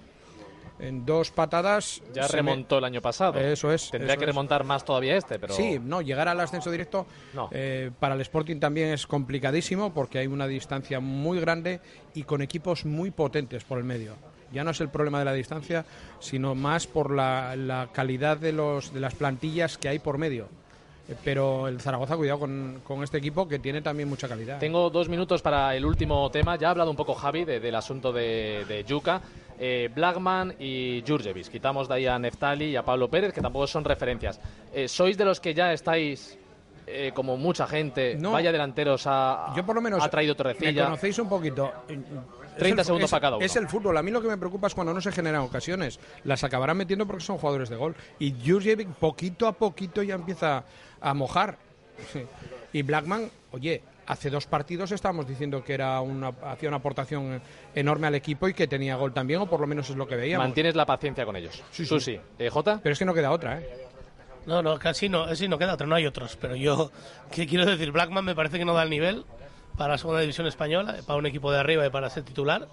en 0.79 1.05
dos 1.05 1.31
patadas. 1.31 2.03
Ya 2.15 2.27
remontó 2.29 2.79
el 2.79 2.85
año 2.85 3.01
pasado. 3.01 3.39
Eso 3.39 3.73
es. 3.73 3.91
Tendría 3.91 4.17
que 4.17 4.27
remontar 4.27 4.65
más 4.65 4.85
todavía 4.85 5.17
este, 5.17 5.39
pero. 5.39 5.55
Sí, 5.55 5.79
no, 5.83 6.03
llegar 6.03 6.29
al 6.29 6.41
ascenso 6.41 6.71
directo 6.71 7.07
eh, 7.51 7.91
para 7.99 8.15
el 8.15 8.21
Sporting 8.21 8.59
también 8.59 8.89
es 8.89 9.07
complicadísimo 9.07 9.93
porque 9.93 10.19
hay 10.19 10.27
una 10.27 10.47
distancia 10.47 11.01
muy 11.01 11.41
grande 11.41 11.81
y 12.15 12.23
con 12.23 12.43
equipos 12.43 12.85
muy 12.85 13.11
potentes 13.11 13.65
por 13.65 13.79
el 13.79 13.85
medio. 13.85 14.15
Ya 14.53 14.65
no 14.65 14.71
es 14.71 14.81
el 14.81 14.89
problema 14.89 15.19
de 15.19 15.27
la 15.27 15.35
distancia, 15.35 15.85
sino 16.21 16.55
más 16.55 16.87
por 16.87 17.15
la, 17.15 17.55
la 17.55 17.91
calidad 17.93 18.39
de, 18.39 18.53
los, 18.53 18.95
de 18.95 19.01
las 19.01 19.15
plantillas 19.15 19.77
que 19.77 19.89
hay 19.89 19.99
por 19.99 20.17
medio 20.17 20.49
eh, 21.09 21.15
pero 21.23 21.69
el 21.69 21.81
Zaragoza, 21.81 22.17
cuidado 22.17 22.39
con, 22.39 22.81
con, 22.85 23.03
este 23.03 23.19
equipo 23.19 23.47
que 23.47 23.59
tiene 23.59 23.83
también 23.83 24.09
mucha 24.09 24.29
calidad. 24.29 24.59
Tengo 24.59 24.91
dos 24.91 25.09
minutos 25.09 25.43
para 25.43 25.75
el 25.75 25.85
último 25.85 26.31
tema. 26.31 26.57
Ya 26.57 26.69
ha 26.69 26.71
hablado 26.71 26.91
un 26.91 26.97
poco 26.97 27.15
Javi 27.15 27.45
del 27.45 27.75
asunto 27.75 28.13
de, 28.13 28.65
de 28.69 28.85
Yuka 28.85 29.21
eh, 29.59 29.91
Blackman 29.95 30.55
y 30.59 31.03
Jurjevic. 31.07 31.49
Quitamos 31.49 31.89
de 31.89 31.95
ahí 31.95 32.07
a 32.07 32.19
Neftali 32.19 32.67
y 32.67 32.77
a 32.77 32.85
Pablo 32.85 33.09
Pérez, 33.09 33.33
que 33.33 33.41
tampoco 33.41 33.67
son 33.67 33.85
referencias. 33.85 34.41
Eh, 34.73 34.89
¿Sois 34.89 35.17
de 35.17 35.25
los 35.25 35.41
que 35.41 35.55
ya 35.55 35.73
estáis 35.73 36.39
eh, 36.91 37.13
como 37.15 37.37
mucha 37.37 37.67
gente, 37.67 38.17
vaya 38.17 38.51
delanteros 38.51 39.03
a, 39.07 39.53
yo 39.55 39.65
por 39.67 39.75
lo 39.75 39.83
menos 39.83 40.03
ha 40.03 40.09
traído 40.09 40.35
Torrecilla. 40.35 40.73
Me 40.73 40.85
conocéis 40.85 41.19
un 41.19 41.29
poquito. 41.29 41.71
30 42.57 42.83
segundos 42.83 43.11
para 43.11 43.21
cada 43.21 43.37
uno. 43.37 43.45
Es 43.45 43.55
el 43.57 43.69
fútbol. 43.69 43.97
A 43.99 44.03
mí 44.03 44.11
lo 44.11 44.23
que 44.23 44.29
me 44.29 44.39
preocupa 44.39 44.69
es 44.69 44.75
cuando 44.75 44.95
no 44.95 45.01
se 45.01 45.13
generan 45.13 45.43
ocasiones. 45.43 46.01
Las 46.25 46.45
acabarán 46.45 46.79
metiendo 46.79 47.07
porque 47.07 47.23
son 47.23 47.37
jugadores 47.37 47.69
de 47.69 47.77
gol. 47.77 47.95
Y 48.19 48.35
Jurjevic 48.45 48.89
poquito 48.95 49.47
a 49.47 49.53
poquito 49.53 50.03
ya 50.03 50.15
empieza 50.15 50.65
a 51.01 51.15
mojar. 51.15 51.59
Y 52.71 52.83
Blackman, 52.83 53.31
oye, 53.53 53.83
hace 54.09 54.31
dos 54.31 54.47
partidos 54.47 54.91
estábamos 54.91 55.29
diciendo 55.29 55.63
que 55.63 55.75
era 55.75 56.01
una, 56.01 56.29
hacía 56.29 56.69
una 56.69 56.79
aportación 56.79 57.41
enorme 57.75 58.07
al 58.07 58.15
equipo 58.15 58.49
y 58.49 58.55
que 58.55 58.67
tenía 58.67 58.97
gol 58.97 59.13
también, 59.13 59.41
o 59.41 59.47
por 59.47 59.61
lo 59.61 59.67
menos 59.67 59.89
es 59.91 59.97
lo 59.97 60.09
que 60.09 60.17
veíamos. 60.17 60.47
Mantienes 60.47 60.75
la 60.75 60.87
paciencia 60.87 61.27
con 61.27 61.37
ellos. 61.37 61.63
Sí, 61.71 61.85
sí. 61.85 62.01
sí. 62.01 62.21
Eh, 62.39 62.49
¿Jota? 62.49 62.81
Pero 62.83 62.95
es 62.95 62.99
que 62.99 63.05
no 63.05 63.15
queda 63.15 63.31
otra, 63.31 63.61
¿eh? 63.61 63.87
No, 64.47 64.63
no, 64.63 64.79
casi 64.79 65.11
no, 65.11 65.35
sí, 65.37 65.47
no 65.47 65.59
queda 65.59 65.75
otra, 65.75 65.87
no 65.87 65.95
hay 65.95 66.07
otros. 66.07 66.37
Pero 66.41 66.57
yo, 66.57 66.91
¿qué 67.31 67.47
quiero 67.47 67.67
decir? 67.67 67.93
Blackman 67.93 68.25
me 68.25 68.35
parece 68.35 68.59
que 68.59 68.65
no 68.65 68.73
da 68.73 68.83
el 68.83 68.91
nivel 68.91 69.27
para 69.77 69.93
la 69.93 69.99
segunda 69.99 70.23
división 70.23 70.47
española, 70.47 70.97
para 71.07 71.19
un 71.19 71.27
equipo 71.27 71.53
de 71.53 71.59
arriba 71.59 71.87
y 71.87 71.91
para 71.91 72.09
ser 72.09 72.23
titular. 72.23 72.67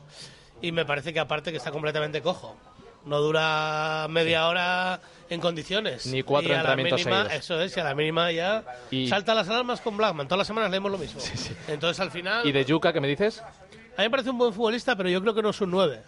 Y 0.62 0.72
me 0.72 0.86
parece 0.86 1.12
que 1.12 1.20
aparte 1.20 1.52
que 1.52 1.58
está 1.58 1.72
completamente 1.72 2.22
cojo 2.22 2.56
no 3.06 3.22
dura 3.22 4.08
media 4.10 4.48
hora 4.48 5.00
en 5.30 5.40
condiciones. 5.40 6.06
Ni 6.08 6.24
cuatro 6.24 6.54
entrenamientos 6.54 7.02
seguidos. 7.02 7.34
Eso 7.34 7.62
es, 7.62 7.76
y 7.76 7.80
a 7.80 7.84
la 7.84 7.96
mínima 7.96 8.32
ya 8.32 8.64
salta 9.08 9.34
las 9.34 9.48
alarmas 9.50 9.82
con 9.82 9.98
Blackman. 9.98 10.28
Todas 10.28 10.40
las 10.40 10.48
semanas 10.48 10.72
leemos 10.72 10.92
lo 10.92 10.98
mismo. 10.98 11.22
Entonces 11.68 12.00
al 12.00 12.12
final... 12.12 12.46
¿Y 12.46 12.52
de 12.52 12.66
Yuka 12.66 12.94
qué 12.94 13.02
me 13.02 13.08
dices? 13.08 13.42
A 13.42 14.02
mí 14.02 14.04
me 14.04 14.10
parece 14.10 14.30
un 14.30 14.38
buen 14.38 14.54
futbolista, 14.54 14.96
pero 14.96 15.10
yo 15.10 15.22
creo 15.22 15.34
que 15.34 15.42
no 15.42 15.52
es 15.52 15.62
un 15.62 15.72
9. 15.72 16.02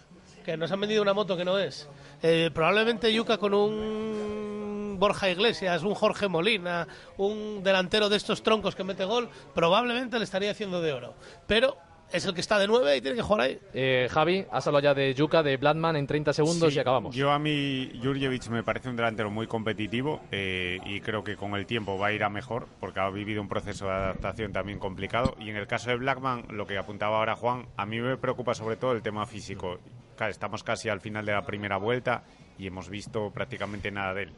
Que 0.44 0.56
nos 0.56 0.70
han 0.70 0.80
vendido 0.80 1.02
una 1.02 1.14
moto 1.14 1.36
que 1.36 1.44
no 1.44 1.58
es. 1.58 1.88
Eh, 2.22 2.50
probablemente 2.52 3.12
Yuka 3.12 3.38
con 3.38 3.54
un 3.54 4.96
Borja 4.98 5.30
Iglesias, 5.30 5.82
un 5.82 5.94
Jorge 5.94 6.28
Molina, 6.28 6.86
un 7.16 7.62
delantero 7.62 8.08
de 8.08 8.16
estos 8.16 8.42
troncos 8.42 8.74
que 8.74 8.84
mete 8.84 9.04
gol, 9.04 9.28
probablemente 9.54 10.18
le 10.18 10.24
estaría 10.24 10.50
haciendo 10.50 10.82
de 10.82 10.92
oro. 10.92 11.14
Pero 11.46 11.76
es 12.12 12.24
el 12.24 12.34
que 12.34 12.40
está 12.40 12.58
de 12.58 12.66
nueve 12.66 12.96
y 12.96 13.00
tiene 13.00 13.16
que 13.16 13.22
jugar 13.22 13.42
ahí. 13.42 13.58
Eh, 13.74 14.08
Javi, 14.10 14.46
has 14.50 14.66
hablado 14.66 14.82
ya 14.82 14.94
de 14.94 15.14
Yuka, 15.14 15.42
de 15.42 15.56
Bladman 15.56 15.96
en 15.96 16.06
30 16.06 16.32
segundos 16.32 16.74
y 16.74 16.78
acabamos. 16.78 17.14
Yo 17.14 17.30
a 17.30 17.38
mí, 17.38 17.90
Jurjevic 18.02 18.48
me 18.48 18.62
parece 18.62 18.88
un 18.88 18.96
delantero 18.96 19.30
muy 19.30 19.46
competitivo 19.46 20.20
eh, 20.32 20.78
y 20.84 21.00
creo 21.00 21.22
que 21.22 21.36
con 21.36 21.54
el 21.54 21.66
tiempo 21.66 21.98
va 21.98 22.08
a 22.08 22.12
ir 22.12 22.24
a 22.24 22.30
mejor 22.30 22.66
porque 22.80 23.00
ha 23.00 23.10
vivido 23.10 23.42
un 23.42 23.48
proceso 23.48 23.86
de 23.86 23.92
adaptación 23.92 24.52
también 24.52 24.78
complicado. 24.78 25.36
Y 25.38 25.50
en 25.50 25.56
el 25.56 25.66
caso 25.66 25.90
de 25.90 25.96
Blackman, 25.96 26.46
lo 26.50 26.66
que 26.66 26.78
apuntaba 26.78 27.18
ahora 27.18 27.36
Juan, 27.36 27.66
a 27.76 27.84
mí 27.84 28.00
me 28.00 28.16
preocupa 28.16 28.54
sobre 28.54 28.76
todo 28.76 28.92
el 28.92 29.02
tema 29.02 29.26
físico. 29.26 29.78
Estamos 30.18 30.64
casi 30.64 30.88
al 30.88 31.00
final 31.00 31.24
de 31.26 31.32
la 31.32 31.42
primera 31.42 31.76
vuelta 31.76 32.24
y 32.58 32.66
hemos 32.66 32.88
visto 32.88 33.30
prácticamente 33.30 33.90
nada 33.90 34.14
de 34.14 34.22
él. 34.24 34.32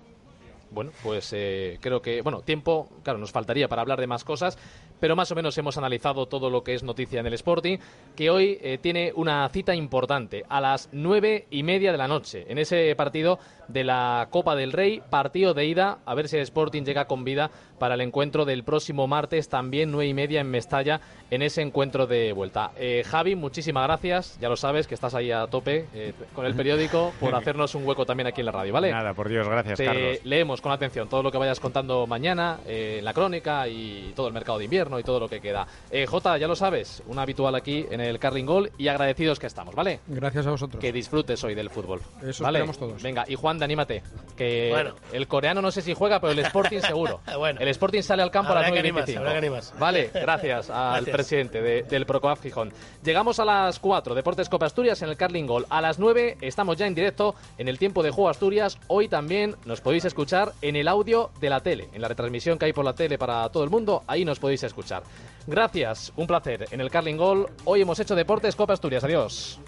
Bueno, 0.71 0.93
pues 1.03 1.33
eh, 1.33 1.79
creo 1.81 2.01
que, 2.01 2.23
bueno, 2.23 2.43
tiempo, 2.43 2.89
claro, 3.03 3.19
nos 3.19 3.33
faltaría 3.33 3.67
para 3.67 3.83
hablar 3.83 3.99
de 3.99 4.07
más 4.07 4.23
cosas, 4.23 4.57
pero 5.01 5.17
más 5.17 5.31
o 5.33 5.35
menos 5.35 5.57
hemos 5.59 5.77
analizado 5.79 6.27
todo 6.27 6.51
lo 6.51 6.63
que 6.63 6.75
es 6.75 6.83
noticia 6.83 7.21
en 7.21 7.27
el 7.27 7.35
Sporting, 7.35 7.79
que 8.15 8.31
hoy 8.31 8.59
eh, 8.61 8.79
tiene 8.81 9.13
una 9.17 9.49
cita 9.49 9.75
importante 9.75 10.45
a 10.49 10.61
las 10.61 10.89
nueve 10.93 11.47
y 11.51 11.63
media 11.63 11.91
de 11.91 11.99
la 11.99 12.07
noche, 12.07 12.47
en 12.49 12.59
ese 12.59 12.95
partido 12.95 13.39
de 13.73 13.85
la 13.85 14.29
Copa 14.31 14.57
del 14.57 14.73
Rey, 14.73 15.03
partido 15.11 15.53
de 15.53 15.67
ida, 15.67 15.99
a 16.07 16.15
ver 16.15 16.29
si 16.29 16.37
el 16.37 16.43
Sporting 16.43 16.85
llega 16.85 17.05
con 17.05 17.25
vida 17.25 17.51
para 17.79 17.95
el 17.95 18.01
encuentro 18.01 18.45
del 18.45 18.65
próximo 18.65 19.07
martes, 19.07 19.49
también 19.49 19.91
nueve 19.91 20.09
y 20.09 20.15
media 20.15 20.41
en 20.41 20.51
Mestalla, 20.51 21.01
en 21.31 21.43
ese 21.43 21.63
encuentro 21.63 22.07
de 22.07 22.33
vuelta. 22.33 22.73
Eh, 22.77 23.05
Javi, 23.07 23.37
muchísimas 23.37 23.85
gracias, 23.87 24.39
ya 24.41 24.49
lo 24.49 24.57
sabes 24.57 24.87
que 24.87 24.95
estás 24.95 25.15
ahí 25.15 25.31
a 25.31 25.47
tope 25.47 25.87
eh, 25.95 26.13
con 26.35 26.47
el 26.47 26.55
periódico 26.55 27.13
por 27.21 27.35
hacernos 27.37 27.75
un 27.75 27.87
hueco 27.87 28.07
también 28.07 28.27
aquí 28.27 28.41
en 28.41 28.47
la 28.47 28.53
radio, 28.53 28.73
¿vale? 28.73 28.91
Nada, 28.91 29.15
por 29.15 29.29
Dios, 29.29 29.47
gracias, 29.47 29.79
Carlos. 29.79 30.19
Leemos 30.25 30.61
con 30.61 30.73
atención 30.73 31.09
todo 31.09 31.23
lo 31.23 31.31
que 31.31 31.39
vayas 31.39 31.61
contando 31.61 32.07
mañana, 32.07 32.59
en 32.67 33.05
la 33.05 33.13
crónica 33.13 33.69
y 33.69 34.13
todo 34.15 34.29
el 34.29 34.33
mercado 34.33 34.59
de 34.59 34.65
invierno 34.65 34.71
invierno 34.71 35.01
y 35.01 35.03
todo 35.03 35.19
lo 35.19 35.29
que 35.29 35.41
queda. 35.41 35.67
Eh, 35.91 36.07
Jota, 36.07 36.39
ya 36.39 36.47
lo 36.47 36.55
sabes, 36.55 37.03
un 37.09 37.19
habitual 37.19 37.57
aquí 37.57 37.87
en 37.91 38.01
el 38.01 38.21
Carling 38.21 38.47
Gol 38.47 38.71
y 38.79 38.87
agradecidos 38.87 39.41
que 39.41 39.49
estamos, 39.49 39.75
¿vale? 39.75 39.99
Gracias 40.07 40.47
a 40.47 40.51
vosotros. 40.51 40.81
Que 40.81 40.93
disfrutes 40.93 41.43
hoy 41.43 41.57
del 41.57 41.71
fútbol. 41.71 42.01
Eso 42.23 42.45
¿vale? 42.45 42.59
esperamos 42.61 42.79
todos. 42.79 43.03
Venga, 43.03 43.25
y 43.27 43.35
Juan, 43.35 43.59
anímate. 43.65 44.03
Que 44.37 44.69
Bueno. 44.71 44.95
el 45.13 45.29
coreano 45.29 45.61
no 45.63 45.71
sé 45.71 45.83
si 45.83 45.95
juega, 45.95 46.21
pero 46.21 46.33
el 46.33 46.39
Sporting 46.41 46.81
seguro. 46.81 47.21
Bueno. 47.39 47.61
El 47.61 47.69
Sporting 47.69 48.03
sale 48.03 48.23
al 48.23 48.31
campo 48.31 48.53
a 48.53 48.57
las 48.57 48.65
que 48.65 48.71
9 48.71 48.79
y 48.79 48.91
animarse, 48.91 49.13
25. 49.13 49.21
habrá 49.21 49.33
que 49.33 49.39
animarse. 49.39 49.75
Vale, 49.79 50.11
gracias 50.15 50.71
al 50.71 50.93
Gracias. 51.05 51.15
presidente 51.17 51.63
de- 51.63 51.83
del 51.83 52.07
Procoaf 52.07 52.43
Gijón. 52.43 52.73
Llegamos 53.03 53.39
a 53.41 53.45
las 53.45 53.79
4, 53.79 54.15
Deportes 54.15 54.49
Copa 54.49 54.67
Asturias 54.67 55.01
en 55.03 55.09
el 55.11 55.17
Carling 55.17 55.47
Gol. 55.47 55.67
A 55.71 55.81
las 55.81 55.99
9 55.99 56.37
estamos 56.41 56.77
ya 56.77 56.87
en 56.87 56.95
directo 56.95 57.35
en 57.59 57.69
el 57.69 57.79
tiempo 57.79 58.03
de 58.03 58.11
juego 58.11 58.29
Asturias. 58.31 58.79
Hoy 58.89 59.09
también 59.09 59.57
nos 59.65 59.81
podéis 59.81 60.05
escuchar 60.05 60.53
en 60.63 60.77
el 60.77 60.89
audio 60.89 61.31
de 61.41 61.51
la 61.51 61.61
tele, 61.61 61.89
en 61.93 62.01
la 62.03 62.09
retransmisión 62.09 62.59
que 62.59 62.67
hay 62.67 62.73
por 62.73 62.85
la 62.85 62.95
tele 62.95 63.19
para 63.19 63.49
todo 63.51 63.65
el 63.65 63.71
mundo. 63.71 64.03
Ahí 64.07 64.25
nos 64.25 64.39
podéis 64.39 64.63
escuchar. 64.63 65.03
Gracias, 65.47 66.13
un 66.17 66.27
placer 66.27 66.67
en 66.71 66.81
el 66.81 66.91
Carling 66.91 67.17
Gol. 67.17 67.47
Hoy 67.65 67.83
hemos 67.83 67.99
hecho 68.01 68.15
Deportes 68.15 68.55
Copa 68.57 68.75
Asturias. 68.75 69.03
Adiós. 69.05 69.61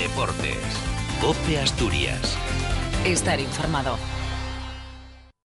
Deportes. 0.00 0.56
Cope 1.20 1.58
Asturias. 1.58 2.34
Estar 3.04 3.38
informado. 3.38 3.98